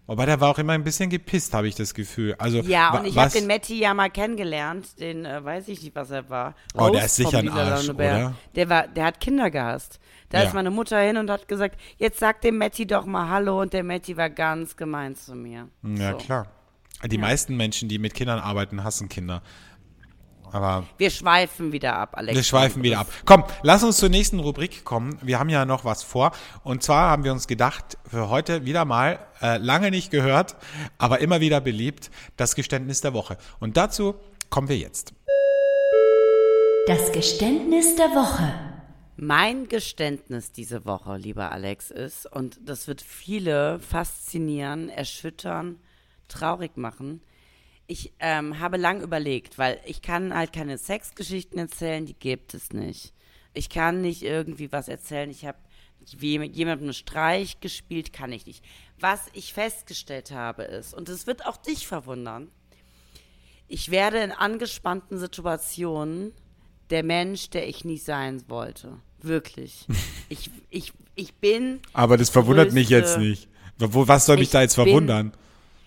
wobei 0.06 0.26
der 0.26 0.40
war 0.42 0.50
auch 0.52 0.60
immer 0.60 0.74
ein 0.74 0.84
bisschen 0.84 1.10
gepisst, 1.10 1.54
habe 1.54 1.68
ich 1.68 1.76
das 1.76 1.94
Gefühl. 1.94 2.36
Also, 2.38 2.60
ja, 2.60 2.98
und 3.00 3.06
ich 3.08 3.18
habe 3.18 3.32
den 3.32 3.48
Matti 3.48 3.80
ja 3.80 3.94
mal 3.94 4.10
kennengelernt. 4.10 5.00
Den 5.00 5.26
äh, 5.26 5.44
weiß 5.44 5.68
ich 5.70 5.82
nicht, 5.82 5.96
was 5.96 6.12
er 6.12 6.30
war. 6.30 6.54
Oh, 6.76 6.90
der 6.90 7.06
ist 7.06 7.16
sicher 7.16 7.40
ein 7.40 7.46
Lila 7.46 7.74
Arsch, 7.76 7.90
oder? 7.90 8.34
Der 8.56 8.70
war, 8.70 8.88
der 8.88 9.06
hat 9.06 9.20
Kinder 9.20 9.50
gehasst. 9.50 10.00
Da 10.30 10.40
Ja. 10.42 10.48
ist 10.48 10.54
meine 10.54 10.72
Mutter 10.72 11.00
hin 11.00 11.18
und 11.18 11.30
hat 11.30 11.48
gesagt, 11.48 11.80
jetzt 11.98 12.20
sag 12.20 12.42
dem 12.42 12.58
Matti 12.58 12.86
doch 12.88 13.06
mal 13.06 13.30
Hallo. 13.30 13.62
Und 13.62 13.74
der 13.74 13.84
Matti 13.84 14.18
war 14.18 14.30
ganz 14.30 14.76
gemein 14.76 15.16
zu 15.16 15.36
mir. 15.36 15.68
Ja, 15.84 16.12
so. 16.12 16.18
klar. 16.18 16.48
Die 17.06 17.18
meisten 17.18 17.58
Menschen, 17.58 17.90
die 17.90 18.00
mit 18.00 18.14
Kindern 18.14 18.40
arbeiten, 18.40 18.84
hassen 18.86 19.10
Kinder. 19.10 19.42
Aber 20.54 20.86
Wir 21.00 21.10
schweifen 21.10 21.72
wieder 21.72 21.96
ab, 21.96 22.12
Alex. 22.14 22.36
Wir 22.36 22.44
schweifen 22.44 22.84
wieder 22.84 23.00
ab. 23.00 23.08
Komm, 23.26 23.44
lass 23.64 23.84
uns 23.84 23.98
zur 23.98 24.10
nächsten 24.10 24.40
Rubrik 24.40 24.86
kommen. 24.86 25.18
Wir 25.24 25.40
haben 25.40 25.50
ja 25.50 25.66
noch 25.66 25.84
was 25.84 26.04
vor. 26.04 26.32
Und 26.64 26.84
zwar 26.84 27.10
haben 27.10 27.24
wir 27.24 27.32
uns 27.32 27.48
gedacht, 27.48 27.98
für 28.08 28.30
heute 28.30 28.64
wieder 28.64 28.86
mal, 28.86 29.18
äh, 29.42 29.58
lange 29.58 29.90
nicht 29.90 30.12
gehört, 30.12 30.56
aber 31.00 31.20
immer 31.22 31.42
wieder 31.42 31.60
beliebt, 31.60 32.12
das 32.38 32.54
Geständnis 32.54 33.02
der 33.02 33.16
Woche. 33.16 33.38
Und 33.60 33.78
dazu 33.78 34.14
kommen 34.52 34.70
wir 34.70 34.78
jetzt. 34.78 35.16
Das 36.86 37.12
Geständnis 37.12 37.96
der 37.96 38.10
Woche. 38.10 38.54
Mein 39.16 39.68
Geständnis 39.68 40.52
diese 40.52 40.86
Woche, 40.86 41.18
lieber 41.18 41.52
Alex, 41.52 41.90
ist, 41.90 42.32
und 42.32 42.60
das 42.64 42.88
wird 42.88 43.02
viele 43.02 43.80
faszinieren, 43.80 44.90
erschüttern, 44.90 45.80
traurig 46.28 46.78
machen. 46.78 47.22
Ich 47.86 48.14
ähm, 48.20 48.60
habe 48.60 48.78
lang 48.78 49.02
überlegt, 49.02 49.58
weil 49.58 49.80
ich 49.86 50.02
kann 50.02 50.34
halt 50.34 50.54
keine 50.54 50.78
Sexgeschichten 50.78 51.60
erzählen, 51.60 52.06
die 52.06 52.14
gibt 52.14 52.54
es 52.54 52.72
nicht. 52.72 53.14
Ich 53.54 53.70
kann 53.70 54.02
nicht 54.02 54.24
irgendwie 54.24 54.72
was 54.72 54.88
erzählen. 54.88 55.30
Ich 55.30 55.46
habe 55.46 55.58
jemandem 56.06 56.88
einen 56.88 56.94
Streich 56.94 57.60
gespielt, 57.60 58.14
kann 58.14 58.32
ich 58.32 58.46
nicht. 58.46 58.64
Was 59.00 59.28
ich 59.34 59.54
festgestellt 59.54 60.32
habe 60.32 60.64
ist, 60.64 60.94
und 60.94 61.10
es 61.10 61.28
wird 61.28 61.46
auch 61.46 61.58
dich 61.58 61.88
verwundern, 61.88 62.50
ich 63.68 63.92
werde 63.92 64.20
in 64.20 64.32
angespannten 64.32 65.18
Situationen 65.18 66.34
der 66.90 67.04
Mensch, 67.04 67.50
der 67.50 67.68
ich 67.68 67.86
nie 67.86 67.98
sein 67.98 68.44
wollte. 68.48 69.00
Wirklich. 69.22 69.88
Ich, 70.30 70.50
ich, 70.72 70.94
ich 71.14 71.36
bin. 71.36 71.80
Aber 71.92 72.18
das 72.18 72.32
verwundert 72.32 72.70
größte, 72.70 72.80
mich 72.80 72.90
jetzt 72.90 73.20
nicht. 73.20 73.50
Was 73.78 74.26
soll 74.26 74.38
mich 74.38 74.50
da 74.50 74.62
jetzt 74.62 74.74
verwundern? 74.74 75.30
Bin, 75.30 75.40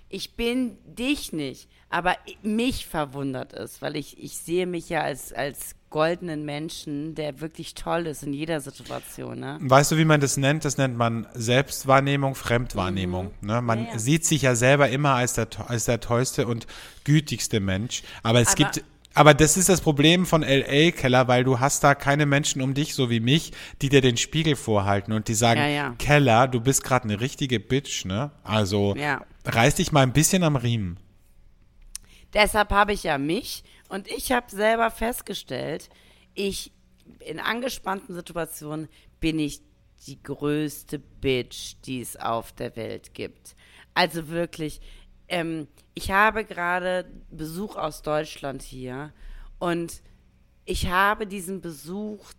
ich 0.09 0.35
bin 0.35 0.79
dich 0.85 1.33
nicht, 1.33 1.69
aber 1.91 2.17
mich 2.43 2.87
verwundert 2.87 3.53
es, 3.53 3.83
weil 3.83 3.97
ich, 3.97 4.23
ich 4.23 4.37
sehe 4.37 4.67
mich 4.67 4.89
ja 4.89 5.03
als, 5.03 5.33
als 5.33 5.75
goldenen 5.91 6.45
Menschen, 6.45 7.15
der 7.15 7.41
wirklich 7.41 7.75
toll 7.75 8.07
ist 8.07 8.23
in 8.23 8.33
jeder 8.33 8.61
Situation. 8.61 9.41
Ne? 9.41 9.59
Weißt 9.61 9.93
du, 9.93 9.97
wie 9.97 10.05
man 10.05 10.21
das 10.21 10.37
nennt? 10.37 10.65
Das 10.65 10.79
nennt 10.79 10.97
man 10.97 11.27
Selbstwahrnehmung, 11.33 12.35
Fremdwahrnehmung. 12.35 13.33
Mhm. 13.41 13.49
Ne? 13.49 13.63
Man 13.63 13.85
ja, 13.85 13.93
ja. 13.93 13.99
sieht 13.99 14.25
sich 14.25 14.43
ja 14.43 14.55
selber 14.55 14.91
immer 14.91 15.15
als 15.15 15.35
der, 15.35 15.49
als 15.69 15.87
der 15.87 16.01
tollste 16.01 16.47
und 16.47 16.67
gütigste 17.05 17.61
Mensch. 17.61 18.03
Aber 18.23 18.41
es 18.41 18.49
aber, 18.49 18.57
gibt 18.57 18.85
aber 19.15 19.33
das 19.33 19.57
ist 19.57 19.71
das 19.71 19.81
Problem 19.81 20.27
von 20.27 20.43
LA, 20.43 20.91
Keller, 20.91 21.27
weil 21.27 21.43
du 21.43 21.59
hast 21.59 21.83
da 21.83 21.95
keine 21.95 22.27
Menschen 22.27 22.61
um 22.61 22.75
dich, 22.75 22.95
so 22.95 23.09
wie 23.09 23.21
mich, 23.21 23.53
die 23.81 23.89
dir 23.89 24.03
den 24.03 24.19
Spiegel 24.19 24.57
vorhalten 24.57 25.13
und 25.13 25.29
die 25.29 25.35
sagen, 25.35 25.59
ja, 25.59 25.69
ja. 25.69 25.95
Keller, 25.99 26.47
du 26.49 26.61
bist 26.61 26.85
gerade 26.85 27.05
eine 27.05 27.19
richtige 27.19 27.59
Bitch, 27.59 28.05
ne? 28.05 28.31
Also 28.45 28.95
ja. 28.95 29.23
Reiß 29.47 29.77
dich 29.77 29.93
mal 29.93 30.03
ein 30.03 30.13
bisschen 30.13 30.43
am 30.43 30.57
Riemen. 30.57 30.99
Deshalb 32.35 32.71
habe 32.71 32.93
ich 32.93 33.05
ja 33.05 33.19
mich 33.19 33.65
und 33.89 34.09
ich 34.09 34.33
habe 34.33 34.51
selber 34.51 34.91
festgestellt, 34.91 35.89
ich 36.35 36.73
in 37.21 37.39
angespannten 37.39 38.15
Situationen 38.15 38.89
bin 39.21 39.39
ich 39.39 39.61
die 40.07 40.23
größte 40.23 40.99
Bitch, 40.99 41.77
die 41.85 42.01
es 42.01 42.17
auf 42.17 42.53
der 42.53 42.77
Welt 42.77 43.15
gibt. 43.15 43.57
Also 43.95 44.29
wirklich, 44.29 44.81
ähm, 45.29 45.69
ich 45.95 46.11
habe 46.11 46.45
gerade 46.45 47.07
Besuch 47.31 47.77
aus 47.77 48.03
Deutschland 48.03 48.63
hier 48.63 49.13
und 49.59 50.03
ich 50.65 50.89
habe 50.89 51.27
diesen 51.27 51.61
Besuch, 51.61 52.33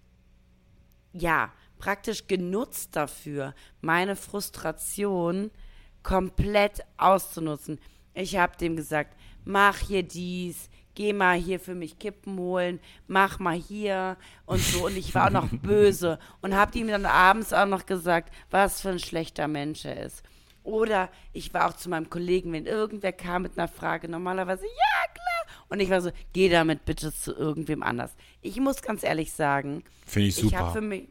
ja, 1.13 1.52
praktisch 1.80 2.28
genutzt 2.28 2.96
dafür, 2.96 3.56
meine 3.82 4.15
Frustration 4.15 5.50
komplett 6.08 6.86
auszunutzen. 6.96 7.80
Ich 8.13 8.38
habe 8.38 8.56
dem 8.56 8.78
gesagt, 8.78 9.13
mach 9.43 9.78
hier 9.78 10.04
dies, 10.04 10.70
geh 10.96 11.12
mal 11.12 11.38
hier 11.38 11.60
für 11.60 11.76
mich 11.76 12.00
Kippen 12.00 12.38
holen, 12.38 12.80
mach 13.08 13.39
mal 13.39 13.58
hier 13.58 14.15
und 14.46 14.62
so. 14.62 14.86
Und 14.86 14.96
ich 14.96 15.13
war 15.13 15.28
auch 15.28 15.32
noch 15.32 15.50
böse 15.62 16.17
und 16.39 16.56
habe 16.56 16.80
ihm 16.80 16.88
dann 16.88 17.06
abends 17.06 17.52
auch 17.52 17.65
noch 17.65 17.86
gesagt, 17.86 18.34
was 18.50 18.80
für 18.80 18.91
ein 18.91 19.00
schlechter 19.00 19.50
Mensch 19.50 19.84
er 19.84 20.02
ist. 20.02 20.24
Oder 20.63 21.10
ich 21.34 21.54
war 21.54 21.67
auch 21.67 21.76
zu 21.76 21.89
meinem 21.89 22.10
Kollegen, 22.10 22.54
wenn 22.54 22.67
irgendwer 22.67 23.12
kam 23.12 23.41
mit 23.41 23.58
einer 23.58 23.67
Frage, 23.67 24.08
normalerweise, 24.08 24.63
ja, 24.63 25.13
klar. 25.13 25.58
Und 25.67 25.82
ich 25.82 25.89
war 25.89 26.00
so, 26.00 26.12
geh 26.32 26.48
damit 26.48 26.86
bitte 26.86 27.13
zu 27.13 27.36
irgendwem 27.36 27.84
anders. 27.84 28.15
Ich 28.41 28.58
muss 28.62 28.82
ganz 28.82 29.04
ehrlich 29.04 29.34
sagen, 29.34 29.84
finde 30.06 30.30
ich 30.30 30.36
super. 30.36 30.48
Ich 30.48 30.56
habe 30.56 30.72
für 30.72 30.82
mich, 30.82 31.10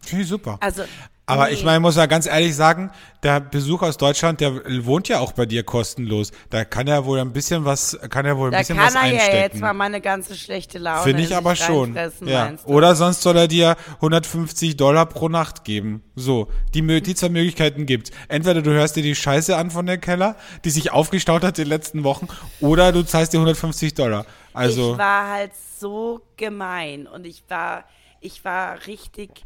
Finde 0.00 0.22
ich 0.22 0.28
super. 0.28 0.58
Also 0.60 0.84
aber 1.28 1.46
nee. 1.46 1.54
ich 1.54 1.64
meine, 1.64 1.80
muss 1.80 1.96
ja 1.96 2.06
ganz 2.06 2.26
ehrlich 2.26 2.54
sagen, 2.54 2.92
der 3.24 3.40
Besuch 3.40 3.82
aus 3.82 3.96
Deutschland, 3.96 4.40
der 4.40 4.62
wohnt 4.86 5.08
ja 5.08 5.18
auch 5.18 5.32
bei 5.32 5.44
dir 5.44 5.64
kostenlos. 5.64 6.30
Da 6.50 6.64
kann 6.64 6.86
er 6.86 7.04
wohl 7.04 7.18
ein 7.18 7.32
bisschen 7.32 7.64
was, 7.64 7.98
kann 8.10 8.24
er 8.24 8.38
wohl 8.38 8.50
ein 8.50 8.52
da 8.52 8.58
bisschen 8.58 8.78
was 8.78 8.94
einstecken. 8.94 9.16
Da 9.16 9.24
kann 9.24 9.32
er 9.32 9.36
ja 9.36 9.42
jetzt 9.42 9.60
mal 9.60 9.72
meine 9.72 10.00
ganze 10.00 10.36
schlechte 10.36 10.78
Laune 10.78 11.02
Finde 11.02 11.22
ich 11.22 11.34
aber 11.34 11.56
schon. 11.56 11.98
Ja. 12.24 12.52
Oder 12.64 12.94
sonst 12.94 13.22
soll 13.22 13.36
er 13.36 13.48
dir 13.48 13.74
150 13.96 14.76
Dollar 14.76 15.06
pro 15.06 15.28
Nacht 15.28 15.64
geben. 15.64 16.04
So, 16.14 16.46
die, 16.74 17.02
die 17.02 17.14
zwei 17.16 17.28
Möglichkeiten 17.30 17.86
gibt's. 17.86 18.12
Entweder 18.28 18.62
du 18.62 18.70
hörst 18.70 18.94
dir 18.94 19.02
die 19.02 19.16
Scheiße 19.16 19.56
an 19.56 19.72
von 19.72 19.86
der 19.86 19.98
Keller, 19.98 20.36
die 20.64 20.70
sich 20.70 20.92
aufgestaut 20.92 21.42
hat 21.42 21.58
in 21.58 21.64
den 21.64 21.70
letzten 21.70 22.04
Wochen, 22.04 22.28
oder 22.60 22.92
du 22.92 23.02
zahlst 23.04 23.32
dir 23.32 23.38
150 23.38 23.94
Dollar. 23.94 24.26
Also. 24.52 24.92
Ich 24.92 24.98
war 24.98 25.28
halt 25.28 25.52
so 25.80 26.20
gemein 26.36 27.08
und 27.08 27.26
ich 27.26 27.42
war, 27.48 27.84
ich 28.20 28.44
war 28.44 28.86
richtig, 28.86 29.44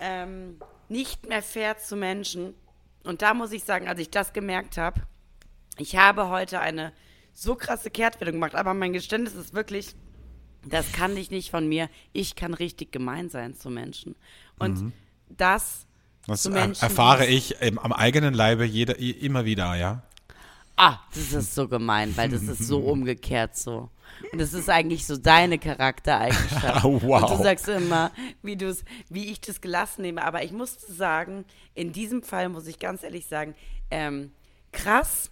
ähm, 0.00 0.56
nicht 0.90 1.28
mehr 1.28 1.42
fair 1.42 1.78
zu 1.78 1.96
Menschen. 1.96 2.54
Und 3.04 3.22
da 3.22 3.32
muss 3.32 3.52
ich 3.52 3.64
sagen, 3.64 3.88
als 3.88 4.00
ich 4.00 4.10
das 4.10 4.32
gemerkt 4.32 4.76
habe, 4.76 5.02
ich 5.78 5.96
habe 5.96 6.28
heute 6.28 6.60
eine 6.60 6.92
so 7.32 7.54
krasse 7.54 7.90
Kehrtwendung 7.90 8.34
gemacht, 8.34 8.54
aber 8.54 8.74
mein 8.74 8.92
Geständnis 8.92 9.34
ist 9.34 9.54
wirklich, 9.54 9.94
das 10.66 10.92
kann 10.92 11.16
ich 11.16 11.30
nicht 11.30 11.50
von 11.50 11.68
mir. 11.68 11.88
Ich 12.12 12.34
kann 12.34 12.52
richtig 12.52 12.92
gemein 12.92 13.30
sein 13.30 13.54
zu 13.54 13.70
Menschen. 13.70 14.16
Und 14.58 14.82
mhm. 14.82 14.92
das 15.28 15.86
das 16.26 16.42
zu 16.42 16.50
Menschen, 16.50 16.82
erfahre 16.82 17.26
ich 17.26 17.62
am 17.62 17.92
eigenen 17.92 18.34
Leibe 18.34 18.64
jeder, 18.64 18.98
immer 18.98 19.44
wieder, 19.44 19.74
ja. 19.76 20.02
Ah, 20.76 20.98
das 21.14 21.32
ist 21.32 21.54
so 21.54 21.68
gemein, 21.68 22.16
weil 22.16 22.28
das 22.28 22.42
ist 22.42 22.66
so 22.66 22.78
umgekehrt 22.80 23.56
so. 23.56 23.90
Und 24.32 24.40
das 24.40 24.52
ist 24.52 24.68
eigentlich 24.68 25.06
so 25.06 25.16
deine 25.16 25.58
Charaktereigenschaft. 25.58 26.84
wow. 26.84 27.22
Und 27.22 27.38
du 27.38 27.42
sagst 27.42 27.68
immer, 27.68 28.10
wie, 28.42 28.56
du's, 28.56 28.84
wie 29.08 29.30
ich 29.30 29.40
das 29.40 29.60
gelassen 29.60 30.02
nehme. 30.02 30.24
Aber 30.24 30.42
ich 30.42 30.52
muss 30.52 30.80
sagen, 30.80 31.44
in 31.74 31.92
diesem 31.92 32.22
Fall 32.22 32.48
muss 32.48 32.66
ich 32.66 32.78
ganz 32.78 33.02
ehrlich 33.02 33.26
sagen, 33.26 33.54
ähm, 33.90 34.32
krass, 34.72 35.30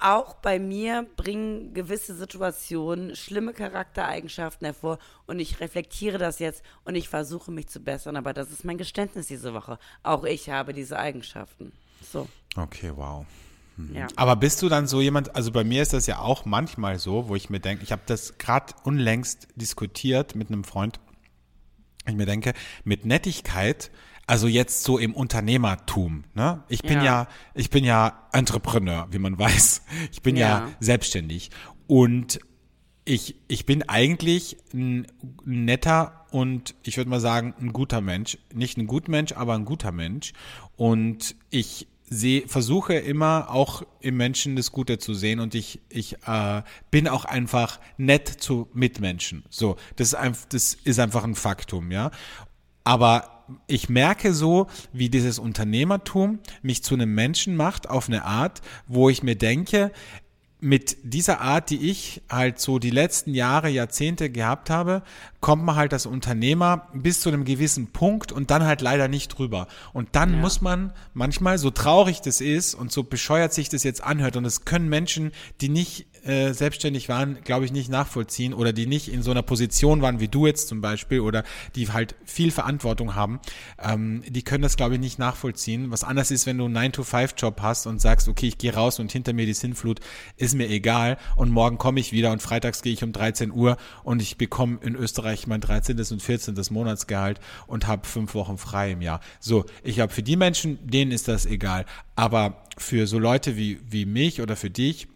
auch 0.00 0.34
bei 0.34 0.58
mir 0.58 1.06
bringen 1.16 1.74
gewisse 1.74 2.14
Situationen 2.14 3.14
schlimme 3.14 3.52
Charaktereigenschaften 3.52 4.64
hervor 4.64 4.98
und 5.26 5.38
ich 5.38 5.60
reflektiere 5.60 6.16
das 6.16 6.38
jetzt 6.38 6.62
und 6.84 6.94
ich 6.94 7.08
versuche 7.08 7.50
mich 7.50 7.68
zu 7.68 7.80
bessern, 7.80 8.16
aber 8.16 8.32
das 8.32 8.50
ist 8.50 8.64
mein 8.64 8.78
Geständnis 8.78 9.26
diese 9.26 9.52
Woche. 9.52 9.78
Auch 10.02 10.24
ich 10.24 10.48
habe 10.48 10.72
diese 10.72 10.98
Eigenschaften. 10.98 11.72
So. 12.00 12.26
Okay, 12.56 12.92
wow. 12.94 13.26
Mhm. 13.76 13.94
Ja. 13.94 14.06
Aber 14.16 14.36
bist 14.36 14.62
du 14.62 14.68
dann 14.68 14.86
so 14.86 15.00
jemand, 15.00 15.34
also 15.34 15.52
bei 15.52 15.64
mir 15.64 15.82
ist 15.82 15.92
das 15.92 16.06
ja 16.06 16.18
auch 16.18 16.44
manchmal 16.44 16.98
so, 16.98 17.28
wo 17.28 17.36
ich 17.36 17.50
mir 17.50 17.60
denke, 17.60 17.82
ich 17.82 17.92
habe 17.92 18.02
das 18.06 18.38
gerade 18.38 18.74
unlängst 18.84 19.48
diskutiert 19.56 20.34
mit 20.34 20.48
einem 20.48 20.64
Freund, 20.64 21.00
ich 22.06 22.14
mir 22.14 22.26
denke, 22.26 22.54
mit 22.84 23.04
Nettigkeit, 23.04 23.90
also 24.26 24.46
jetzt 24.46 24.84
so 24.84 24.98
im 24.98 25.14
Unternehmertum, 25.14 26.24
ne? 26.34 26.62
Ich 26.68 26.82
bin 26.82 26.98
ja, 26.98 27.04
ja 27.04 27.28
ich 27.54 27.68
bin 27.68 27.84
ja 27.84 28.28
Entrepreneur, 28.32 29.08
wie 29.10 29.18
man 29.18 29.38
weiß. 29.38 29.82
Ich 30.12 30.22
bin 30.22 30.36
ja, 30.36 30.48
ja 30.48 30.68
selbstständig 30.78 31.50
und 31.86 32.40
ich, 33.04 33.34
ich 33.48 33.66
bin 33.66 33.82
eigentlich 33.88 34.56
ein 34.72 35.06
netter 35.44 36.26
und 36.30 36.76
ich 36.84 36.96
würde 36.96 37.10
mal 37.10 37.20
sagen, 37.20 37.54
ein 37.60 37.72
guter 37.72 38.00
Mensch. 38.00 38.38
Nicht 38.54 38.78
ein 38.78 38.86
guter 38.86 39.10
Mensch, 39.10 39.32
aber 39.32 39.54
ein 39.54 39.64
guter 39.64 39.90
Mensch. 39.90 40.32
Und 40.76 41.34
ich 41.50 41.88
sehe, 42.10 42.46
versuche 42.48 42.94
immer 42.94 43.50
auch 43.50 43.82
im 44.00 44.16
Menschen 44.16 44.56
das 44.56 44.72
Gute 44.72 44.98
zu 44.98 45.14
sehen 45.14 45.38
und 45.40 45.54
ich, 45.54 45.80
ich 45.88 46.16
äh, 46.26 46.62
bin 46.90 47.08
auch 47.08 47.24
einfach 47.24 47.80
nett 47.96 48.28
zu 48.28 48.68
Mitmenschen. 48.74 49.44
So, 49.48 49.76
das 49.96 50.08
ist, 50.08 50.14
einfach, 50.14 50.44
das 50.48 50.74
ist 50.74 50.98
einfach 50.98 51.24
ein 51.24 51.36
Faktum, 51.36 51.92
ja. 51.92 52.10
Aber 52.82 53.44
ich 53.66 53.88
merke 53.88 54.34
so, 54.34 54.66
wie 54.92 55.08
dieses 55.08 55.38
Unternehmertum 55.38 56.40
mich 56.62 56.82
zu 56.82 56.94
einem 56.94 57.14
Menschen 57.14 57.56
macht 57.56 57.88
auf 57.88 58.08
eine 58.08 58.24
Art, 58.24 58.60
wo 58.86 59.08
ich 59.08 59.22
mir 59.22 59.36
denke, 59.36 59.92
mit 60.60 60.98
dieser 61.02 61.40
Art, 61.40 61.70
die 61.70 61.90
ich 61.90 62.22
halt 62.28 62.60
so 62.60 62.78
die 62.78 62.90
letzten 62.90 63.34
Jahre, 63.34 63.68
Jahrzehnte 63.68 64.30
gehabt 64.30 64.70
habe, 64.70 65.02
kommt 65.40 65.64
man 65.64 65.76
halt 65.76 65.92
als 65.92 66.06
Unternehmer 66.06 66.88
bis 66.92 67.20
zu 67.20 67.30
einem 67.30 67.44
gewissen 67.44 67.88
Punkt 67.92 68.30
und 68.30 68.50
dann 68.50 68.64
halt 68.64 68.82
leider 68.82 69.08
nicht 69.08 69.28
drüber. 69.28 69.68
Und 69.92 70.10
dann 70.12 70.34
ja. 70.34 70.38
muss 70.38 70.60
man 70.60 70.92
manchmal, 71.14 71.58
so 71.58 71.70
traurig 71.70 72.20
das 72.20 72.40
ist 72.40 72.74
und 72.74 72.92
so 72.92 73.02
bescheuert 73.02 73.54
sich 73.54 73.68
das 73.68 73.82
jetzt 73.84 74.02
anhört, 74.02 74.36
und 74.36 74.44
es 74.44 74.64
können 74.64 74.88
Menschen, 74.88 75.32
die 75.60 75.70
nicht 75.70 76.06
äh, 76.24 76.52
selbstständig 76.52 77.08
waren, 77.08 77.38
glaube 77.44 77.64
ich, 77.64 77.72
nicht 77.72 77.90
nachvollziehen 77.90 78.54
oder 78.54 78.72
die 78.72 78.86
nicht 78.86 79.08
in 79.08 79.22
so 79.22 79.30
einer 79.30 79.42
Position 79.42 80.02
waren 80.02 80.20
wie 80.20 80.28
du 80.28 80.46
jetzt 80.46 80.68
zum 80.68 80.80
Beispiel 80.80 81.20
oder 81.20 81.44
die 81.74 81.88
halt 81.88 82.14
viel 82.24 82.50
Verantwortung 82.50 83.14
haben, 83.14 83.40
ähm, 83.82 84.22
die 84.26 84.42
können 84.42 84.62
das, 84.62 84.76
glaube 84.76 84.94
ich, 84.94 85.00
nicht 85.00 85.18
nachvollziehen. 85.18 85.90
Was 85.90 86.04
anders 86.04 86.30
ist, 86.30 86.46
wenn 86.46 86.58
du 86.58 86.66
einen 86.66 86.76
9-to-5-Job 86.76 87.60
hast 87.62 87.86
und 87.86 88.00
sagst, 88.00 88.28
okay, 88.28 88.48
ich 88.48 88.58
gehe 88.58 88.74
raus 88.74 88.98
und 88.98 89.12
hinter 89.12 89.32
mir 89.32 89.46
die 89.46 89.54
Sinnflut, 89.54 90.00
ist 90.36 90.54
mir 90.54 90.68
egal 90.68 91.16
und 91.36 91.50
morgen 91.50 91.78
komme 91.78 92.00
ich 92.00 92.12
wieder 92.12 92.32
und 92.32 92.42
freitags 92.42 92.82
gehe 92.82 92.92
ich 92.92 93.02
um 93.04 93.12
13 93.12 93.52
Uhr 93.52 93.76
und 94.04 94.22
ich 94.22 94.36
bekomme 94.36 94.78
in 94.82 94.94
Österreich 94.94 95.46
mein 95.46 95.60
13. 95.60 95.98
und 95.98 96.22
14. 96.22 96.54
Monatsgehalt 96.70 97.40
und 97.66 97.86
habe 97.86 98.06
fünf 98.06 98.34
Wochen 98.34 98.58
frei 98.58 98.92
im 98.92 99.02
Jahr. 99.02 99.20
So, 99.40 99.64
ich 99.82 99.96
glaube, 99.96 100.12
für 100.12 100.22
die 100.22 100.36
Menschen, 100.36 100.78
denen 100.86 101.12
ist 101.12 101.28
das 101.28 101.46
egal. 101.46 101.84
Aber 102.16 102.64
für 102.76 103.06
so 103.06 103.18
Leute 103.18 103.56
wie, 103.56 103.80
wie 103.88 104.06
mich 104.06 104.40
oder 104.40 104.56
für 104.56 104.70
dich, 104.70 105.08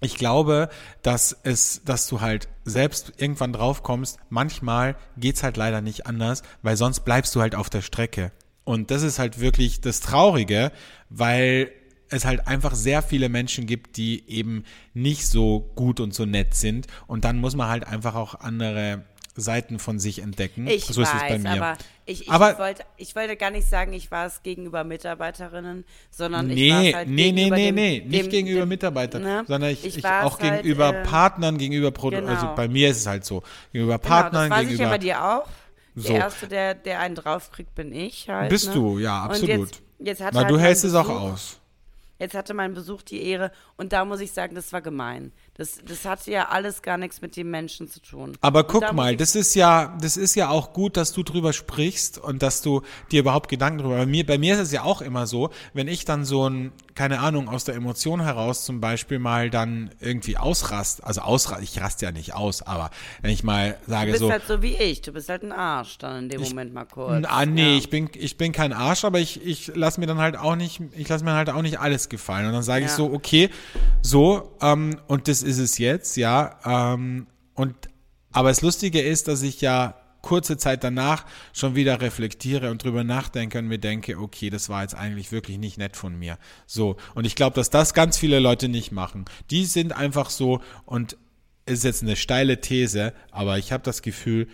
ich 0.00 0.16
glaube, 0.16 0.68
dass 1.02 1.36
es, 1.42 1.82
dass 1.84 2.06
du 2.06 2.20
halt 2.20 2.48
selbst 2.64 3.12
irgendwann 3.16 3.52
drauf 3.52 3.82
kommst, 3.82 4.18
manchmal 4.30 4.96
geht's 5.16 5.42
halt 5.42 5.56
leider 5.56 5.80
nicht 5.80 6.06
anders, 6.06 6.42
weil 6.62 6.76
sonst 6.76 7.00
bleibst 7.00 7.34
du 7.34 7.40
halt 7.40 7.54
auf 7.54 7.70
der 7.70 7.82
Strecke. 7.82 8.32
Und 8.64 8.90
das 8.90 9.02
ist 9.02 9.18
halt 9.18 9.40
wirklich 9.40 9.80
das 9.80 10.00
Traurige, 10.00 10.72
weil 11.08 11.72
es 12.10 12.24
halt 12.24 12.46
einfach 12.46 12.74
sehr 12.74 13.02
viele 13.02 13.28
Menschen 13.28 13.66
gibt, 13.66 13.96
die 13.96 14.28
eben 14.28 14.64
nicht 14.94 15.26
so 15.26 15.70
gut 15.74 16.00
und 16.00 16.14
so 16.14 16.24
nett 16.24 16.54
sind. 16.54 16.86
Und 17.06 17.24
dann 17.24 17.38
muss 17.38 17.56
man 17.56 17.68
halt 17.68 17.86
einfach 17.86 18.14
auch 18.14 18.34
andere 18.36 19.04
Seiten 19.40 19.78
von 19.78 19.98
sich 19.98 20.20
entdecken. 20.20 20.66
Ich 20.66 20.84
so 20.84 21.00
weiß, 21.00 21.08
ist 21.08 21.14
es 21.14 21.28
bei 21.28 21.38
mir. 21.38 21.50
aber 21.50 21.78
ich, 22.06 22.22
ich, 22.22 22.30
Aber- 22.30 22.58
wollte, 22.58 22.84
ich 22.96 23.14
wollte 23.14 23.36
gar 23.36 23.50
nicht 23.50 23.68
sagen, 23.68 23.92
ich 23.92 24.10
war 24.10 24.26
es 24.26 24.42
gegenüber 24.42 24.84
Mitarbeiterinnen, 24.84 25.84
sondern 26.10 26.50
ich 26.50 26.70
war 26.70 26.80
Nee, 26.80 26.88
es 26.88 26.94
halt 26.94 27.08
nee, 27.08 27.14
nee, 27.14 27.32
gegenüber 27.32 27.56
nee, 27.56 27.66
dem, 27.66 27.74
nee, 27.74 28.04
nicht 28.06 28.24
dem, 28.24 28.30
gegenüber 28.30 28.64
dem, 28.64 28.68
Mitarbeitern, 28.68 29.22
ne? 29.22 29.44
sondern 29.46 29.70
ich, 29.70 29.84
ich, 29.84 30.04
auch 30.04 30.40
halt, 30.40 30.62
gegenüber 30.62 30.94
äh, 30.94 31.02
Partnern, 31.04 31.58
gegenüber 31.58 31.90
Produ 31.90 32.16
genau. 32.16 32.30
also 32.30 32.50
bei 32.54 32.68
mir 32.68 32.90
ist 32.90 32.98
es 32.98 33.06
halt 33.06 33.24
so, 33.24 33.42
gegenüber 33.72 33.98
Genau, 33.98 34.08
Partnern, 34.08 34.50
das 34.50 34.58
weiß 34.58 34.70
ich 34.70 34.78
ja 34.78 34.88
gegenüber 34.88 34.90
bei 34.90 34.98
dir 34.98 35.24
auch. 35.24 35.48
So. 35.94 36.08
Der 36.08 36.18
Erste, 36.20 36.48
der, 36.48 36.74
der 36.74 37.00
einen 37.00 37.14
draufkriegt, 37.16 37.74
bin 37.74 37.92
ich 37.92 38.28
halt. 38.28 38.50
Bist 38.50 38.68
ne? 38.68 38.74
du, 38.74 38.98
ja, 38.98 39.22
absolut. 39.24 39.70
Jetzt, 39.70 39.82
jetzt 39.98 40.20
Na, 40.20 40.40
halt 40.40 40.50
du 40.50 40.58
hältst 40.58 40.84
es 40.84 40.94
auch 40.94 41.08
aus. 41.08 41.58
Jetzt 42.18 42.34
hatte 42.34 42.52
mein 42.52 42.74
Besuch 42.74 43.02
die 43.02 43.22
Ehre 43.22 43.52
und 43.76 43.92
da 43.92 44.04
muss 44.04 44.20
ich 44.20 44.32
sagen, 44.32 44.54
das 44.54 44.72
war 44.72 44.80
gemein. 44.80 45.32
Das, 45.58 45.78
das 45.84 46.04
hatte 46.04 46.30
ja 46.30 46.48
alles 46.50 46.82
gar 46.82 46.96
nichts 46.98 47.20
mit 47.20 47.36
dem 47.36 47.50
Menschen 47.50 47.88
zu 47.88 48.00
tun. 48.00 48.38
Aber 48.40 48.62
da 48.62 48.68
guck 48.70 48.82
muss 48.84 48.92
mal, 48.92 49.10
ich- 49.12 49.18
das 49.18 49.34
ist 49.34 49.54
ja, 49.54 49.96
das 50.00 50.16
ist 50.16 50.36
ja 50.36 50.48
auch 50.50 50.72
gut, 50.72 50.96
dass 50.96 51.12
du 51.12 51.22
drüber 51.24 51.52
sprichst 51.52 52.16
und 52.18 52.42
dass 52.42 52.62
du 52.62 52.82
dir 53.10 53.20
überhaupt 53.20 53.48
Gedanken 53.50 53.80
drüber. 53.80 53.96
Bei 53.96 54.06
mir, 54.06 54.24
bei 54.24 54.38
mir 54.38 54.54
ist 54.54 54.60
es 54.60 54.72
ja 54.72 54.84
auch 54.84 55.02
immer 55.02 55.26
so, 55.26 55.50
wenn 55.74 55.88
ich 55.88 56.04
dann 56.04 56.24
so 56.24 56.48
ein, 56.48 56.70
keine 56.94 57.18
Ahnung, 57.20 57.48
aus 57.48 57.64
der 57.64 57.74
Emotion 57.74 58.20
heraus 58.22 58.64
zum 58.64 58.80
Beispiel 58.80 59.18
mal 59.18 59.50
dann 59.50 59.90
irgendwie 60.00 60.36
ausrast, 60.36 61.02
also 61.04 61.22
ausrast, 61.22 61.62
ich 61.62 61.80
raste 61.80 62.06
ja 62.06 62.12
nicht 62.12 62.34
aus, 62.34 62.62
aber 62.62 62.90
wenn 63.22 63.30
ich 63.32 63.42
mal 63.42 63.76
Du 63.84 63.90
sage 63.90 64.10
bist 64.12 64.20
so, 64.22 64.30
halt 64.30 64.46
so 64.46 64.62
wie 64.62 64.76
ich. 64.76 65.02
Du 65.02 65.10
bist 65.12 65.28
halt 65.28 65.42
ein 65.42 65.52
Arsch 65.52 65.98
dann 65.98 66.24
in 66.24 66.28
dem 66.28 66.40
Moment 66.40 66.72
mal 66.72 66.84
kurz. 66.84 67.24
Ah, 67.28 67.44
nee, 67.46 67.72
ja. 67.72 67.76
ich 67.78 67.90
bin 67.90 68.08
ich 68.14 68.36
bin 68.36 68.52
kein 68.52 68.72
Arsch, 68.72 69.04
aber 69.04 69.18
ich 69.18 69.44
ich 69.44 69.72
lasse 69.74 69.98
mir 69.98 70.06
dann 70.06 70.18
halt 70.18 70.36
auch 70.36 70.54
nicht 70.54 70.80
ich 70.96 71.08
lasse 71.08 71.24
mir 71.24 71.32
halt 71.34 71.50
auch 71.50 71.62
nicht 71.62 71.80
alles 71.80 72.08
gefallen 72.08 72.46
und 72.46 72.52
dann 72.52 72.62
sage 72.62 72.84
ich 72.84 72.90
Ja. 72.92 72.96
so 72.96 73.12
okay, 73.12 73.50
so 74.02 74.52
ähm, 74.60 74.98
und 75.08 75.26
das 75.28 75.42
ist 75.48 75.58
es 75.58 75.78
jetzt, 75.78 76.16
ja 76.16 76.58
ähm, 76.64 77.26
und 77.54 77.74
aber 78.30 78.50
das 78.50 78.62
Lustige 78.62 79.00
ist, 79.00 79.26
dass 79.26 79.42
ich 79.42 79.60
ja 79.60 79.94
kurze 80.20 80.58
Zeit 80.58 80.84
danach 80.84 81.24
schon 81.52 81.74
wieder 81.74 82.00
reflektiere 82.00 82.70
und 82.70 82.84
drüber 82.84 83.02
nachdenke 83.04 83.58
und 83.58 83.66
mir 83.66 83.78
denke, 83.78 84.18
okay, 84.18 84.50
das 84.50 84.68
war 84.68 84.82
jetzt 84.82 84.94
eigentlich 84.94 85.32
wirklich 85.32 85.58
nicht 85.58 85.78
nett 85.78 85.96
von 85.96 86.18
mir. 86.18 86.38
So 86.66 86.96
und 87.14 87.24
ich 87.24 87.34
glaube, 87.34 87.54
dass 87.54 87.70
das 87.70 87.94
ganz 87.94 88.18
viele 88.18 88.38
Leute 88.38 88.68
nicht 88.68 88.92
machen. 88.92 89.24
Die 89.50 89.64
sind 89.64 89.92
einfach 89.92 90.30
so 90.30 90.60
und 90.84 91.16
ist 91.66 91.84
jetzt 91.84 92.02
eine 92.02 92.16
steile 92.16 92.60
These, 92.60 93.12
aber 93.30 93.58
ich 93.58 93.72
habe 93.72 93.82
das 93.82 94.02
Gefühl, 94.02 94.48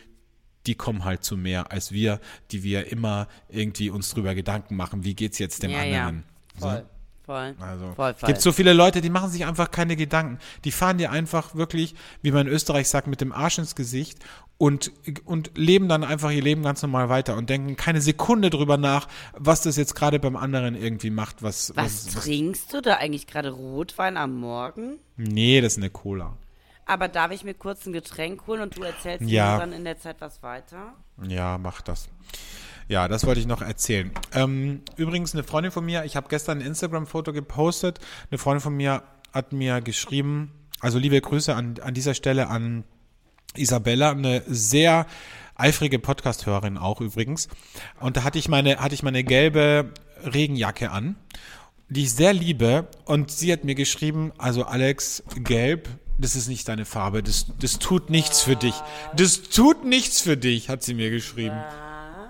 die 0.67 0.75
kommen 0.75 1.05
halt 1.05 1.25
zu 1.25 1.37
mehr 1.37 1.73
als 1.73 1.93
wir, 1.93 2.21
die 2.51 2.63
wir 2.63 2.91
immer 2.91 3.29
irgendwie 3.49 3.91
uns 3.91 4.11
drüber 4.11 4.35
Gedanken 4.35 4.77
machen, 4.77 5.05
wie 5.05 5.15
geht's 5.15 5.39
jetzt 5.39 5.63
dem 5.63 5.71
ja, 5.71 5.85
ja. 5.85 6.07
anderen. 6.07 6.25
Voll. 6.59 6.87
Voll. 7.27 7.55
Also 7.59 7.93
voll, 7.95 8.11
es 8.11 8.21
voll. 8.21 8.27
gibt 8.27 8.41
so 8.43 8.53
viele 8.53 8.73
Leute, 8.75 9.01
die 9.01 9.09
machen 9.11 9.31
sich 9.31 9.47
einfach 9.47 9.71
keine 9.71 9.97
Gedanken. 9.97 10.39
Die 10.65 10.73
fahren 10.73 10.99
dir 10.99 11.11
einfach 11.11 11.55
wirklich, 11.55 11.95
wie 12.23 12.33
man 12.33 12.47
in 12.47 12.53
Österreich 12.53 12.89
sagt, 12.89 13.07
mit 13.07 13.21
dem 13.23 13.33
Arsch 13.33 13.59
ins 13.59 13.75
Gesicht 13.75 14.19
und, 14.59 14.93
und 15.25 15.57
leben 15.57 15.89
dann 15.89 16.05
einfach 16.05 16.31
ihr 16.31 16.43
Leben 16.43 16.63
ganz 16.63 16.83
normal 16.83 17.09
weiter 17.09 17.37
und 17.37 17.49
denken 17.49 17.77
keine 17.77 18.01
Sekunde 18.03 18.51
drüber 18.51 18.77
nach, 18.77 19.09
was 19.33 19.63
das 19.63 19.77
jetzt 19.77 19.95
gerade 19.95 20.19
beim 20.21 20.37
anderen 20.37 20.75
irgendwie 20.75 21.11
macht. 21.11 21.43
Was, 21.43 21.73
Was 21.77 22.07
trinkst 22.09 22.73
du 22.75 22.83
da 22.83 22.97
eigentlich 22.97 23.27
gerade 23.27 23.51
Rotwein 23.51 24.17
am 24.19 24.39
Morgen? 24.39 24.99
Nee, 25.17 25.61
das 25.63 25.73
ist 25.75 25.79
eine 25.79 25.91
Cola. 25.91 26.37
Aber 26.87 27.09
darf 27.09 27.31
ich 27.31 27.43
mir 27.45 27.55
kurz 27.55 27.87
ein 27.87 27.95
Getränk 27.95 28.47
holen 28.47 28.61
und 28.61 28.77
du 28.77 28.83
erzählst 28.83 29.27
Ja. 29.27 29.55
mir 29.55 29.61
dann 29.61 29.73
in 29.73 29.85
der 29.85 29.99
Zeit 29.99 30.17
was 30.21 30.43
weiter? 30.43 30.93
Ja, 31.27 31.57
mach 31.57 31.81
das. 31.81 32.09
Ja, 32.89 33.09
das 33.09 33.27
wollte 33.27 33.41
ich 33.41 33.47
noch 33.47 33.63
erzählen. 33.63 34.11
Ähm, 34.33 34.83
übrigens, 34.97 35.35
eine 35.35 35.43
Freundin 35.43 35.73
von 35.73 35.85
mir, 35.85 36.05
ich 36.05 36.17
habe 36.17 36.29
gestern 36.29 36.59
ein 36.59 36.67
Instagram-Foto 36.67 37.33
gepostet. 37.33 37.99
Eine 38.31 38.39
Freundin 38.39 38.61
von 38.61 38.77
mir 38.77 39.03
hat 39.33 39.53
mir 39.53 39.81
geschrieben, 39.81 40.53
also 40.81 40.99
liebe 40.99 41.21
Grüße 41.21 41.55
an, 41.55 41.77
an 41.83 41.95
dieser 41.95 42.15
Stelle 42.15 42.49
an 42.49 42.85
Isabella, 43.57 44.11
eine 44.11 44.43
sehr 44.47 45.07
eifrige 45.55 45.99
Podcast-Hörerin 45.99 46.77
auch 46.77 47.01
übrigens. 47.01 47.49
Und 48.01 48.17
da 48.17 48.25
hatte 48.25 48.39
ich 48.39 48.49
meine, 48.49 48.79
hatte 48.79 48.95
ich 48.95 49.03
meine 49.03 49.25
gelbe 49.25 49.93
Regenjacke 50.23 50.91
an, 50.91 51.17
die 51.89 52.03
ich 52.03 52.13
sehr 52.13 52.33
liebe. 52.33 52.89
Und 53.05 53.31
sie 53.31 53.53
hat 53.53 53.65
mir 53.65 53.75
geschrieben, 53.75 54.33
also 54.37 54.65
Alex, 54.65 55.23
gelb, 55.37 55.89
das 56.19 56.37
ist 56.37 56.49
nicht 56.49 56.69
deine 56.69 56.85
Farbe, 56.85 57.23
das, 57.23 57.47
das 57.59 57.79
tut 57.79 58.11
nichts 58.11 58.43
für 58.43 58.57
dich. 58.57 58.75
Das 59.17 59.43
tut 59.43 59.85
nichts 59.85 60.21
für 60.21 60.37
dich, 60.37 60.69
hat 60.69 60.83
sie 60.83 60.95
mir 60.95 61.11
geschrieben. 61.11 61.57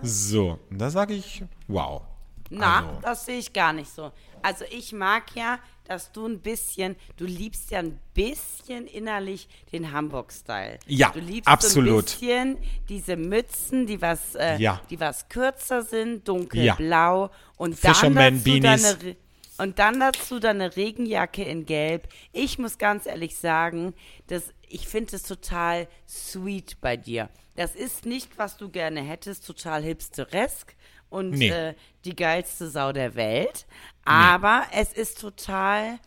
So, 0.05 0.59
da 0.71 0.91
sage 0.91 1.15
ich, 1.15 1.43
wow. 1.69 2.03
Na, 2.51 2.79
Also, 2.81 3.01
das 3.03 3.27
sehe 3.27 3.39
ich 3.39 3.53
gar 3.53 3.73
nicht 3.73 3.91
so. 3.91 4.13
Also 4.43 4.65
ich 4.71 4.93
mag 4.93 5.25
ja, 5.35 5.59
dass 5.87 6.13
du 6.13 6.27
ein 6.27 6.41
bisschen, 6.41 6.97
du 7.17 7.25
liebst 7.25 7.71
ja 7.71 7.79
ein 7.81 7.99
bisschen 8.13 8.87
innerlich 8.87 9.49
den 9.73 9.91
Hamburg-Style. 9.93 10.79
Ja, 10.87 11.11
du 11.11 11.21
liebst 11.21 11.49
absolut. 11.49 12.09
so 12.11 12.17
ein 12.27 12.57
bisschen 12.57 12.59
diese 12.89 13.17
Mützen, 13.17 13.87
die 13.87 14.01
was, 14.01 14.35
äh, 14.35 14.57
Ja. 14.59 14.81
die 14.91 15.01
was 15.01 15.29
kürzer 15.29 15.83
sind, 15.83 16.29
dunkelblau 16.29 17.31
und 17.57 17.75
Fisherman 17.79 18.15
dann 18.15 18.35
dazu 18.35 18.45
Beanies. 18.45 18.83
deine 18.99 19.17
und 19.59 19.79
dann 19.79 20.01
dazu 20.01 20.41
deine 20.41 20.77
Regenjacke 20.77 21.43
in 21.45 21.67
Gelb. 21.67 22.09
Ich 22.33 22.59
muss 22.59 22.79
ganz 22.79 23.07
ehrlich 23.07 23.37
sagen, 23.37 23.95
dass 24.29 24.45
ich 24.69 24.89
finde 24.89 25.17
es 25.17 25.23
total 25.23 25.87
sweet 26.09 26.81
bei 26.81 26.97
dir. 26.97 27.29
Das 27.57 27.75
ist 27.77 28.05
nicht, 28.07 28.37
was 28.39 28.57
du 28.57 28.69
gerne 28.69 29.01
hättest, 29.03 29.47
total 29.47 29.83
hipsteresk 29.83 30.75
und 31.09 31.31
Nee. 31.31 31.49
äh, 31.51 31.75
die 32.05 32.17
geilste 32.17 32.69
Sau 32.69 32.93
der 32.93 33.15
Welt. 33.15 33.67
Aber 34.05 34.65
es 34.73 34.93
ist 34.93 35.21
total, 35.21 35.99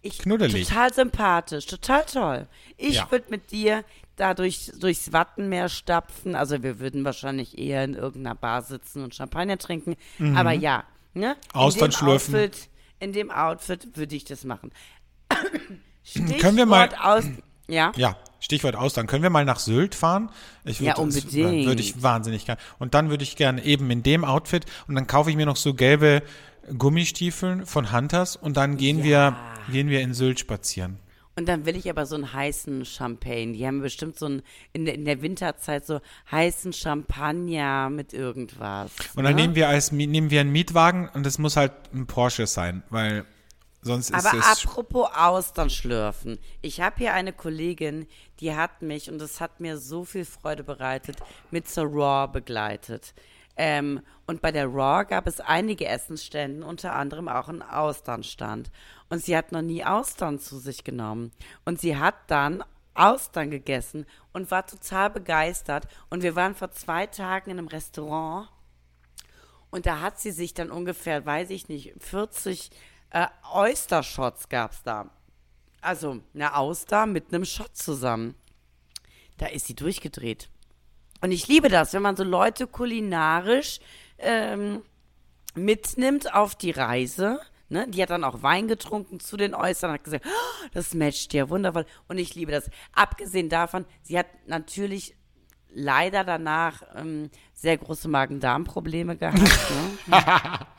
ich, 0.00 0.18
Knuddelig. 0.20 0.66
total 0.68 0.94
sympathisch, 0.94 1.66
total 1.66 2.04
toll. 2.06 2.46
Ich 2.78 2.94
Ja. 2.96 3.10
würde 3.10 3.26
mit 3.28 3.50
dir 3.50 3.84
dadurch 4.16 4.72
durchs 4.80 5.12
Wattenmeer 5.12 5.68
stapfen. 5.68 6.34
Also 6.34 6.62
wir 6.62 6.78
würden 6.78 7.04
wahrscheinlich 7.04 7.58
eher 7.58 7.84
in 7.84 7.94
irgendeiner 7.94 8.34
Bar 8.36 8.62
sitzen 8.62 9.02
und 9.04 9.14
Champagner 9.14 9.58
trinken. 9.58 9.96
Aber 10.34 10.52
ja, 10.52 10.84
ne? 11.12 11.36
Austern 11.52 11.92
schlürfen. 11.92 12.34
Outfit, 12.34 12.68
in 13.04 13.12
dem 13.12 13.30
Outfit 13.30 13.96
würde 13.96 14.16
ich 14.16 14.24
das 14.24 14.44
machen. 14.44 14.72
Stichwort 16.02 16.38
Können 16.40 16.56
wir 16.56 16.66
mal- 16.66 16.88
aus, 17.00 17.24
ja? 17.68 17.92
Ja, 17.96 18.16
Stichwort 18.40 18.76
aus. 18.76 18.92
Dann 18.94 19.06
können 19.06 19.22
wir 19.22 19.30
mal 19.30 19.44
nach 19.44 19.58
Sylt 19.58 19.94
fahren. 19.94 20.30
Ich 20.64 20.80
würd, 20.80 20.88
Ja, 20.88 20.96
unbedingt. 20.96 21.66
Würde 21.66 21.80
ich 21.80 22.02
wahnsinnig 22.02 22.44
gerne. 22.46 22.60
Und 22.78 22.94
dann 22.94 23.10
würde 23.10 23.22
ich 23.22 23.36
gerne 23.36 23.64
eben 23.64 23.90
in 23.90 24.02
dem 24.02 24.24
Outfit 24.24 24.66
und 24.88 24.94
dann 24.96 25.06
kaufe 25.06 25.30
ich 25.30 25.36
mir 25.36 25.46
noch 25.46 25.56
so 25.56 25.74
gelbe 25.74 26.22
Gummistiefeln 26.78 27.66
von 27.66 27.92
Hunters 27.92 28.36
und 28.36 28.56
dann 28.56 28.76
gehen 28.78 29.02
wir 29.02 29.36
gehen 29.70 29.88
wir 29.88 30.00
in 30.00 30.12
Sylt 30.14 30.40
spazieren. 30.40 30.98
Und 31.36 31.48
dann 31.48 31.66
will 31.66 31.76
ich 31.76 31.90
aber 31.90 32.06
so 32.06 32.14
einen 32.14 32.32
heißen 32.32 32.84
Champagne. 32.84 33.52
Die 33.52 33.66
haben 33.66 33.80
bestimmt 33.80 34.18
so 34.18 34.26
einen, 34.26 34.42
in 34.72 34.84
der, 34.84 34.94
in 34.94 35.04
der 35.04 35.20
Winterzeit 35.20 35.84
so 35.84 36.00
heißen 36.30 36.72
Champagner 36.72 37.90
mit 37.90 38.12
irgendwas. 38.12 38.92
Und 39.16 39.24
dann 39.24 39.34
ne? 39.34 39.42
nehmen 39.42 39.54
wir 39.56 39.68
als 39.68 39.90
nehmen 39.90 40.30
wir 40.30 40.40
einen 40.40 40.52
Mietwagen 40.52 41.08
und 41.08 41.26
es 41.26 41.38
muss 41.38 41.56
halt 41.56 41.72
ein 41.92 42.06
Porsche 42.06 42.46
sein, 42.46 42.84
weil 42.90 43.24
sonst 43.82 44.10
ist 44.10 44.26
Aber 44.26 44.38
es 44.38 44.64
apropos 44.64 45.08
Austern 45.14 45.70
schlürfen. 45.70 46.38
Ich 46.62 46.80
habe 46.80 46.96
hier 46.98 47.14
eine 47.14 47.32
Kollegin, 47.32 48.06
die 48.40 48.54
hat 48.54 48.82
mich, 48.82 49.10
und 49.10 49.18
das 49.18 49.40
hat 49.40 49.58
mir 49.58 49.78
so 49.78 50.04
viel 50.04 50.24
Freude 50.24 50.62
bereitet, 50.62 51.16
mit 51.50 51.68
zur 51.68 51.86
Raw 51.86 52.28
begleitet. 52.32 53.12
Ähm, 53.56 54.00
und 54.26 54.42
bei 54.42 54.50
der 54.50 54.66
Raw 54.66 55.04
gab 55.04 55.26
es 55.26 55.40
einige 55.40 55.86
Essensstände, 55.86 56.66
unter 56.66 56.94
anderem 56.94 57.28
auch 57.28 57.48
einen 57.48 57.62
Austernstand. 57.62 58.70
Und 59.08 59.22
sie 59.22 59.36
hat 59.36 59.52
noch 59.52 59.62
nie 59.62 59.84
Austern 59.84 60.38
zu 60.38 60.58
sich 60.58 60.82
genommen. 60.82 61.30
Und 61.64 61.80
sie 61.80 61.96
hat 61.96 62.14
dann 62.28 62.64
Austern 62.94 63.50
gegessen 63.50 64.06
und 64.32 64.50
war 64.50 64.66
total 64.66 65.10
begeistert. 65.10 65.86
Und 66.10 66.22
wir 66.22 66.36
waren 66.36 66.54
vor 66.54 66.70
zwei 66.72 67.06
Tagen 67.06 67.50
in 67.50 67.58
einem 67.58 67.68
Restaurant 67.68 68.48
und 69.74 69.86
da 69.86 69.98
hat 69.98 70.20
sie 70.20 70.30
sich 70.30 70.54
dann 70.54 70.70
ungefähr, 70.70 71.26
weiß 71.26 71.50
ich 71.50 71.68
nicht, 71.68 71.94
40 71.98 72.70
äh, 73.10 73.26
Oyster-Shots 73.52 74.48
gab 74.48 74.70
es 74.70 74.84
da. 74.84 75.10
Also 75.80 76.20
eine 76.32 76.54
Auster 76.54 77.06
mit 77.06 77.34
einem 77.34 77.44
Shot 77.44 77.76
zusammen. 77.76 78.36
Da 79.38 79.46
ist 79.46 79.66
sie 79.66 79.74
durchgedreht. 79.74 80.48
Und 81.24 81.32
ich 81.32 81.48
liebe 81.48 81.70
das, 81.70 81.94
wenn 81.94 82.02
man 82.02 82.16
so 82.16 82.22
Leute 82.22 82.66
kulinarisch 82.66 83.80
ähm, 84.18 84.82
mitnimmt 85.54 86.34
auf 86.34 86.54
die 86.54 86.70
Reise. 86.70 87.40
Ne? 87.70 87.86
Die 87.88 88.02
hat 88.02 88.10
dann 88.10 88.24
auch 88.24 88.42
Wein 88.42 88.68
getrunken 88.68 89.20
zu 89.20 89.38
den 89.38 89.54
Äußern 89.54 89.88
und 89.88 89.94
hat 89.94 90.04
gesagt, 90.04 90.26
"Oh, 90.26 90.66
das 90.74 90.92
matcht 90.92 91.32
ja 91.32 91.48
wundervoll. 91.48 91.86
Und 92.08 92.18
ich 92.18 92.34
liebe 92.34 92.52
das. 92.52 92.68
Abgesehen 92.92 93.48
davon, 93.48 93.86
sie 94.02 94.18
hat 94.18 94.26
natürlich 94.46 95.16
leider 95.72 96.24
danach 96.24 96.82
ähm, 96.94 97.30
sehr 97.54 97.78
große 97.78 98.06
Magen-Darm-Probleme 98.06 99.16
gehabt. 99.16 99.38
Ne? 99.38 100.18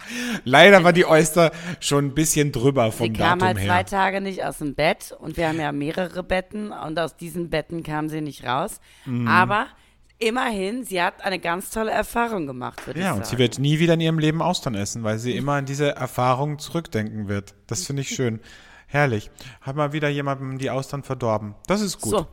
Leider 0.43 0.83
war 0.83 0.93
die 0.93 1.07
Oyster 1.07 1.53
schon 1.79 2.05
ein 2.05 2.13
bisschen 2.13 2.51
drüber 2.51 2.91
vom 2.91 3.07
Sie 3.07 3.13
kam 3.13 3.39
Datum 3.39 3.47
halt 3.47 3.57
her. 3.57 3.65
zwei 3.65 3.83
Tage 3.83 4.21
nicht 4.21 4.45
aus 4.45 4.59
dem 4.59 4.75
Bett 4.75 5.11
und 5.19 5.37
wir 5.37 5.47
haben 5.47 5.59
ja 5.59 5.71
mehrere 5.71 6.21
Betten 6.21 6.71
und 6.71 6.99
aus 6.99 7.17
diesen 7.17 7.49
Betten 7.49 7.81
kam 7.81 8.09
sie 8.09 8.21
nicht 8.21 8.45
raus. 8.45 8.79
Mhm. 9.05 9.27
Aber 9.27 9.65
immerhin, 10.19 10.83
sie 10.83 11.01
hat 11.01 11.23
eine 11.23 11.39
ganz 11.39 11.69
tolle 11.69 11.91
Erfahrung 11.91 12.47
gemacht, 12.47 12.85
würde 12.87 12.99
Ja, 12.99 13.07
ich 13.07 13.11
und 13.17 13.25
sagen. 13.25 13.29
sie 13.29 13.37
wird 13.37 13.59
nie 13.59 13.79
wieder 13.79 13.95
in 13.95 14.01
ihrem 14.01 14.19
Leben 14.19 14.41
Austern 14.41 14.75
essen, 14.75 15.03
weil 15.03 15.19
sie 15.19 15.35
immer 15.35 15.53
an 15.53 15.65
diese 15.65 15.95
Erfahrung 15.95 16.59
zurückdenken 16.59 17.27
wird. 17.27 17.53
Das 17.67 17.85
finde 17.85 18.01
ich 18.03 18.09
schön. 18.09 18.39
Herrlich. 18.87 19.31
Hat 19.61 19.75
mal 19.75 19.93
wieder 19.93 20.09
jemandem 20.09 20.57
die 20.57 20.69
Austern 20.69 21.03
verdorben. 21.03 21.55
Das 21.67 21.81
ist 21.81 21.99
gut. 22.01 22.11
So, 22.11 22.27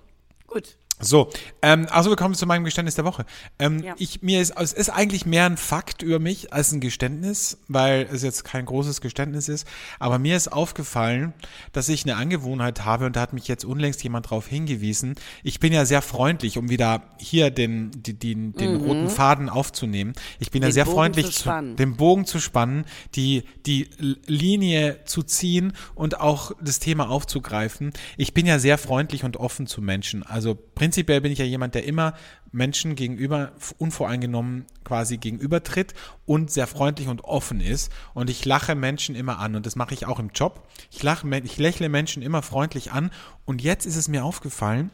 gut. 0.47 0.77
So, 1.05 1.31
ähm, 1.63 1.87
also 1.91 2.11
wir 2.11 2.17
kommen 2.17 2.35
zu 2.35 2.47
meinem 2.47 2.65
Geständnis 2.65 2.95
der 2.95 3.05
Woche. 3.05 3.27
Ähm, 3.59 3.83
Ja. 3.83 3.95
ich, 3.99 4.23
mir 4.23 4.41
ist, 4.41 4.55
es 4.57 4.73
ist 4.73 4.89
eigentlich 4.89 5.27
mehr 5.27 5.47
ein 5.47 5.57
Fakt 5.57 6.03
über 6.03 6.19
mich 6.21 6.53
als 6.53 6.71
ein 6.73 6.81
Geständnis, 6.81 7.59
weil 7.69 8.09
es 8.13 8.23
jetzt 8.23 8.45
kein 8.45 8.65
großes 8.67 9.01
Geständnis 9.01 9.49
ist. 9.49 9.67
Aber 9.99 10.19
mir 10.19 10.37
ist 10.37 10.49
aufgefallen, 10.53 11.33
dass 11.73 11.89
ich 11.89 12.05
eine 12.05 12.17
Angewohnheit 12.17 12.85
habe 12.85 13.07
und 13.07 13.17
da 13.17 13.21
hat 13.21 13.33
mich 13.33 13.49
jetzt 13.49 13.65
unlängst 13.65 14.03
jemand 14.05 14.27
darauf 14.27 14.47
hingewiesen. 14.47 15.17
Ich 15.43 15.59
bin 15.59 15.73
ja 15.73 15.85
sehr 15.85 16.03
freundlich, 16.03 16.57
um 16.57 16.71
wieder 16.71 17.03
hier 17.19 17.51
den, 17.51 17.91
die, 17.95 18.15
den, 18.15 18.53
den 18.53 18.77
roten 18.77 19.09
Faden 19.11 19.49
aufzunehmen. 19.49 20.13
Ich 20.39 20.51
bin 20.53 20.63
ja 20.63 20.69
Mhm. 20.69 20.71
Den 20.71 20.75
sehr 20.75 20.85
Bogen 20.85 20.95
freundlich, 20.97 21.37
zu 21.37 21.75
den 21.77 21.97
Bogen 21.97 22.25
zu 22.27 22.39
spannen, 22.39 22.85
die, 23.17 23.43
die 23.67 23.91
Linie 24.27 25.01
zu 25.05 25.23
ziehen 25.25 25.73
und 25.97 26.21
auch 26.21 26.53
das 26.63 26.79
Thema 26.79 27.09
aufzugreifen. 27.11 27.93
Ich 28.17 28.33
bin 28.35 28.47
ja 28.47 28.59
sehr 28.61 28.79
freundlich 28.79 29.25
und 29.25 29.37
offen 29.37 29.67
zu 29.67 29.83
Menschen. 29.83 30.23
Also 30.23 30.55
prinzipiell 30.55 30.92
bin 30.97 31.33
ich 31.33 31.39
ja 31.39 31.45
jemand, 31.45 31.75
der 31.75 31.85
immer 31.85 32.15
Menschen 32.53 32.95
gegenüber 32.95 33.53
unvoreingenommen 33.79 34.67
quasi 34.85 35.17
gegenübertritt 35.17 35.95
und 36.27 36.51
sehr 36.51 36.67
freundlich 36.67 37.09
und 37.09 37.25
offen 37.25 37.61
ist. 37.61 37.91
Und 38.15 38.31
ich 38.31 38.45
lache 38.45 38.75
Menschen 38.75 39.15
immer 39.15 39.39
an 39.39 39.55
und 39.55 39.67
das 39.67 39.77
mache 39.77 39.95
ich 39.95 40.07
auch 40.07 40.19
im 40.19 40.31
Job. 40.35 40.69
Ich, 40.91 41.03
lache, 41.03 41.29
ich 41.45 41.59
lächle 41.59 41.89
Menschen 41.89 42.23
immer 42.23 42.43
freundlich 42.43 42.93
an 42.93 43.11
und 43.45 43.63
jetzt 43.63 43.87
ist 43.87 43.97
es 43.97 44.09
mir 44.09 44.25
aufgefallen, 44.25 44.91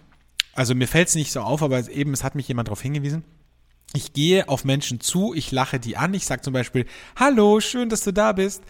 also 0.54 0.74
mir 0.74 0.88
fällt 0.88 1.08
es 1.08 1.14
nicht 1.14 1.30
so 1.30 1.40
auf, 1.40 1.62
aber 1.62 1.88
eben, 1.88 2.12
es 2.12 2.24
hat 2.24 2.34
mich 2.34 2.48
jemand 2.48 2.68
darauf 2.68 2.82
hingewiesen, 2.82 3.22
ich 3.94 4.12
gehe 4.12 4.48
auf 4.48 4.64
Menschen 4.64 5.00
zu, 5.00 5.32
ich 5.34 5.50
lache 5.50 5.80
die 5.80 5.96
an, 5.96 6.14
ich 6.14 6.26
sage 6.26 6.42
zum 6.42 6.52
Beispiel, 6.52 6.86
hallo, 7.16 7.60
schön, 7.60 7.88
dass 7.88 8.02
du 8.02 8.12
da 8.12 8.32
bist. 8.32 8.62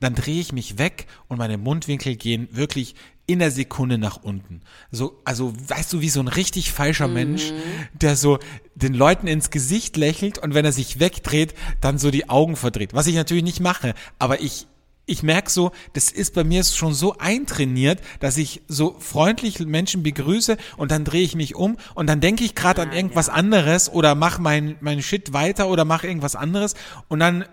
Dann 0.00 0.14
drehe 0.14 0.40
ich 0.40 0.52
mich 0.52 0.78
weg 0.78 1.06
und 1.28 1.38
meine 1.38 1.56
Mundwinkel 1.56 2.16
gehen 2.16 2.48
wirklich 2.50 2.94
in 3.26 3.38
der 3.38 3.50
Sekunde 3.50 3.98
nach 3.98 4.22
unten. 4.22 4.60
So, 4.90 5.20
also 5.24 5.52
weißt 5.68 5.92
du, 5.92 6.00
wie 6.00 6.10
so 6.10 6.20
ein 6.20 6.28
richtig 6.28 6.72
falscher 6.72 7.08
Mensch, 7.08 7.52
der 7.94 8.16
so 8.16 8.38
den 8.74 8.92
Leuten 8.94 9.26
ins 9.26 9.50
Gesicht 9.50 9.96
lächelt 9.96 10.38
und 10.38 10.54
wenn 10.54 10.64
er 10.64 10.72
sich 10.72 11.00
wegdreht, 11.00 11.54
dann 11.80 11.98
so 11.98 12.10
die 12.10 12.28
Augen 12.28 12.56
verdreht. 12.56 12.92
Was 12.92 13.06
ich 13.06 13.14
natürlich 13.14 13.44
nicht 13.44 13.60
mache, 13.60 13.94
aber 14.18 14.40
ich 14.40 14.66
ich 15.06 15.22
merke 15.22 15.50
so, 15.50 15.72
das 15.92 16.10
ist 16.10 16.34
bei 16.34 16.44
mir 16.44 16.64
schon 16.64 16.94
so 16.94 17.18
eintrainiert, 17.18 18.00
dass 18.20 18.38
ich 18.38 18.62
so 18.68 18.96
freundlich 18.98 19.60
Menschen 19.60 20.02
begrüße 20.02 20.56
und 20.78 20.90
dann 20.90 21.04
drehe 21.04 21.22
ich 21.22 21.34
mich 21.34 21.54
um 21.54 21.76
und 21.94 22.06
dann 22.06 22.20
denke 22.20 22.44
ich 22.44 22.54
gerade 22.54 22.82
an 22.82 22.92
irgendwas 22.92 23.28
anderes 23.28 23.92
oder 23.92 24.14
mache 24.14 24.40
mein, 24.40 24.76
mein 24.80 25.02
Shit 25.02 25.32
weiter 25.32 25.68
oder 25.68 25.84
mache 25.84 26.06
irgendwas 26.06 26.36
anderes 26.36 26.74
und 27.08 27.20
dann 27.20 27.44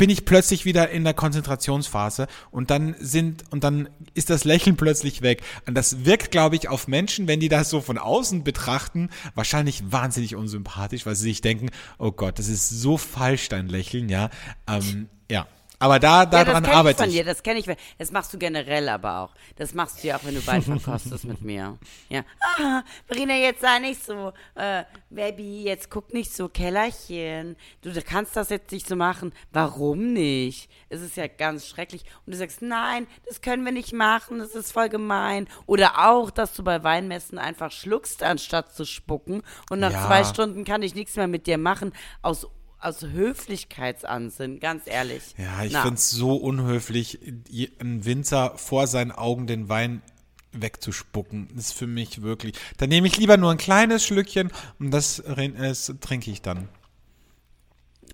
bin 0.00 0.08
ich 0.08 0.24
plötzlich 0.24 0.64
wieder 0.64 0.88
in 0.88 1.04
der 1.04 1.12
Konzentrationsphase 1.12 2.26
und 2.50 2.70
dann 2.70 2.96
sind 3.00 3.44
und 3.50 3.64
dann 3.64 3.90
ist 4.14 4.30
das 4.30 4.44
Lächeln 4.44 4.78
plötzlich 4.78 5.20
weg 5.20 5.42
und 5.66 5.74
das 5.74 6.06
wirkt 6.06 6.30
glaube 6.30 6.56
ich 6.56 6.70
auf 6.70 6.88
Menschen, 6.88 7.28
wenn 7.28 7.38
die 7.38 7.50
das 7.50 7.68
so 7.68 7.82
von 7.82 7.98
außen 7.98 8.42
betrachten, 8.42 9.10
wahrscheinlich 9.34 9.92
wahnsinnig 9.92 10.36
unsympathisch, 10.36 11.04
weil 11.04 11.16
sie 11.16 11.24
sich 11.24 11.42
denken, 11.42 11.68
oh 11.98 12.12
Gott, 12.12 12.38
das 12.38 12.48
ist 12.48 12.70
so 12.70 12.96
falsch 12.96 13.50
dein 13.50 13.68
Lächeln, 13.68 14.08
ja, 14.08 14.30
ähm, 14.66 15.10
ja. 15.30 15.46
Aber 15.80 15.98
da 15.98 16.20
Ja, 16.20 16.26
daran 16.26 16.62
ich 16.64 16.70
arbeite 16.70 16.98
von 17.02 17.08
ich. 17.08 17.16
dir, 17.16 17.24
das 17.24 17.42
kenne 17.42 17.58
ich. 17.58 17.66
Das 17.98 18.12
machst 18.12 18.32
du 18.32 18.38
generell 18.38 18.88
aber 18.88 19.18
auch. 19.20 19.34
Das 19.56 19.74
machst 19.74 20.02
du 20.04 20.08
ja 20.08 20.16
auch, 20.18 20.24
wenn 20.24 20.34
du 20.34 20.46
Wein 20.46 20.62
verkostest 20.62 21.24
mit 21.24 21.40
mir. 21.40 21.78
Ja. 22.10 22.22
Ah, 22.58 22.82
Verena, 23.06 23.34
jetzt 23.34 23.62
sei 23.62 23.78
nicht 23.80 24.04
so, 24.04 24.32
äh, 24.54 24.84
Baby, 25.08 25.64
jetzt 25.64 25.90
guck 25.90 26.12
nicht 26.12 26.32
so, 26.32 26.48
Kellerchen. 26.50 27.56
Du 27.80 27.90
du 27.92 28.02
kannst 28.02 28.36
das 28.36 28.50
jetzt 28.50 28.70
nicht 28.72 28.86
so 28.86 28.94
machen. 28.94 29.32
Warum 29.52 30.12
nicht? 30.12 30.70
Es 30.90 31.00
ist 31.00 31.16
ja 31.16 31.26
ganz 31.26 31.66
schrecklich. 31.66 32.04
Und 32.26 32.32
du 32.34 32.38
sagst, 32.38 32.60
nein, 32.62 33.06
das 33.26 33.40
können 33.40 33.64
wir 33.64 33.72
nicht 33.72 33.92
machen, 33.94 34.38
das 34.38 34.54
ist 34.54 34.72
voll 34.72 34.90
gemein. 34.90 35.48
Oder 35.66 36.10
auch, 36.10 36.30
dass 36.30 36.52
du 36.52 36.62
bei 36.62 36.84
Weinmessen 36.84 37.38
einfach 37.38 37.72
schluckst, 37.72 38.22
anstatt 38.22 38.74
zu 38.74 38.84
spucken. 38.84 39.42
Und 39.70 39.80
nach 39.80 39.92
Ja. 39.92 40.06
zwei 40.06 40.24
Stunden 40.24 40.64
kann 40.64 40.82
ich 40.82 40.94
nichts 40.94 41.16
mehr 41.16 41.26
mit 41.26 41.46
dir 41.46 41.56
machen, 41.58 41.92
aus 42.22 42.46
aus 42.80 43.02
Höflichkeitsansinn, 43.02 44.60
ganz 44.60 44.82
ehrlich. 44.86 45.22
Ja, 45.38 45.64
ich 45.64 45.72
Na. 45.72 45.82
find's 45.82 46.10
so 46.10 46.36
unhöflich, 46.36 47.18
je- 47.48 47.70
ein 47.80 48.04
Winzer 48.04 48.56
vor 48.56 48.86
seinen 48.86 49.12
Augen 49.12 49.46
den 49.46 49.68
Wein 49.68 50.02
wegzuspucken. 50.52 51.48
Das 51.54 51.66
ist 51.66 51.72
für 51.74 51.86
mich 51.86 52.22
wirklich. 52.22 52.54
Da 52.78 52.86
nehme 52.86 53.06
ich 53.06 53.16
lieber 53.16 53.36
nur 53.36 53.50
ein 53.52 53.58
kleines 53.58 54.04
Schlückchen 54.04 54.50
und 54.78 54.90
das, 54.90 55.22
das 55.58 55.92
trinke 56.00 56.30
ich 56.30 56.42
dann. 56.42 56.68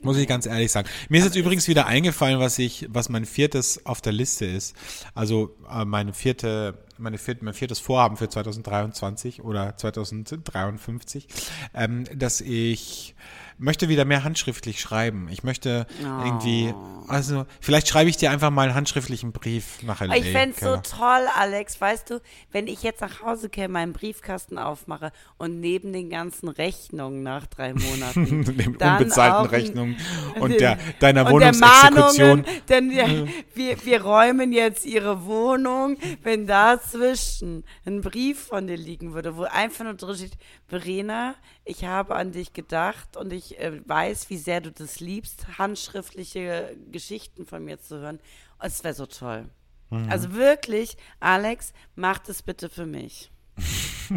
Muss 0.02 0.18
ich 0.18 0.28
ganz 0.28 0.44
ehrlich 0.44 0.70
sagen. 0.70 0.86
Mir 1.08 1.18
ist 1.20 1.24
jetzt 1.24 1.36
übrigens 1.36 1.66
wieder 1.68 1.86
eingefallen, 1.86 2.38
was 2.38 2.58
ich, 2.58 2.86
was 2.90 3.08
mein 3.08 3.24
viertes 3.24 3.86
auf 3.86 4.02
der 4.02 4.12
Liste 4.12 4.44
ist. 4.44 4.76
Also 5.14 5.56
äh, 5.70 5.86
meine 5.86 6.12
vierte, 6.12 6.84
meine 6.98 7.16
vierte, 7.16 7.42
mein 7.46 7.54
viertes 7.54 7.78
Vorhaben 7.78 8.18
für 8.18 8.28
2023 8.28 9.42
oder 9.42 9.74
2053, 9.74 11.28
ähm, 11.72 12.04
dass 12.14 12.42
ich 12.42 13.14
möchte 13.58 13.88
wieder 13.88 14.04
mehr 14.04 14.24
handschriftlich 14.24 14.80
schreiben. 14.80 15.28
Ich 15.30 15.42
möchte 15.42 15.86
irgendwie, 16.00 16.74
also 17.08 17.46
vielleicht 17.60 17.88
schreibe 17.88 18.10
ich 18.10 18.16
dir 18.16 18.30
einfach 18.30 18.50
mal 18.50 18.62
einen 18.62 18.74
handschriftlichen 18.74 19.32
Brief 19.32 19.82
nach 19.82 20.00
LA. 20.00 20.16
Ich 20.16 20.32
fänd's 20.32 20.60
so 20.60 20.66
Keller. 20.66 20.82
toll, 20.82 21.26
Alex, 21.34 21.80
weißt 21.80 22.10
du, 22.10 22.20
wenn 22.52 22.66
ich 22.66 22.82
jetzt 22.82 23.00
nach 23.00 23.22
Hause 23.22 23.48
käme, 23.48 23.68
meinen 23.68 23.92
Briefkasten 23.92 24.58
aufmache 24.58 25.12
und 25.38 25.60
neben 25.60 25.92
den 25.92 26.10
ganzen 26.10 26.48
Rechnungen 26.48 27.22
nach 27.22 27.46
drei 27.46 27.72
Monaten 27.74 28.44
den 28.56 28.78
dann 28.78 28.98
unbezahlten 28.98 29.50
Rechnungen 29.50 29.96
und 30.40 30.60
der 30.60 30.78
deiner 30.98 31.32
und 31.32 31.40
der 31.40 31.54
Wohnungsexekution. 31.54 32.40
Mahnungen, 32.40 32.44
denn 32.68 32.90
wir, 32.90 33.28
wir, 33.54 33.84
wir 33.84 34.02
räumen 34.02 34.52
jetzt 34.52 34.84
ihre 34.84 35.24
Wohnung, 35.24 35.96
wenn 36.22 36.46
dazwischen 36.46 37.64
ein 37.84 38.00
Brief 38.00 38.46
von 38.46 38.66
dir 38.66 38.76
liegen 38.76 39.14
würde, 39.14 39.36
wo 39.36 39.44
einfach 39.44 39.84
nur 39.84 39.94
drin 39.94 40.16
steht, 40.16 40.38
Verena, 40.68 41.34
ich 41.64 41.84
habe 41.84 42.14
an 42.16 42.32
dich 42.32 42.52
gedacht 42.52 43.16
und 43.16 43.32
ich 43.32 43.45
äh, 43.58 43.80
weiß, 43.84 44.30
wie 44.30 44.36
sehr 44.38 44.60
du 44.60 44.70
das 44.72 45.00
liebst, 45.00 45.58
handschriftliche 45.58 46.76
Geschichten 46.90 47.46
von 47.46 47.64
mir 47.64 47.80
zu 47.80 47.98
hören. 47.98 48.20
Es 48.60 48.84
wäre 48.84 48.94
so 48.94 49.06
toll. 49.06 49.46
Mhm. 49.90 50.08
Also 50.10 50.32
wirklich, 50.34 50.96
Alex, 51.20 51.72
mach 51.94 52.18
das 52.18 52.42
bitte 52.42 52.68
für 52.68 52.86
mich. 52.86 53.30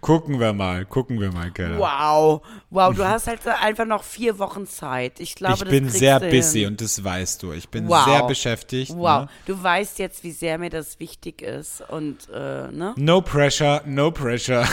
Gucken 0.00 0.40
wir 0.40 0.52
mal, 0.52 0.84
gucken 0.84 1.20
wir 1.20 1.32
mal, 1.32 1.50
Keller. 1.52 1.78
Wow, 1.78 2.42
wow, 2.68 2.94
du 2.94 3.06
hast 3.06 3.26
halt 3.28 3.46
einfach 3.46 3.86
noch 3.86 4.02
vier 4.02 4.38
Wochen 4.38 4.66
Zeit. 4.66 5.20
Ich 5.20 5.34
glaube, 5.34 5.64
ich 5.64 5.70
bin 5.70 5.88
sehr 5.88 6.20
busy 6.20 6.66
und 6.66 6.80
das 6.80 7.02
weißt 7.02 7.42
du. 7.42 7.52
Ich 7.52 7.68
bin 7.68 7.88
Wow. 7.88 8.04
sehr 8.04 8.26
beschäftigt. 8.26 8.92
Wow, 8.94 9.22
Ne? 9.22 9.28
du 9.46 9.62
weißt 9.62 9.98
jetzt, 10.00 10.22
wie 10.24 10.32
sehr 10.32 10.58
mir 10.58 10.68
das 10.70 11.00
wichtig 11.00 11.42
ist 11.42 11.80
und 11.88 12.28
äh, 12.32 12.68
ne? 12.70 12.94
No 12.96 13.20
pressure, 13.22 13.82
no 13.86 14.10
pressure. 14.10 14.66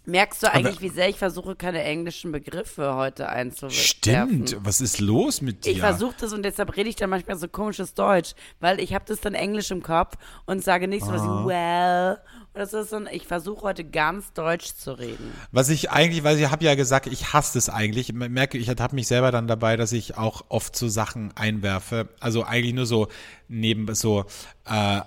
Merkst 0.09 0.43
du 0.43 0.51
eigentlich, 0.51 0.81
wie 0.81 0.89
sehr 0.89 1.11
ich 1.11 1.17
versuche, 1.17 1.55
keine 1.55 1.83
englischen 1.83 2.33
Begriffe 2.33 2.95
heute 2.95 3.29
einzuwerfen? 3.29 3.79
Stimmt. 3.79 4.57
Was 4.61 4.81
ist 4.81 5.01
los 5.01 5.43
mit 5.43 5.67
dir? 5.67 5.73
Ich 5.73 5.81
versuche 5.81 6.15
das 6.19 6.33
und 6.33 6.43
deshalb 6.45 6.75
rede 6.79 6.89
ich 6.89 6.97
dann 6.97 7.11
manchmal 7.11 7.37
so 7.37 7.47
komisches 7.47 7.93
Deutsch, 7.93 8.33
weil 8.59 8.81
ich 8.81 8.95
habe 8.95 9.05
das 9.07 9.21
dann 9.21 9.35
Englisch 9.35 9.71
im 9.71 9.83
Kopf 9.83 10.15
und 10.47 10.65
sage 10.65 10.89
nicht 10.89 11.05
so 11.05 11.13
was 11.13 11.23
wie 11.23 11.49
well 11.49 12.19
oder 12.55 12.67
so, 12.67 12.83
sondern 12.85 13.13
ich 13.13 13.27
versuche 13.27 13.61
heute 13.61 13.85
ganz 13.85 14.33
Deutsch 14.33 14.75
zu 14.77 14.99
reden. 14.99 15.31
Was 15.53 15.69
ich 15.69 15.91
eigentlich, 15.91 16.25
weil 16.25 16.39
ich 16.39 16.51
habe 16.51 16.65
ja 16.65 16.75
gesagt, 16.75 17.07
ich 17.07 17.35
hasse 17.35 17.59
es 17.59 17.69
eigentlich. 17.69 18.09
Ich 18.09 18.15
merke, 18.15 18.57
ich 18.57 18.71
habe 18.71 18.95
mich 18.95 19.09
selber 19.09 19.31
dann 19.31 19.47
dabei, 19.47 19.77
dass 19.77 19.93
ich 19.93 20.17
auch 20.17 20.47
oft 20.49 20.75
so 20.75 20.89
Sachen 20.89 21.37
einwerfe. 21.37 22.09
Also 22.19 22.45
eigentlich 22.45 22.73
nur 22.73 22.87
so 22.87 23.09
neben 23.49 23.95
so, 23.95 24.25
äh, 24.65 25.03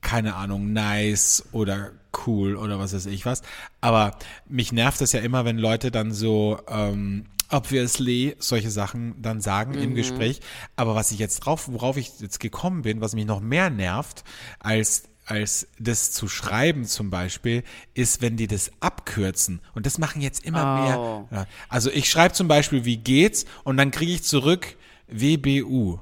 keine 0.00 0.36
Ahnung, 0.36 0.72
nice 0.72 1.44
oder 1.50 1.90
cool 2.26 2.56
oder 2.56 2.78
was 2.78 2.92
weiß 2.94 3.06
ich 3.06 3.26
was. 3.26 3.42
Aber 3.80 4.16
mich 4.48 4.72
nervt 4.72 5.00
das 5.00 5.12
ja 5.12 5.20
immer, 5.20 5.44
wenn 5.44 5.58
Leute 5.58 5.90
dann 5.90 6.12
so, 6.12 6.58
ähm, 6.68 7.24
obviously 7.50 8.34
solche 8.38 8.70
Sachen 8.70 9.20
dann 9.20 9.40
sagen 9.40 9.74
im 9.74 9.94
Gespräch. 9.94 10.40
Aber 10.76 10.94
was 10.94 11.12
ich 11.12 11.18
jetzt 11.18 11.40
drauf, 11.40 11.68
worauf 11.70 11.96
ich 11.98 12.18
jetzt 12.20 12.40
gekommen 12.40 12.82
bin, 12.82 13.00
was 13.00 13.14
mich 13.14 13.26
noch 13.26 13.40
mehr 13.40 13.70
nervt 13.70 14.24
als 14.58 15.04
als 15.24 15.68
das 15.78 16.10
zu 16.10 16.26
schreiben 16.26 16.84
zum 16.84 17.08
Beispiel, 17.08 17.62
ist, 17.94 18.22
wenn 18.22 18.36
die 18.36 18.48
das 18.48 18.72
abkürzen. 18.80 19.60
Und 19.72 19.86
das 19.86 19.96
machen 19.98 20.20
jetzt 20.20 20.44
immer 20.44 20.96
Oh. 20.98 21.28
mehr. 21.32 21.46
Also 21.68 21.90
ich 21.92 22.10
schreibe 22.10 22.34
zum 22.34 22.48
Beispiel, 22.48 22.84
wie 22.84 22.96
geht's? 22.96 23.44
Und 23.62 23.76
dann 23.76 23.92
kriege 23.92 24.10
ich 24.10 24.24
zurück 24.24 24.76
WBU. 25.06 26.00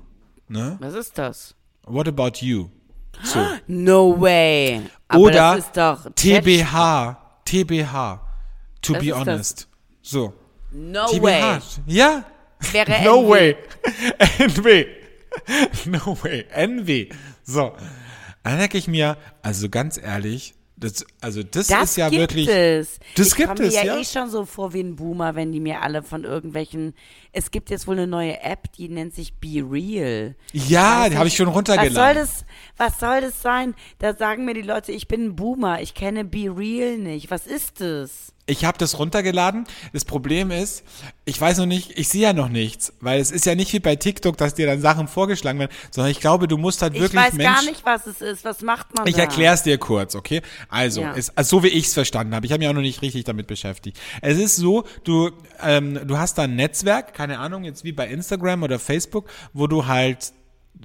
Ne? 0.49 0.79
Was 0.81 0.95
ist 0.95 1.19
das? 1.19 1.55
What 1.85 2.09
about 2.09 2.39
you? 2.41 2.71
So. 3.23 3.39
No 3.67 4.21
way. 4.21 4.83
Aber 5.09 5.21
Oder 5.21 5.57
das 5.57 5.59
ist 5.67 5.77
doch 5.77 6.11
TBH. 6.15 7.17
TBH. 7.45 8.21
To 8.83 8.95
Was 8.95 9.01
be 9.03 9.09
das? 9.11 9.19
honest. 9.19 9.69
So. 10.03 10.33
No 10.73 11.07
TBH. 11.07 11.23
way. 11.23 11.59
Ja. 11.87 12.25
Wäre 12.73 13.03
no 13.05 13.23
NW. 13.23 13.31
way. 13.31 13.57
NW. 14.39 14.87
No 15.87 16.17
way. 16.23 16.45
NW. 16.55 17.09
So. 17.45 17.73
Dann 18.43 18.59
denke 18.59 18.79
ich 18.79 18.89
mir, 18.89 19.17
also 19.43 19.69
ganz 19.69 19.97
ehrlich, 19.97 20.55
das, 20.77 21.05
also 21.21 21.43
das, 21.43 21.67
Das 21.69 21.91
ist 21.91 21.97
ja 21.97 22.11
wirklich. 22.11 22.49
es. 22.49 22.99
Das 23.15 23.29
ich 23.29 23.35
gibt 23.37 23.49
komme 23.49 23.61
mir 23.61 23.67
es, 23.69 23.75
ja, 23.75 23.85
ja. 23.85 23.99
eh 23.99 24.05
schon 24.05 24.31
so 24.31 24.45
vor 24.47 24.73
wie 24.73 24.81
ein 24.81 24.97
Boomer, 24.97 25.35
wenn 25.35 25.53
die 25.53 25.61
mir 25.61 25.83
alle 25.83 26.03
von 26.03 26.25
irgendwelchen. 26.25 26.95
Es 27.33 27.51
gibt 27.53 27.71
jetzt 27.71 27.87
wohl 27.87 27.97
eine 27.97 28.07
neue 28.09 28.41
App, 28.43 28.73
die 28.73 28.89
nennt 28.89 29.15
sich 29.15 29.35
Be 29.35 29.65
Real. 29.69 30.35
Ja, 30.53 31.03
Weiß 31.03 31.11
die 31.11 31.17
habe 31.19 31.29
ich 31.29 31.37
schon 31.37 31.47
Was 31.47 31.53
soll 31.55 31.57
runtergeladen. 31.59 32.17
das? 32.23 32.45
Was 32.77 32.99
soll 33.01 33.21
das 33.21 33.41
sein? 33.41 33.75
Da 33.99 34.15
sagen 34.15 34.45
mir 34.45 34.55
die 34.55 34.63
Leute, 34.63 34.91
ich 34.93 35.07
bin 35.07 35.25
ein 35.27 35.37
Boomer, 35.37 35.81
ich 35.81 35.95
kenne 35.95 36.25
Be 36.25 36.53
Real 36.57 36.99
nicht. 36.99 37.31
Was 37.31 37.47
ist 37.47 37.81
das? 37.81 38.33
Ich 38.47 38.65
habe 38.65 38.79
das 38.79 38.99
runtergeladen. 38.99 39.65
Das 39.93 40.05
Problem 40.05 40.51
ist, 40.51 40.83
ich 41.25 41.41
weiß 41.41 41.59
noch 41.59 41.67
nicht, 41.67 41.97
ich 41.97 42.09
sehe 42.09 42.23
ja 42.23 42.33
noch 42.33 42.49
nichts, 42.49 42.93
weil 43.01 43.21
es 43.21 43.31
ist 43.31 43.47
ja 43.47 43.55
nicht 43.55 43.73
wie 43.73 43.79
bei 43.79 43.95
TikTok, 43.95 44.37
dass 44.37 44.55
dir 44.55 44.67
dann 44.67 44.81
Sachen 44.81 45.07
vorgeschlagen 45.07 45.61
werden, 45.61 45.71
sondern 45.93 46.11
ich 46.11 46.19
glaube, 46.19 46.49
du 46.49 46.59
musst 46.59 46.83
halt 46.83 46.95
Ich 46.95 47.01
wirklich 47.01 47.23
weiß 47.23 47.35
Mensch. 47.35 47.55
gar 47.55 47.63
nicht, 47.65 47.85
was 47.87 48.09
es 48.09 48.21
ist. 48.21 48.45
Was 48.45 48.63
macht 48.63 48.93
man 48.97 49.07
Ich 49.07 49.17
erkläre 49.19 49.55
es 49.55 49.63
dir 49.63 49.79
kurz, 49.79 50.17
okay? 50.17 50.43
Also, 50.69 51.03
Ja. 51.03 51.15
es, 51.17 51.37
also 51.37 51.59
so 51.59 51.63
wie 51.63 51.69
ich 51.69 51.87
es 51.87 51.95
verstanden 51.95 52.35
habe. 52.35 52.45
Ich 52.45 52.51
habe 52.51 52.59
mich 52.59 52.69
auch 52.69 52.73
noch 52.73 52.81
nicht 52.81 53.03
richtig 53.03 53.23
damit 53.23 53.47
beschäftigt. 53.47 54.01
Es 54.21 54.37
ist 54.37 54.57
so, 54.57 54.83
du, 55.05 55.31
ähm, 55.63 56.01
du 56.05 56.19
hast 56.19 56.37
da 56.37 56.43
ein 56.43 56.57
Netzwerk, 56.57 57.15
keine 57.21 57.39
Ahnung, 57.39 57.65
jetzt 57.65 57.85
wie 57.85 57.93
bei 57.93 58.09
Instagram 58.09 58.63
oder 58.63 58.79
Facebook, 58.79 59.29
wo 59.53 59.67
du 59.67 59.87
halt, 59.87 60.33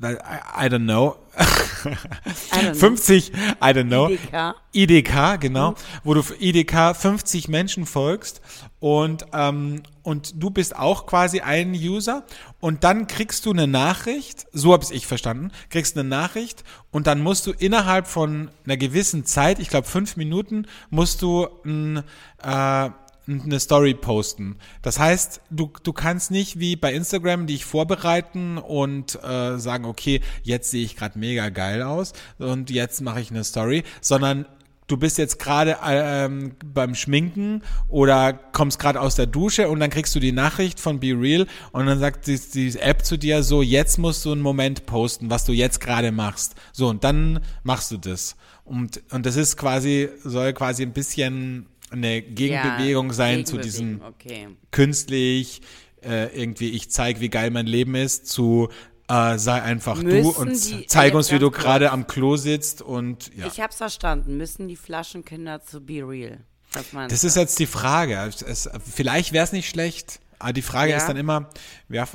I, 0.04 0.08
I 0.08 0.68
don't 0.68 0.84
know, 0.84 1.16
I 1.38 2.58
don't 2.58 2.72
know. 2.72 2.74
50, 2.74 3.32
I 3.32 3.68
don't 3.68 3.88
know. 3.88 4.10
IDK. 4.10 4.56
IDK, 4.74 5.40
genau, 5.40 5.76
wo 6.04 6.14
du 6.14 6.22
IDK 6.38 6.94
50 6.94 7.48
Menschen 7.48 7.86
folgst 7.86 8.42
und, 8.82 9.28
ähm, 9.32 9.84
und 10.04 10.44
du 10.44 10.50
bist 10.50 10.76
auch 10.76 11.06
quasi 11.06 11.40
ein 11.40 11.72
User 11.72 12.26
und 12.60 12.84
dann 12.84 13.08
kriegst 13.08 13.46
du 13.46 13.52
eine 13.52 13.66
Nachricht, 13.66 14.46
so 14.52 14.74
habe 14.74 14.86
ich 14.92 15.08
verstanden, 15.08 15.52
kriegst 15.70 15.98
eine 15.98 16.06
Nachricht 16.08 16.66
und 16.92 17.08
dann 17.08 17.22
musst 17.22 17.48
du 17.48 17.52
innerhalb 17.52 18.08
von 18.08 18.52
einer 18.66 18.76
gewissen 18.76 19.24
Zeit, 19.24 19.60
ich 19.60 19.70
glaube 19.70 19.88
fünf 19.88 20.18
Minuten, 20.18 20.68
musst 20.90 21.22
du 21.22 21.48
ein, 21.64 22.04
äh, 22.44 22.90
eine 23.28 23.60
Story 23.60 23.94
posten. 23.94 24.58
Das 24.82 25.00
heißt, 25.00 25.42
du, 25.50 25.72
du 25.84 25.94
kannst 25.94 26.32
nicht 26.32 26.60
wie 26.60 26.76
bei 26.76 26.94
Instagram 26.94 27.48
dich 27.48 27.66
vorbereiten 27.66 28.58
und 28.58 29.16
äh, 29.24 29.58
sagen, 29.58 29.86
okay, 29.86 30.22
jetzt 30.44 30.72
sehe 30.72 30.84
ich 30.84 30.96
gerade 30.96 31.18
mega 31.18 31.50
geil 31.50 31.82
aus 31.82 32.14
und 32.38 32.70
jetzt 32.70 33.02
mache 33.02 33.22
ich 33.22 33.32
eine 33.32 33.44
Story, 33.44 33.84
sondern 34.02 34.46
du 34.88 34.98
bist 34.98 35.18
jetzt 35.18 35.40
gerade 35.40 35.78
ähm, 35.84 36.54
beim 36.64 36.96
Schminken 36.96 37.64
oder 37.88 38.34
kommst 38.34 38.80
gerade 38.80 39.02
aus 39.02 39.16
der 39.16 39.26
Dusche 39.26 39.70
und 39.70 39.80
dann 39.80 39.90
kriegst 39.90 40.14
du 40.16 40.20
die 40.20 40.32
Nachricht 40.32 40.80
von 40.80 41.00
Be 41.00 41.16
Real 41.20 41.48
und 41.72 41.86
dann 41.88 42.00
sagt 42.00 42.28
die, 42.28 42.40
die 42.40 42.78
App 42.80 43.04
zu 43.04 43.18
dir 43.18 43.44
so, 43.44 43.62
jetzt 43.62 43.98
musst 43.98 44.26
du 44.26 44.32
einen 44.32 44.42
Moment 44.42 44.86
posten, 44.86 45.30
was 45.30 45.46
du 45.46 45.54
jetzt 45.54 45.80
gerade 45.80 46.12
machst. 46.12 46.56
So, 46.72 46.88
und 46.88 47.04
dann 47.04 47.40
machst 47.64 47.92
du 47.92 47.98
das. 47.98 48.36
Und, 48.64 49.02
und 49.12 49.26
das 49.26 49.36
ist 49.36 49.58
quasi, 49.58 50.10
soll 50.24 50.54
quasi 50.54 50.84
ein 50.84 50.94
bisschen 50.94 51.68
eine 51.96 52.22
Gegenbewegung 52.22 53.08
Ja, 53.08 53.14
sein 53.14 53.46
zu 53.46 53.58
diesem 53.58 54.02
Okay. 54.02 54.48
künstlich, 54.72 55.62
äh, 56.04 56.28
irgendwie 56.40 56.70
ich 56.72 56.90
zeig, 56.92 57.20
wie 57.20 57.30
geil 57.30 57.50
mein 57.52 57.66
Leben 57.66 57.96
ist, 57.96 58.28
zu 58.28 58.70
äh, 59.08 59.38
sei 59.38 59.62
einfach 59.62 60.00
du 60.00 60.06
Müssen 60.06 60.36
und 60.36 60.66
die- 60.82 60.88
zeig 60.88 61.14
uns, 61.14 61.32
wie 61.32 61.38
du 61.40 61.52
gerade 61.52 61.92
am 61.92 62.08
Klo 62.08 62.38
sitzt 62.38 62.82
und 62.82 63.32
ja. 63.36 63.46
Ich 63.48 63.60
hab's 63.62 63.78
verstanden. 63.78 64.38
Müssen 64.38 64.68
die 64.68 64.76
Flaschenkinder 64.76 65.62
zu 65.64 65.80
Be 65.82 66.02
Real? 66.08 66.40
Das 66.74 67.22
du? 67.22 67.28
ist 67.28 67.36
jetzt 67.36 67.60
die 67.60 67.68
Frage. 67.68 68.18
Es, 68.48 68.68
vielleicht 68.94 69.32
wäre 69.32 69.44
es 69.46 69.52
nicht 69.52 69.70
schlecht, 69.70 70.20
aber 70.40 70.54
die 70.54 70.62
Frage 70.64 70.92
Ja. 70.92 70.98
ist 70.98 71.06
dann 71.08 71.18
immer, 71.18 71.50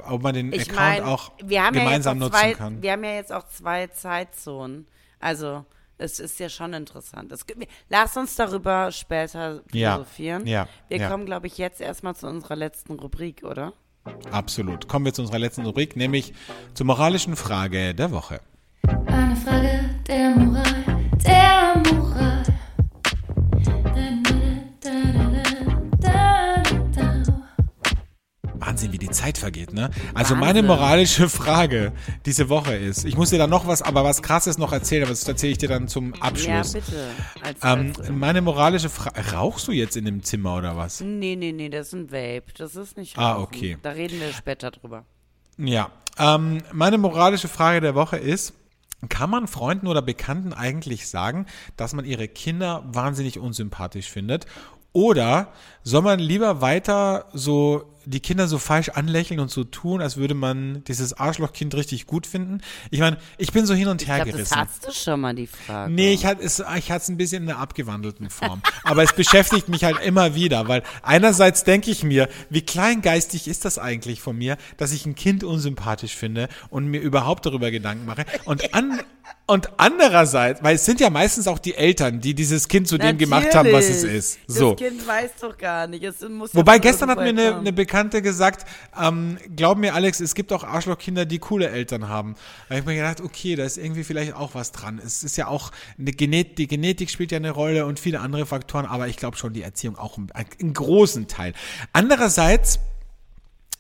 ob 0.09 0.23
man 0.23 0.35
den 0.35 0.53
ich 0.53 0.63
Account 0.63 0.77
mein, 0.77 1.03
auch 1.05 1.31
wir 1.43 1.65
haben 1.65 1.75
gemeinsam 1.75 2.19
ja 2.19 2.27
auch 2.27 2.29
nutzen 2.31 2.41
zwei, 2.43 2.53
kann. 2.55 2.83
Wir 2.83 2.93
haben 2.93 3.05
ja 3.05 3.15
jetzt 3.15 3.33
auch 3.33 3.49
zwei 3.49 3.87
Zeitzonen. 3.87 4.87
Also, 5.21 5.65
es 6.01 6.19
ist 6.19 6.39
ja 6.41 6.49
schon 6.49 6.73
interessant. 6.73 7.31
Es 7.33 7.47
gibt, 7.47 7.67
lass 7.89 8.17
uns 8.17 8.35
darüber 8.37 8.91
später 8.91 9.61
Ja. 9.73 9.93
philosophieren. 9.93 10.47
Ja. 10.47 10.67
Wir 10.89 10.99
Ja. 10.99 11.09
kommen, 11.11 11.27
glaube 11.27 11.47
ich, 11.47 11.59
jetzt 11.59 11.81
erstmal 11.81 12.17
zu 12.17 12.27
unserer 12.27 12.57
letzten 12.57 12.95
Rubrik, 12.99 13.43
oder? 13.45 13.73
Absolut. 14.31 14.89
Kommen 14.89 15.05
wir 15.05 15.13
zu 15.13 15.23
unserer 15.23 15.39
letzten 15.39 15.65
Rubrik, 15.67 15.95
nämlich 15.95 16.33
zur 16.75 16.87
moralischen 16.87 17.37
Frage 17.37 17.95
der 17.95 18.11
Woche. 18.11 18.41
Eine 19.07 19.37
Frage 19.37 19.91
der 20.07 20.31
Moral, 20.31 20.85
der 21.25 21.83
Moral. 21.93 22.10
Wahnsinn, 28.71 28.93
wie 28.93 28.99
die 28.99 29.11
Zeit 29.11 29.37
vergeht, 29.37 29.73
ne? 29.73 29.91
Also 30.15 30.35
Wahnsinn. 30.35 30.39
meine 30.39 30.63
moralische 30.63 31.29
Frage 31.29 31.93
diese 32.25 32.49
Woche 32.49 32.77
ist, 32.77 33.05
ich 33.05 33.17
muss 33.17 33.31
dir 33.31 33.39
da 33.39 33.49
noch 33.49 33.67
was, 33.67 33.83
aber 33.83 34.05
was 34.05 34.23
krasses 34.23 34.59
noch 34.59 34.73
erzählen, 34.73 35.03
aber 35.03 35.11
das 35.11 35.27
erzähle 35.27 35.53
ich 35.53 35.59
dir 35.59 35.69
dann 35.69 35.89
zum 35.89 36.15
Abschluss. 36.23 36.75
Ja, 36.75 36.81
bitte. 36.81 37.11
Als, 37.43 37.59
ähm, 37.65 37.93
als, 37.99 38.09
meine 38.11 38.43
moralische 38.43 38.89
Frage, 38.89 39.33
rauchst 39.33 39.67
du 39.67 39.73
jetzt 39.73 39.97
in 39.97 40.05
dem 40.05 40.23
Zimmer 40.23 40.55
oder 40.57 40.77
was? 40.77 41.01
nee, 41.01 41.35
nee, 41.35 41.51
nee, 41.51 41.69
das 41.69 41.89
ist 41.89 41.95
ein 41.95 42.13
Vape. 42.13 42.45
Das 42.57 42.77
ist 42.77 42.97
nicht 42.97 43.19
Ah, 43.19 43.33
Rauchen. 43.33 43.43
okay. 43.43 43.77
Da 43.83 43.91
reden 43.91 44.21
wir 44.21 44.33
später 44.33 44.71
drüber. 44.71 45.05
Ja, 45.59 45.91
ähm, 46.17 46.63
meine 46.73 46.97
moralische 46.97 47.49
Frage 47.49 47.81
der 47.81 47.97
Woche 47.97 48.19
ist, 48.19 48.55
kann 49.09 49.31
man 49.31 49.49
Freunden 49.49 49.89
oder 49.89 50.01
Bekannten 50.03 50.53
eigentlich 50.53 51.09
sagen, 51.09 51.47
dass 51.77 51.93
man 51.93 52.05
ihre 52.05 52.29
Kinder 52.29 52.85
wahnsinnig 52.87 53.41
unsympathisch 53.41 54.09
findet? 54.09 54.47
Oder 54.93 55.53
soll 55.83 56.03
man 56.03 56.19
lieber 56.19 56.61
weiter 56.61 57.27
so 57.33 57.85
die 58.07 58.21
Kinder 58.21 58.49
so 58.49 58.59
falsch 58.59 58.89
anlächeln 58.89 59.41
und 59.41 59.51
so 59.51 59.63
tun, 59.63 60.01
als 60.01 60.17
würde 60.17 60.35
man 60.35 60.83
dieses 60.85 61.13
Arschlochkind 61.13 61.75
richtig 61.75 62.07
gut 62.07 62.27
finden? 62.27 62.61
Ich 62.91 62.99
meine, 62.99 63.19
ich 63.37 63.53
bin 63.53 63.67
so 63.67 63.75
hin 63.75 63.89
und 63.89 64.03
Ich 64.03 64.09
her 64.09 64.17
glaube, 64.25 64.31
das 64.31 64.51
gerissen. 64.51 64.57
hast 64.57 64.87
du 64.87 64.93
schon 64.93 65.21
mal, 65.21 65.35
die 65.35 65.47
Frage. 65.47 65.93
Nee, 65.93 66.13
ich 66.15 66.25
hatte 66.25 66.43
es, 66.43 66.59
ich 66.79 66.91
hatte 66.91 67.03
es 67.03 67.09
ein 67.09 67.19
bisschen 67.19 67.45
in 67.45 67.51
einer 67.51 67.59
abgewandelten 67.61 68.31
Form. 68.31 68.63
Aber 68.85 69.03
es 69.03 69.13
beschäftigt 69.13 69.69
mich 69.69 69.85
halt 69.85 70.01
immer 70.01 70.35
wieder, 70.35 70.67
weil 70.67 70.83
einerseits 71.03 71.63
denke 71.65 71.91
ich 71.91 72.03
mir, 72.03 72.29
wie 72.49 72.63
kleingeistig 72.63 73.47
ist 73.47 73.65
das 73.67 73.79
eigentlich 73.79 74.21
von 74.23 74.37
mir, 74.37 74.57
dass 74.79 74.93
ich 74.93 75.05
ein 75.07 75.15
Kind 75.15 75.45
unsympathisch 75.45 76.17
finde 76.17 76.49
und 76.71 76.87
mir 76.87 77.01
überhaupt 77.01 77.45
darüber 77.47 77.71
Gedanken 77.71 78.07
mache. 78.07 78.25
Und 78.47 78.75
an, 78.75 78.99
und 79.51 79.69
andererseits, 79.79 80.63
weil 80.63 80.77
es 80.77 80.85
sind 80.85 81.01
ja 81.01 81.11
meistens 81.11 81.49
auch 81.49 81.59
die 81.59 81.75
Eltern, 81.75 82.21
die 82.21 82.35
dieses 82.35 82.69
Kind 82.69 82.87
zu 82.87 82.99
dem 82.99 83.19
gemacht 83.19 83.53
haben, 83.53 83.73
was 83.73 83.87
es 83.87 84.03
Natürlich. 84.03 84.17
ist. 84.17 84.39
So. 84.47 84.75
Das 84.75 84.89
Kind 84.89 85.05
weiß 85.05 85.31
doch 85.41 85.59
gar 85.59 85.89
nicht. 85.89 86.05
Wobei 86.53 86.79
gestern 86.79 87.11
hat 87.11 87.19
mir 87.19 87.31
eine, 87.31 87.57
eine 87.57 87.73
Bekannte 87.73 88.23
gesagt, 88.23 88.65
ähm, 88.97 89.39
glaub 89.57 89.77
mir 89.77 89.95
Alex, 89.95 90.21
es 90.21 90.37
gibt 90.37 90.53
auch 90.53 90.63
Arschlochkinder, 90.63 91.27
die 91.27 91.41
coole 91.41 91.69
Eltern 91.69 92.09
haben. 92.09 92.37
Da 92.69 92.77
habe 92.77 92.81
ich 92.81 92.87
mir 92.87 92.95
gedacht, 92.95 93.21
okay, 93.21 93.57
da 93.57 93.65
ist 93.65 93.77
irgendwie 93.77 94.05
vielleicht 94.05 94.35
auch 94.35 94.55
was 94.55 94.71
dran. 94.71 95.01
Es 95.05 95.25
ist 95.25 95.37
ja 95.37 95.49
auch, 95.49 95.73
eine 95.99 96.13
Genet 96.13 96.57
die 96.59 96.69
Genetik 96.69 97.11
spielt 97.11 97.33
ja 97.33 97.39
eine 97.39 97.51
Rolle 97.51 97.87
und 97.87 97.99
viele 97.99 98.21
andere 98.21 98.47
Faktoren, 98.47 98.87
aber 98.87 99.09
ich 99.09 99.17
glaube 99.17 99.37
schon 99.37 99.53
die 99.53 99.63
Erziehung 99.63 99.99
auch 99.99 100.17
einen, 100.17 100.31
einen 100.33 100.75
großen 100.75 101.27
Teil. 101.27 101.55
Andererseits 101.93 102.79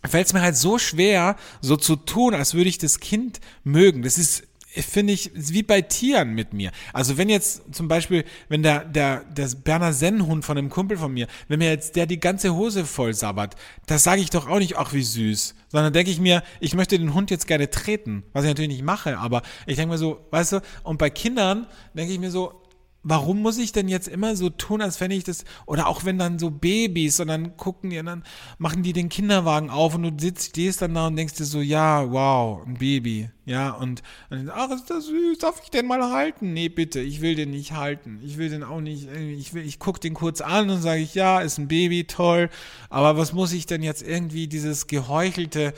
fällt 0.04 0.26
es 0.26 0.32
mir 0.32 0.42
halt 0.42 0.56
so 0.56 0.78
schwer, 0.78 1.36
so 1.60 1.76
zu 1.76 1.94
tun, 1.94 2.34
als 2.34 2.54
würde 2.54 2.68
ich 2.68 2.78
das 2.78 2.98
Kind 2.98 3.40
mögen. 3.62 4.02
Das 4.02 4.18
ist 4.18 4.49
finde 4.72 5.12
ich, 5.12 5.30
wie 5.34 5.62
bei 5.62 5.82
Tieren 5.82 6.34
mit 6.34 6.52
mir. 6.52 6.70
Also 6.92 7.18
wenn 7.18 7.28
jetzt 7.28 7.74
zum 7.74 7.88
Beispiel, 7.88 8.24
wenn 8.48 8.62
der, 8.62 8.84
der, 8.84 9.24
der 9.24 9.48
Berner 9.64 9.92
Sennenhund 9.92 10.44
von 10.44 10.56
einem 10.56 10.70
Kumpel 10.70 10.96
von 10.96 11.12
mir, 11.12 11.26
wenn 11.48 11.58
mir 11.58 11.70
jetzt 11.70 11.96
der 11.96 12.06
die 12.06 12.20
ganze 12.20 12.54
Hose 12.54 12.84
voll 12.84 13.12
sabbert, 13.14 13.56
das 13.86 14.04
sage 14.04 14.20
ich 14.20 14.30
doch 14.30 14.48
auch 14.48 14.58
nicht, 14.58 14.76
ach 14.76 14.92
wie 14.92 15.02
süß. 15.02 15.54
Sondern 15.68 15.92
denke 15.92 16.10
ich 16.10 16.20
mir, 16.20 16.42
ich 16.60 16.74
möchte 16.74 16.98
den 16.98 17.14
Hund 17.14 17.30
jetzt 17.30 17.46
gerne 17.46 17.70
treten, 17.70 18.22
was 18.32 18.44
ich 18.44 18.48
natürlich 18.48 18.70
nicht 18.70 18.84
mache, 18.84 19.18
aber 19.18 19.42
ich 19.66 19.76
denke 19.76 19.92
mir 19.92 19.98
so, 19.98 20.24
weißt 20.30 20.52
du, 20.52 20.60
und 20.84 20.98
bei 20.98 21.10
Kindern 21.10 21.66
denke 21.94 22.12
ich 22.12 22.18
mir 22.18 22.30
so, 22.30 22.59
warum 23.02 23.40
muss 23.40 23.58
ich 23.58 23.72
denn 23.72 23.88
jetzt 23.88 24.08
immer 24.08 24.36
so 24.36 24.50
tun, 24.50 24.82
als 24.82 25.00
wenn 25.00 25.10
ich 25.10 25.24
das, 25.24 25.44
oder 25.66 25.86
auch 25.86 26.04
wenn 26.04 26.18
dann 26.18 26.38
so 26.38 26.50
Babys, 26.50 27.16
dann 27.16 27.56
gucken 27.56 27.90
die 27.90 28.02
dann 28.02 28.24
machen 28.58 28.82
die 28.82 28.92
den 28.92 29.08
Kinderwagen 29.08 29.70
auf 29.70 29.94
und 29.94 30.02
du 30.02 30.12
sitzt, 30.18 30.50
stehst 30.50 30.82
dann 30.82 30.94
da 30.94 31.06
und 31.06 31.16
denkst 31.16 31.34
dir 31.34 31.44
so, 31.44 31.60
ja, 31.60 32.10
wow, 32.10 32.60
ein 32.66 32.74
Baby, 32.74 33.30
ja, 33.46 33.70
und, 33.70 34.02
und 34.28 34.50
ach, 34.50 34.70
ist 34.70 34.90
das 34.90 35.06
süß, 35.06 35.38
darf 35.38 35.60
ich 35.62 35.70
den 35.70 35.86
mal 35.86 36.12
halten? 36.12 36.52
Nee, 36.52 36.68
bitte, 36.68 37.00
ich 37.00 37.20
will 37.20 37.34
den 37.34 37.50
nicht 37.50 37.72
halten, 37.72 38.20
ich 38.22 38.36
will 38.36 38.50
den 38.50 38.62
auch 38.62 38.80
nicht, 38.80 39.08
ich 39.10 39.54
will, 39.54 39.64
ich 39.64 39.78
guck 39.78 40.00
den 40.00 40.14
kurz 40.14 40.40
an 40.40 40.68
und 40.68 40.82
sage 40.82 41.00
ich, 41.00 41.14
ja, 41.14 41.40
ist 41.40 41.58
ein 41.58 41.68
Baby, 41.68 42.04
toll, 42.04 42.50
aber 42.90 43.16
was 43.16 43.32
muss 43.32 43.52
ich 43.52 43.66
denn 43.66 43.82
jetzt 43.82 44.02
irgendwie 44.02 44.46
dieses 44.46 44.86
geheuchelte, 44.86 45.72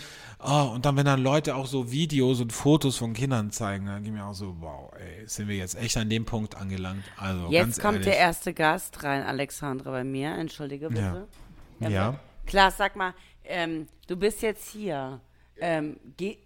Oh, 0.44 0.72
und 0.74 0.84
dann, 0.84 0.96
wenn 0.96 1.06
dann 1.06 1.22
Leute 1.22 1.54
auch 1.54 1.66
so 1.66 1.92
Videos 1.92 2.40
und 2.40 2.52
Fotos 2.52 2.96
von 2.96 3.12
Kindern 3.12 3.52
zeigen, 3.52 3.86
dann 3.86 4.02
geht 4.02 4.12
mir 4.12 4.24
auch 4.26 4.34
so, 4.34 4.56
wow, 4.58 4.92
ey, 4.98 5.26
sind 5.26 5.46
wir 5.46 5.56
jetzt 5.56 5.76
echt 5.76 5.96
an 5.96 6.10
dem 6.10 6.24
Punkt 6.24 6.56
angelangt. 6.56 7.04
Also 7.16 7.48
Jetzt 7.50 7.80
kommt 7.80 7.98
ehrlich. 7.98 8.08
der 8.08 8.18
erste 8.18 8.52
Gast 8.52 9.04
rein, 9.04 9.22
Alexandra, 9.22 9.90
bei 9.90 10.04
mir. 10.04 10.32
Entschuldige 10.32 10.88
bitte. 10.88 11.28
Ja. 11.78 11.88
Ja. 11.88 12.20
Klaas, 12.46 12.76
sag 12.76 12.96
mal, 12.96 13.14
ähm, 13.44 13.86
du 14.08 14.16
bist 14.16 14.42
jetzt 14.42 14.68
hier. 14.70 15.20
Ähm, 15.60 15.96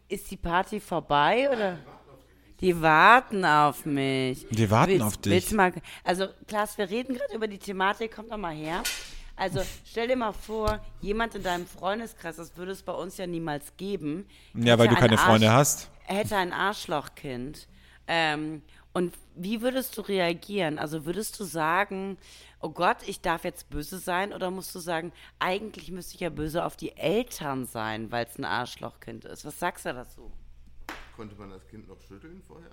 ist 0.09 0.31
die 0.31 0.37
Party 0.37 0.79
vorbei 0.79 1.49
oder? 1.51 1.79
Die 2.61 2.81
warten 2.81 3.45
auf 3.45 3.85
mich. 3.85 4.47
Die 4.51 4.71
warten 4.71 4.93
willst, 4.93 5.07
auf 5.07 5.17
dich. 5.19 5.53
Mal, 5.53 5.73
also, 6.05 6.27
Klaas, 6.47 6.77
wir 6.79 6.89
reden 6.89 7.15
gerade 7.15 7.35
über 7.35 7.47
die 7.47 7.59
Thematik. 7.59 8.13
Komm 8.15 8.29
doch 8.29 8.39
mal 8.39 8.55
her. 8.55 8.83
Also, 9.37 9.61
stell 9.85 10.09
dir 10.09 10.17
mal 10.17 10.33
vor, 10.33 10.81
jemand 11.01 11.35
in 11.35 11.43
deinem 11.43 11.67
Freundeskreis, 11.67 12.37
das 12.37 12.57
würde 12.57 12.73
es 12.73 12.83
bei 12.83 12.93
uns 12.93 13.19
ja 13.19 13.27
niemals 13.27 13.77
geben. 13.77 14.27
Ja, 14.55 14.79
weil 14.79 14.87
hätte 14.87 14.95
du 14.95 15.01
keine 15.01 15.13
ein 15.21 15.27
Freunde 15.27 15.49
Arsch- 15.49 15.55
hast. 15.55 15.91
Hätte 16.05 16.37
ein 16.37 16.53
Arschlochkind. 16.53 17.69
Ähm, 18.07 18.63
und 18.95 19.15
wie 19.35 19.61
würdest 19.61 19.97
du 19.99 20.01
reagieren? 20.01 20.79
Also 20.79 21.05
würdest 21.05 21.39
du 21.39 21.45
sagen, 21.45 22.17
oh 22.61 22.71
Gott, 22.71 22.97
ich 23.07 23.21
darf 23.21 23.45
jetzt 23.45 23.69
böse 23.69 23.99
sein? 23.99 24.33
Oder 24.33 24.51
musst 24.51 24.75
du 24.75 24.79
sagen, 24.79 25.13
eigentlich 25.39 25.91
müsste 25.91 26.15
ich 26.15 26.21
ja 26.21 26.31
böse 26.31 26.65
auf 26.65 26.77
die 26.77 26.97
Eltern 26.97 27.67
sein, 27.67 28.11
weil 28.11 28.25
es 28.25 28.39
ein 28.39 28.45
Arschlochkind 28.47 29.27
ist? 29.27 29.45
Was 29.45 29.59
sagst 29.59 29.85
du 29.85 29.93
dazu? 29.93 30.33
Konnte 31.15 31.35
man 31.35 31.51
das 31.51 31.67
Kind 31.69 31.89
noch 31.89 32.01
schütteln 32.01 32.43
vorher? 32.47 32.71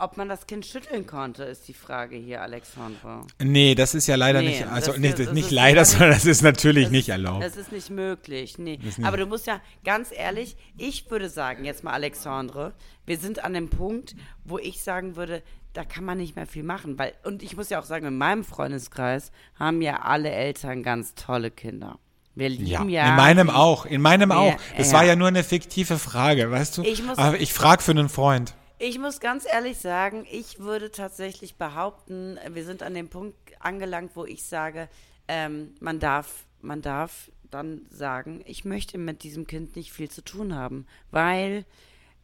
Ob 0.00 0.16
man 0.16 0.28
das 0.28 0.46
Kind 0.46 0.64
schütteln 0.64 1.06
konnte, 1.06 1.42
ist 1.44 1.66
die 1.66 1.74
Frage 1.74 2.16
hier, 2.16 2.40
Alexandra. 2.42 3.26
Nee, 3.42 3.74
das 3.74 3.94
ist 3.94 4.06
ja 4.06 4.14
leider 4.16 4.40
Nee, 4.42 4.48
nicht, 4.50 4.66
also 4.66 4.92
das- 4.92 5.00
nee, 5.00 5.08
das- 5.10 5.26
das 5.26 5.32
nicht 5.32 5.50
leider, 5.50 5.84
sondern 5.84 6.10
das 6.10 6.24
ist 6.24 6.42
natürlich 6.42 6.84
Das 6.84 6.92
nicht 6.92 7.08
erlaubt. 7.08 7.42
Das 7.42 7.56
ist 7.56 7.72
nicht 7.72 7.90
möglich, 7.90 8.58
nee. 8.58 8.78
nicht- 8.82 9.02
Aber 9.04 9.16
du 9.16 9.26
musst 9.26 9.46
ja, 9.46 9.60
ganz 9.84 10.10
ehrlich, 10.14 10.56
ich 10.76 11.10
würde 11.10 11.28
sagen, 11.28 11.64
jetzt 11.64 11.82
mal 11.84 11.92
Alexandre, 11.92 12.74
wir 13.06 13.18
sind 13.18 13.44
an 13.44 13.54
dem 13.54 13.70
Punkt, 13.70 14.14
wo 14.44 14.58
ich 14.58 14.82
sagen 14.82 15.16
würde, 15.16 15.42
da 15.72 15.84
kann 15.84 16.04
man 16.04 16.18
nicht 16.18 16.36
mehr 16.36 16.46
viel 16.46 16.62
machen. 16.62 16.98
Weil, 16.98 17.12
und 17.24 17.42
ich 17.42 17.56
muss 17.56 17.68
ja 17.68 17.78
auch 17.80 17.84
sagen, 17.84 18.06
in 18.06 18.16
meinem 18.18 18.44
Freundeskreis 18.44 19.32
haben 19.58 19.82
ja 19.82 20.00
alle 20.02 20.30
Eltern 20.30 20.82
ganz 20.82 21.14
tolle 21.14 21.50
Kinder. 21.50 21.98
Wir 22.34 22.48
Ja, 22.50 22.78
lieben 22.78 22.88
ja. 22.90 23.08
in 23.10 23.16
meinem 23.16 23.50
auch, 23.50 23.84
in 23.84 24.00
meinem 24.00 24.30
Ja, 24.30 24.36
auch. 24.36 24.54
Das 24.76 24.92
ja. 24.92 24.98
war 24.98 25.04
ja 25.04 25.16
nur 25.16 25.26
eine 25.28 25.42
fiktive 25.42 25.98
Frage, 25.98 26.50
weißt 26.50 26.78
du? 26.78 26.82
Ich 26.82 27.02
muss- 27.02 27.18
Aber 27.18 27.40
ich 27.40 27.52
frage 27.52 27.82
für 27.82 27.90
einen 27.90 28.08
Freund. 28.08 28.54
Ich 28.80 29.00
muss 29.00 29.18
ganz 29.18 29.44
ehrlich 29.44 29.78
sagen, 29.78 30.24
ich 30.30 30.60
würde 30.60 30.92
tatsächlich 30.92 31.56
behaupten, 31.56 32.38
wir 32.50 32.64
sind 32.64 32.84
an 32.84 32.94
dem 32.94 33.08
Punkt 33.08 33.36
angelangt, 33.58 34.12
wo 34.14 34.24
ich 34.24 34.44
sage, 34.44 34.88
ähm, 35.26 35.74
man 35.80 35.98
darf, 35.98 36.44
man 36.60 36.80
darf 36.80 37.32
dann 37.50 37.86
sagen, 37.90 38.40
ich 38.46 38.64
möchte 38.64 38.96
mit 38.96 39.24
diesem 39.24 39.48
Kind 39.48 39.74
nicht 39.74 39.92
viel 39.92 40.08
zu 40.08 40.22
tun 40.22 40.54
haben, 40.54 40.86
weil 41.10 41.64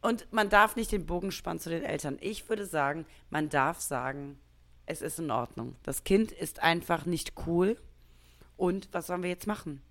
und 0.01 0.31
man 0.31 0.49
darf 0.49 0.77
nicht 0.77 0.93
den 0.93 1.05
Bogen 1.05 1.31
spannen 1.31 1.59
zu 1.59 1.69
den 1.69 1.83
Eltern. 1.83 2.19
Ich 2.21 2.47
würde 2.47 2.65
sagen, 2.65 3.05
man 3.31 3.49
darf 3.49 3.81
sagen, 3.81 4.39
es 4.85 5.01
ist 5.01 5.19
in 5.19 5.31
Ordnung. 5.31 5.75
Das 5.83 6.05
Kind 6.05 6.31
ist 6.31 6.61
einfach 6.61 7.05
nicht 7.05 7.33
cool 7.47 7.75
und 8.55 8.87
was 8.93 9.07
sollen 9.07 9.23
wir 9.23 9.29
jetzt 9.29 9.47
machen? 9.47 9.81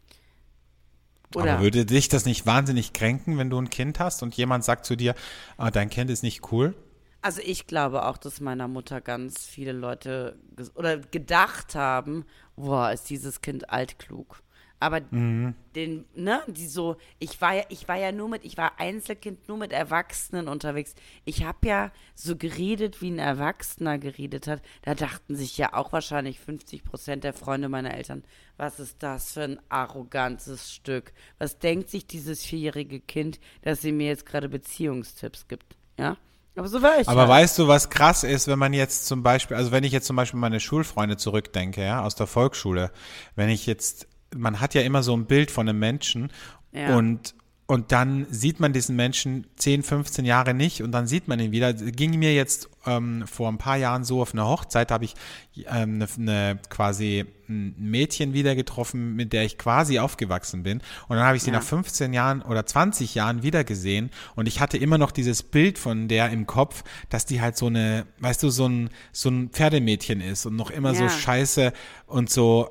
Oder 1.34 1.54
Aber 1.54 1.62
würde 1.62 1.84
dich 1.86 2.08
das 2.08 2.24
nicht 2.24 2.46
wahnsinnig 2.46 2.92
kränken, 2.92 3.38
wenn 3.38 3.50
du 3.50 3.58
ein 3.58 3.70
Kind 3.70 3.98
hast 3.98 4.22
und 4.22 4.34
jemand 4.36 4.64
sagt 4.64 4.86
zu 4.86 4.96
dir, 4.96 5.14
ah, 5.56 5.70
dein 5.70 5.90
Kind 5.90 6.10
ist 6.10 6.22
nicht 6.22 6.52
cool? 6.52 6.74
Also 7.22 7.40
ich 7.42 7.66
glaube 7.66 8.04
auch, 8.04 8.18
dass 8.18 8.40
meiner 8.40 8.68
Mutter 8.68 9.00
ganz 9.00 9.46
viele 9.46 9.72
Leute 9.72 10.38
oder 10.74 10.98
gedacht 10.98 11.74
haben, 11.74 12.26
boah, 12.54 12.92
ist 12.92 13.08
dieses 13.08 13.40
Kind 13.40 13.70
altklug. 13.70 14.42
Aber 14.84 15.00
Mhm. 15.10 15.54
den, 15.74 16.04
ne, 16.14 16.42
die 16.46 16.66
so, 16.66 16.96
ich 17.18 17.40
war 17.40 17.54
ja, 17.54 17.62
ich 17.70 17.88
war 17.88 17.96
ja 17.96 18.12
nur 18.12 18.28
mit, 18.28 18.44
ich 18.44 18.56
war 18.56 18.78
Einzelkind 18.78 19.48
nur 19.48 19.56
mit 19.56 19.72
Erwachsenen 19.72 20.46
unterwegs. 20.46 20.94
Ich 21.24 21.44
habe 21.44 21.66
ja 21.66 21.92
so 22.14 22.36
geredet, 22.36 23.00
wie 23.00 23.10
ein 23.10 23.18
Erwachsener 23.18 23.98
geredet 23.98 24.46
hat. 24.46 24.62
Da 24.82 24.94
dachten 24.94 25.36
sich 25.36 25.56
ja 25.56 25.72
auch 25.74 25.92
wahrscheinlich 25.92 26.38
50 26.38 26.84
Prozent 26.84 27.24
der 27.24 27.32
Freunde 27.32 27.68
meiner 27.68 27.94
Eltern, 27.94 28.24
was 28.56 28.78
ist 28.78 29.02
das 29.02 29.32
für 29.32 29.42
ein 29.42 29.60
arrogantes 29.68 30.70
Stück? 30.72 31.12
Was 31.38 31.58
denkt 31.58 31.90
sich 31.90 32.06
dieses 32.06 32.44
vierjährige 32.44 33.00
Kind, 33.00 33.40
dass 33.62 33.80
sie 33.80 33.92
mir 33.92 34.08
jetzt 34.08 34.26
gerade 34.26 34.48
Beziehungstipps 34.48 35.48
gibt? 35.48 35.76
Ja? 35.98 36.16
Aber 36.56 36.68
so 36.68 36.82
war 36.82 37.00
ich. 37.00 37.08
Aber 37.08 37.22
halt. 37.22 37.30
weißt 37.30 37.58
du, 37.58 37.66
was 37.66 37.90
krass 37.90 38.22
ist, 38.22 38.46
wenn 38.46 38.58
man 38.60 38.72
jetzt 38.72 39.06
zum 39.06 39.22
Beispiel, 39.24 39.56
also 39.56 39.72
wenn 39.72 39.82
ich 39.82 39.92
jetzt 39.92 40.06
zum 40.06 40.14
Beispiel 40.14 40.38
meine 40.38 40.60
Schulfreunde 40.60 41.16
zurückdenke, 41.16 41.82
ja, 41.82 42.02
aus 42.04 42.14
der 42.14 42.28
Volksschule, 42.28 42.92
wenn 43.34 43.48
ich 43.48 43.66
jetzt, 43.66 44.06
man 44.34 44.60
hat 44.60 44.74
ja 44.74 44.82
immer 44.82 45.02
so 45.02 45.16
ein 45.16 45.26
Bild 45.26 45.50
von 45.50 45.68
einem 45.68 45.78
Menschen 45.78 46.30
Ja. 46.72 46.96
und 46.96 47.34
und 47.66 47.92
dann 47.92 48.26
sieht 48.28 48.60
man 48.60 48.74
diesen 48.74 48.94
Menschen 48.94 49.46
10, 49.56 49.82
15 49.84 50.26
Jahre 50.26 50.52
nicht 50.52 50.82
und 50.82 50.92
dann 50.92 51.06
sieht 51.06 51.28
man 51.28 51.40
ihn 51.40 51.50
wieder. 51.50 51.72
Ging 51.72 52.18
mir 52.18 52.34
jetzt 52.34 52.68
ähm, 52.84 53.24
vor 53.26 53.48
ein 53.48 53.56
paar 53.56 53.78
Jahren 53.78 54.04
so 54.04 54.20
auf 54.20 54.34
einer 54.34 54.46
Hochzeit, 54.46 54.90
habe 54.90 55.06
ich 55.06 55.14
ähm, 55.70 55.94
eine, 55.94 56.06
eine 56.18 56.58
quasi 56.68 57.24
ein 57.48 57.74
Mädchen 57.78 58.34
wieder 58.34 58.54
getroffen, 58.54 59.16
mit 59.16 59.32
der 59.32 59.44
ich 59.46 59.56
quasi 59.56 59.98
aufgewachsen 59.98 60.62
bin. 60.62 60.82
Und 61.08 61.16
dann 61.16 61.24
habe 61.24 61.38
ich 61.38 61.42
sie 61.42 61.52
Ja. 61.52 61.56
nach 61.56 61.62
15 61.62 62.12
Jahren 62.12 62.42
oder 62.42 62.66
20 62.66 63.14
Jahren 63.14 63.42
wieder 63.42 63.64
gesehen 63.64 64.10
und 64.36 64.46
ich 64.46 64.60
hatte 64.60 64.76
immer 64.76 64.98
noch 64.98 65.10
dieses 65.10 65.42
Bild 65.42 65.78
von 65.78 66.06
der 66.06 66.28
im 66.28 66.46
Kopf, 66.46 66.84
dass 67.08 67.24
die 67.24 67.40
halt 67.40 67.56
so 67.56 67.68
eine, 67.68 68.04
weißt 68.18 68.42
du, 68.42 68.50
so 68.50 68.66
ein, 68.68 68.90
so 69.10 69.30
ein 69.30 69.48
Pferdemädchen 69.48 70.20
ist 70.20 70.44
und 70.44 70.54
noch 70.56 70.70
immer 70.70 70.94
so 70.94 71.04
Ja. 71.04 71.08
scheiße 71.08 71.72
und 72.08 72.28
so 72.28 72.68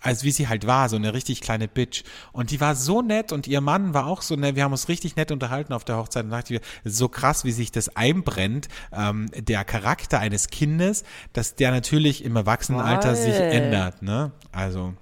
als 0.00 0.24
wie 0.24 0.30
sie 0.30 0.48
halt 0.48 0.66
war, 0.66 0.88
so 0.88 0.96
eine 0.96 1.14
richtig 1.14 1.40
kleine 1.40 1.68
Bitch. 1.68 2.02
Und 2.32 2.50
die 2.50 2.60
war 2.60 2.74
so 2.74 3.02
nett 3.02 3.32
und 3.32 3.46
ihr 3.46 3.60
Mann 3.60 3.94
war 3.94 4.06
auch 4.06 4.22
so 4.22 4.36
nett. 4.36 4.56
Wir 4.56 4.64
haben 4.64 4.72
uns 4.72 4.88
richtig 4.88 5.16
nett 5.16 5.30
unterhalten 5.32 5.72
auf 5.72 5.84
der 5.84 5.96
Hochzeit 5.96 6.24
und 6.24 6.30
dachte 6.30 6.54
ich, 6.54 6.60
so 6.84 7.08
krass, 7.08 7.44
wie 7.44 7.52
sich 7.52 7.72
das 7.72 7.94
einbrennt, 7.96 8.68
ähm, 8.92 9.28
der 9.36 9.64
Charakter 9.64 10.18
eines 10.18 10.48
Kindes, 10.48 11.04
dass 11.32 11.54
der 11.54 11.70
natürlich 11.70 12.24
im 12.24 12.36
Erwachsenenalter 12.36 13.14
sich 13.16 13.34
Voll. 13.34 13.42
ändert, 13.42 14.02
ne? 14.02 14.32
Also. 14.52 14.94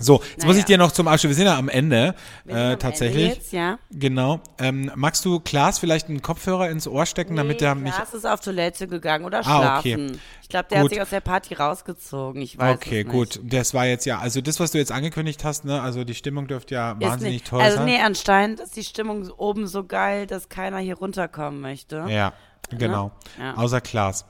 So, 0.00 0.22
jetzt 0.22 0.38
muss 0.38 0.54
Naja. 0.54 0.58
ich 0.58 0.64
dir 0.64 0.78
noch 0.78 0.92
zum 0.92 1.06
Abschluss, 1.08 1.28
wir 1.30 1.34
sind 1.36 1.46
ja 1.46 1.56
am 1.58 1.68
Ende, 1.68 2.14
äh, 2.48 2.50
Ende 2.52 2.78
tatsächlich. 2.78 3.34
Jetzt, 3.34 3.52
ja. 3.52 3.78
Genau. 3.90 4.40
Ähm, 4.58 4.90
magst 4.96 5.24
du 5.24 5.40
Klaas 5.40 5.78
vielleicht 5.78 6.08
einen 6.08 6.22
Kopfhörer 6.22 6.70
ins 6.70 6.88
Ohr 6.88 7.04
stecken, 7.06 7.36
damit 7.36 7.60
der 7.60 7.74
mich. 7.74 7.94
Klaas 7.94 8.14
ist 8.14 8.24
auf 8.26 8.40
Toilette 8.40 8.88
gegangen 8.88 9.24
oder 9.26 9.42
Ah, 9.46 9.78
okay. 9.78 9.94
schlafen. 9.94 10.20
Ich 10.42 10.48
glaube, 10.48 10.68
der 10.70 10.78
Gut. 10.80 10.84
hat 10.86 10.94
sich 10.94 11.02
aus 11.02 11.10
der 11.10 11.20
Party 11.20 11.54
rausgezogen. 11.54 12.40
Ich 12.42 12.58
weiß 12.58 12.76
Okay, 12.76 13.04
gut. 13.04 13.40
Das 13.44 13.74
war 13.74 13.86
jetzt 13.86 14.06
ja, 14.06 14.18
also 14.18 14.40
das, 14.40 14.58
was 14.58 14.72
du 14.72 14.78
jetzt 14.78 14.90
angekündigt 14.90 15.44
hast, 15.44 15.64
ne, 15.64 15.80
also 15.82 16.02
die 16.04 16.14
Stimmung 16.14 16.48
dürfte 16.48 16.74
ja 16.74 16.92
Ist 16.92 17.00
wahnsinnig 17.00 17.32
nicht, 17.34 17.46
toll 17.46 17.60
also 17.60 17.76
sein. 17.76 17.84
nee, 17.86 18.00
anscheinend 18.00 18.58
ist 18.60 18.74
die 18.76 18.84
Stimmung 18.84 19.30
oben 19.36 19.66
so 19.66 19.84
geil, 19.84 20.26
dass 20.26 20.48
keiner 20.48 20.78
hier 20.78 20.96
runterkommen 20.96 21.60
möchte. 21.60 22.06
Ja, 22.08 22.32
genau. 22.70 23.12
Ja. 23.38 23.54
Außer 23.54 23.80
Klaas. 23.80 24.24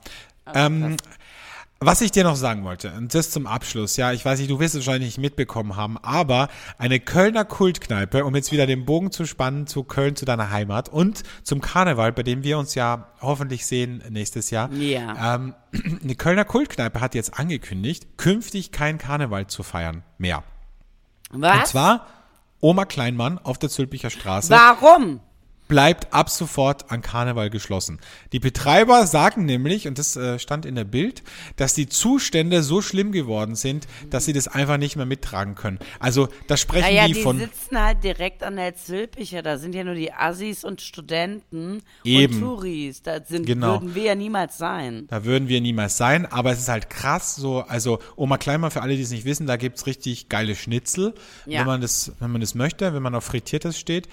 Ähm, 0.53 0.97
was 1.83 1.99
ich 2.01 2.11
dir 2.11 2.23
noch 2.23 2.35
sagen 2.35 2.63
wollte, 2.63 2.93
und 2.93 3.13
das 3.15 3.31
zum 3.31 3.47
Abschluss, 3.47 3.97
ja, 3.97 4.11
ich 4.11 4.23
weiß 4.23 4.37
nicht, 4.39 4.51
du 4.51 4.59
wirst 4.59 4.75
es 4.75 4.85
wahrscheinlich 4.85 5.17
nicht 5.17 5.17
mitbekommen 5.17 5.75
haben, 5.75 5.97
aber 5.97 6.47
eine 6.77 6.99
Kölner 6.99 7.43
Kultkneipe, 7.43 8.23
um 8.23 8.35
jetzt 8.35 8.51
wieder 8.51 8.67
den 8.67 8.85
Bogen 8.85 9.11
zu 9.11 9.25
spannen 9.25 9.65
zu 9.65 9.83
Köln, 9.83 10.15
zu 10.15 10.25
deiner 10.25 10.51
Heimat 10.51 10.89
und 10.89 11.23
zum 11.41 11.59
Karneval, 11.59 12.11
bei 12.11 12.21
dem 12.21 12.43
wir 12.43 12.59
uns 12.59 12.75
ja 12.75 13.07
hoffentlich 13.19 13.65
sehen 13.65 14.03
nächstes 14.09 14.51
Jahr. 14.51 14.71
Ja. 14.73 15.35
Ähm, 15.35 15.55
eine 16.03 16.13
Kölner 16.15 16.45
Kultkneipe 16.45 17.01
hat 17.01 17.15
jetzt 17.15 17.39
angekündigt, 17.39 18.17
künftig 18.17 18.71
kein 18.71 18.99
Karneval 18.99 19.47
zu 19.47 19.63
feiern 19.63 20.03
mehr. 20.19 20.43
Was? 21.31 21.57
Und 21.57 21.67
zwar 21.67 22.07
Oma 22.59 22.85
Kleinmann 22.85 23.39
auf 23.39 23.57
der 23.57 23.69
Zülpicher 23.69 24.11
Straße 24.11 24.53
Warum? 24.53 25.19
Bleibt 25.71 26.13
ab 26.13 26.29
sofort 26.29 26.91
an 26.91 27.01
Karneval 27.01 27.49
geschlossen. 27.49 28.01
Die 28.33 28.39
Betreiber 28.39 29.07
sagen 29.07 29.45
nämlich, 29.45 29.87
und 29.87 29.97
das 29.97 30.17
äh, 30.17 30.37
stand 30.37 30.65
in 30.65 30.75
der 30.75 30.83
Bild, 30.83 31.23
dass 31.55 31.73
die 31.73 31.87
Zustände 31.87 32.61
so 32.61 32.81
schlimm 32.81 33.13
geworden 33.13 33.55
sind, 33.55 33.87
dass 34.09 34.25
sie 34.25 34.33
das 34.33 34.49
einfach 34.49 34.75
nicht 34.75 34.97
mehr 34.97 35.05
mittragen 35.05 35.55
können. 35.55 35.79
Also 35.97 36.27
da 36.47 36.57
sprechen 36.57 36.81
Naja, 36.93 37.07
die 37.07 37.13
die 37.13 37.21
von 37.21 37.39
sitzen 37.39 37.79
halt 37.81 38.03
direkt 38.03 38.43
an 38.43 38.57
der 38.57 38.75
Zülpicher. 38.75 39.43
Da 39.43 39.57
sind 39.57 39.73
ja 39.73 39.85
nur 39.85 39.93
die 39.93 40.11
Assis 40.11 40.65
und 40.65 40.81
Studenten 40.81 41.83
Eben. 42.03 42.33
und 42.33 42.41
Touris. 42.41 43.01
Da 43.01 43.23
sind, 43.23 43.45
Genau. 43.45 43.75
würden 43.79 43.95
wir 43.95 44.03
ja 44.03 44.15
niemals 44.15 44.57
sein. 44.57 45.07
Da 45.07 45.23
würden 45.23 45.47
wir 45.47 45.61
niemals 45.61 45.95
sein, 45.95 46.25
aber 46.25 46.51
es 46.51 46.59
ist 46.59 46.67
halt 46.67 46.89
krass, 46.89 47.37
so, 47.37 47.61
also 47.61 47.99
Oma 48.17 48.37
Kleinmann, 48.37 48.71
für 48.71 48.81
alle, 48.81 48.97
die 48.97 49.03
es 49.03 49.11
nicht 49.11 49.23
wissen, 49.23 49.47
da 49.47 49.55
gibt's 49.55 49.85
richtig 49.85 50.27
geile 50.27 50.53
Schnitzel, 50.53 51.13
Ja. 51.45 51.61
wenn 51.61 51.67
man 51.67 51.79
das, 51.79 52.11
wenn 52.19 52.29
man 52.31 52.41
das 52.41 52.55
möchte, 52.55 52.93
wenn 52.93 53.01
man 53.01 53.15
auf 53.15 53.23
Frittiertes 53.23 53.79
steht. 53.79 54.09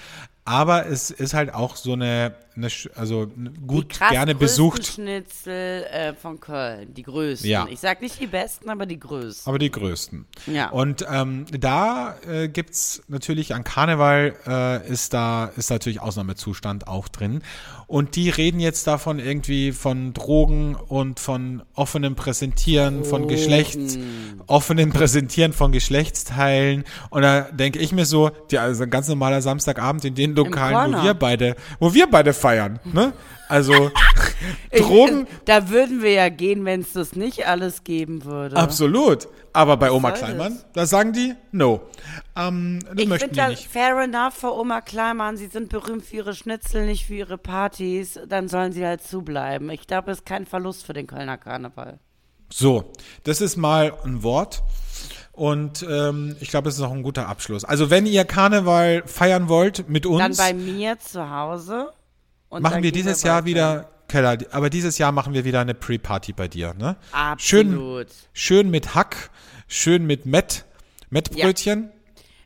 Aber 0.49 0.87
es 0.87 1.11
ist 1.11 1.35
halt 1.35 1.53
auch 1.53 1.77
so 1.77 1.93
eine, 1.93 2.33
eine 2.59 2.69
also 2.95 3.27
Die 3.27 3.67
gut 3.67 3.99
gerne 3.99 4.35
besucht, 4.35 4.87
Schnitzel 4.87 5.85
äh, 5.85 6.15
von 6.15 6.41
Köln. 6.41 6.93
Die 6.95 7.03
größten. 7.03 7.49
Ja. 7.49 7.67
Ich 7.71 7.81
sag 7.81 8.03
nicht 8.03 8.21
die 8.21 8.27
besten, 8.27 8.69
aber 8.69 8.87
die 8.87 8.99
größten. 8.99 9.49
aber 9.49 9.59
die 9.59 9.71
größten. 9.71 10.27
Ja. 10.47 10.71
Und 10.71 11.07
ähm, 11.11 11.47
da 11.59 12.17
äh, 12.29 12.49
gibt's 12.49 13.03
natürlich 13.09 13.55
an 13.55 13.65
Karneval 13.65 14.35
äh, 14.47 14.89
ist 14.89 15.15
da 15.15 15.47
ist 15.57 15.71
natürlich 15.71 16.01
Ausnahmezustand 16.01 16.89
auch 16.89 17.09
drin. 17.09 17.43
Und 17.87 18.17
die 18.17 18.29
reden 18.29 18.61
jetzt 18.61 18.87
davon 18.87 19.19
irgendwie 19.19 19.73
von 19.73 20.13
Drogen 20.13 20.75
und 20.75 21.21
von 21.21 21.63
offenem 21.75 22.17
Präsentieren 22.17 23.05
von 23.05 23.29
Geschlechts, 23.29 23.99
offenem 24.47 24.91
Präsentieren 24.91 25.55
von 25.55 25.73
Geschlechtsteilen. 25.73 26.85
Und 27.09 27.23
da 27.23 27.43
denke 27.43 27.79
ich 27.79 27.93
mir 27.93 28.05
so, 28.05 28.31
ja, 28.51 28.63
also 28.63 28.83
ein 28.83 28.91
ganz 28.91 29.09
normaler 29.09 29.41
Samstagabend 29.41 30.05
in 30.05 30.15
den 30.15 30.35
Lokalen, 30.35 30.93
wo 30.93 31.03
wir 31.03 31.15
beide, 31.15 31.57
wo 31.79 31.95
wir 31.95 32.11
beide 32.11 32.35
feiern. 32.35 32.48
Feiern, 32.49 32.79
ne? 32.85 33.13
Also 33.49 33.91
Drogen, 34.77 35.27
Ich, 35.27 35.45
da 35.47 35.71
würden 35.71 36.03
wir 36.03 36.13
ja 36.13 36.29
gehen, 36.29 36.65
wenn 36.65 36.83
es 36.83 36.93
das 36.93 37.15
nicht 37.17 37.47
alles 37.47 37.83
geben 37.85 38.25
würde. 38.25 38.57
absolut. 38.57 39.29
Aber 39.55 39.77
bei 39.77 39.91
Oma 39.91 40.11
soll 40.11 40.19
Kleinmann, 40.19 40.59
da 40.75 40.87
sagen 40.87 41.13
die 41.13 41.35
no. 41.53 41.81
Ähm, 42.37 42.79
das 42.85 42.95
Ich 42.99 43.09
möchten 43.09 43.31
die 43.31 43.37
das 43.37 43.51
nicht. 43.51 43.69
fair 43.69 43.99
enough 43.99 44.35
für 44.35 44.55
Oma 44.55 44.81
Kleimann. 44.83 45.37
Sie 45.37 45.47
sind 45.47 45.71
berühmt 45.71 46.05
für 46.05 46.17
ihre 46.17 46.35
Schnitzel, 46.35 46.87
nicht 46.87 47.07
für 47.07 47.15
ihre 47.15 47.39
Partys. 47.39 48.21
Dann 48.29 48.49
sollen 48.49 48.73
sie 48.73 48.85
halt 48.87 49.03
zubleiben. 49.03 49.71
Ich 49.71 49.87
glaube, 49.87 50.11
es 50.13 50.19
ist 50.19 50.27
kein 50.27 50.47
Verlust 50.47 50.85
für 50.87 50.93
den 50.93 51.07
Kölner 51.07 51.39
Karneval. 51.39 51.99
So, 52.51 52.93
das 53.25 53.41
ist 53.41 53.57
mal 53.57 53.93
ein 54.05 54.23
Wort. 54.23 54.63
Und 55.33 55.87
ähm, 55.89 56.37
ich 56.41 56.49
glaube, 56.51 56.67
das 56.67 56.75
ist 56.77 56.83
auch 56.83 56.93
ein 56.93 57.03
guter 57.03 57.29
Abschluss. 57.29 57.65
Also 57.65 57.91
wenn 57.91 58.07
ihr 58.07 58.25
Karneval 58.25 59.03
feiern 59.07 59.49
wollt 59.49 59.89
mit 59.89 60.05
uns, 60.05 60.37
Dann 60.37 60.47
bei 60.47 60.53
mir 60.55 60.99
zu 60.99 61.31
Hause. 61.31 61.91
Und 62.49 62.63
machen 62.63 62.83
wir 62.83 62.93
dieses 62.93 63.19
weiter. 63.25 63.35
Jahr 63.35 63.45
wieder, 63.45 63.91
Keller, 64.09 64.39
aber 64.53 64.71
dieses 64.71 64.97
Jahr 64.99 65.13
machen 65.13 65.35
wir 65.35 65.45
wieder 65.45 65.61
eine 65.61 65.75
Pre-Party 65.75 66.33
bei 66.33 66.49
dir, 66.49 66.75
ne? 66.75 66.97
Schön, 67.37 67.69
Absolut. 67.73 68.07
schön 68.33 68.71
mit 68.71 68.95
Hack, 68.95 69.31
schön 69.67 70.07
mit 70.07 70.25
Met, 70.27 70.65
Mettbrötchen. 71.11 71.91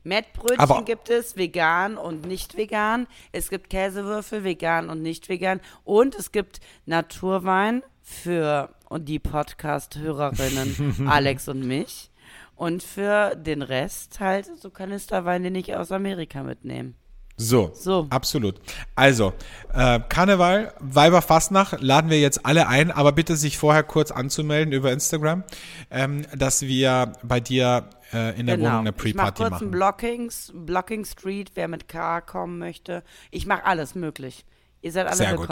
Mettbrötchen 0.05 0.59
Aber- 0.59 0.83
gibt 0.85 1.09
es 1.11 1.37
vegan 1.37 1.97
und 1.97 2.27
nicht 2.27 2.57
vegan. 2.57 3.07
Es 3.31 3.49
gibt 3.51 3.71
Käsewürfel 3.71 4.43
vegan 4.43 4.91
und 4.91 5.01
nicht 5.03 5.29
vegan. 5.29 5.61
Und 5.85 6.17
es 6.17 6.33
gibt 6.33 6.59
Naturwein 6.87 7.85
für 8.03 8.75
und 8.89 9.05
die 9.09 9.21
Podcast-Hörerinnen 9.21 11.07
Alex 11.09 11.47
und 11.49 11.65
mich. 11.67 12.11
Und 12.57 12.83
für 12.83 13.37
den 13.37 13.63
Rest 13.63 14.19
halt 14.21 14.47
so 14.61 14.71
Kanisterwein, 14.71 15.43
den 15.45 15.55
ich 15.55 15.75
aus 15.77 15.93
Amerika 15.93 16.43
mitnehme. 16.43 16.95
So, 17.37 17.71
So. 17.75 18.07
absolut. 18.11 18.61
Also, 18.95 19.33
äh, 19.73 20.01
Karneval, 20.09 20.75
Weiberfastnacht 20.81 21.81
laden 21.81 22.11
wir 22.11 22.21
jetzt 22.21 22.45
alle 22.47 22.69
ein, 22.69 22.91
aber 22.91 23.13
bitte 23.13 23.37
sich 23.37 23.59
vorher 23.59 23.83
kurz 23.83 24.11
anzumelden 24.11 24.73
über 24.73 24.93
Instagram, 24.93 25.43
ähm, 25.91 26.25
dass 26.37 26.63
wir 26.63 27.15
bei 27.23 27.41
dir 27.41 27.89
äh, 28.13 28.39
in 28.39 28.47
der 28.47 28.59
Wohnung 28.61 28.87
eine 28.87 28.93
Genau. 28.93 29.05
ich 29.05 29.15
mache 29.15 29.33
Pre-Party 29.33 29.43
kurz 29.43 29.51
machen. 29.53 29.69
ein 29.69 29.71
Blockings, 29.71 30.53
Blocking 30.55 31.05
Street, 31.05 31.53
wer 31.55 31.69
mit 31.69 31.89
K 31.89 32.21
kommen 32.21 32.59
möchte. 32.59 33.03
Ich 33.31 33.47
mache 33.47 33.65
alles 33.65 33.95
möglich. 33.95 34.45
Ihr 34.83 34.93
seid 34.93 35.07
alle 35.07 35.17
Sehr 35.17 35.35
gut. 35.37 35.49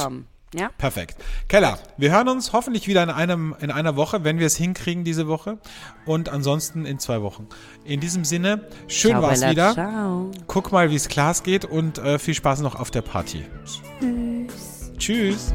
Ja? 0.55 0.70
Perfekt. 0.78 1.16
Keller, 1.48 1.78
wir 1.96 2.11
hören 2.11 2.28
uns 2.28 2.53
hoffentlich 2.53 2.88
wieder 2.88 3.03
in, 3.03 3.11
einem, 3.11 3.55
in 3.61 3.70
einer 3.70 3.96
Woche, 3.96 4.24
wenn 4.24 4.38
wir 4.38 4.46
es 4.46 4.57
hinkriegen 4.57 5.05
diese 5.05 5.28
Woche. 5.28 5.59
Und 6.07 6.28
ansonsten 6.28 6.86
in 6.86 6.98
zwei 6.98 7.22
Wochen. 7.22 7.48
In 7.84 8.01
diesem 8.01 8.24
Sinne, 8.24 8.68
schön 8.88 9.20
war's 9.20 9.40
Bella, 9.40 9.53
wieder. 9.53 9.72
Ciao. 9.74 10.30
Guck 10.46 10.72
mal, 10.72 10.90
wie 10.90 10.96
es 10.96 11.09
Klaas 11.09 11.42
geht 11.42 11.64
und 11.64 11.98
äh, 11.98 12.18
viel 12.18 12.34
Spaß 12.34 12.61
noch 12.61 12.74
auf 12.74 12.90
der 12.90 13.03
Party. 13.03 13.44
Tschüss. 14.01 14.92
Tschüss. 14.98 15.55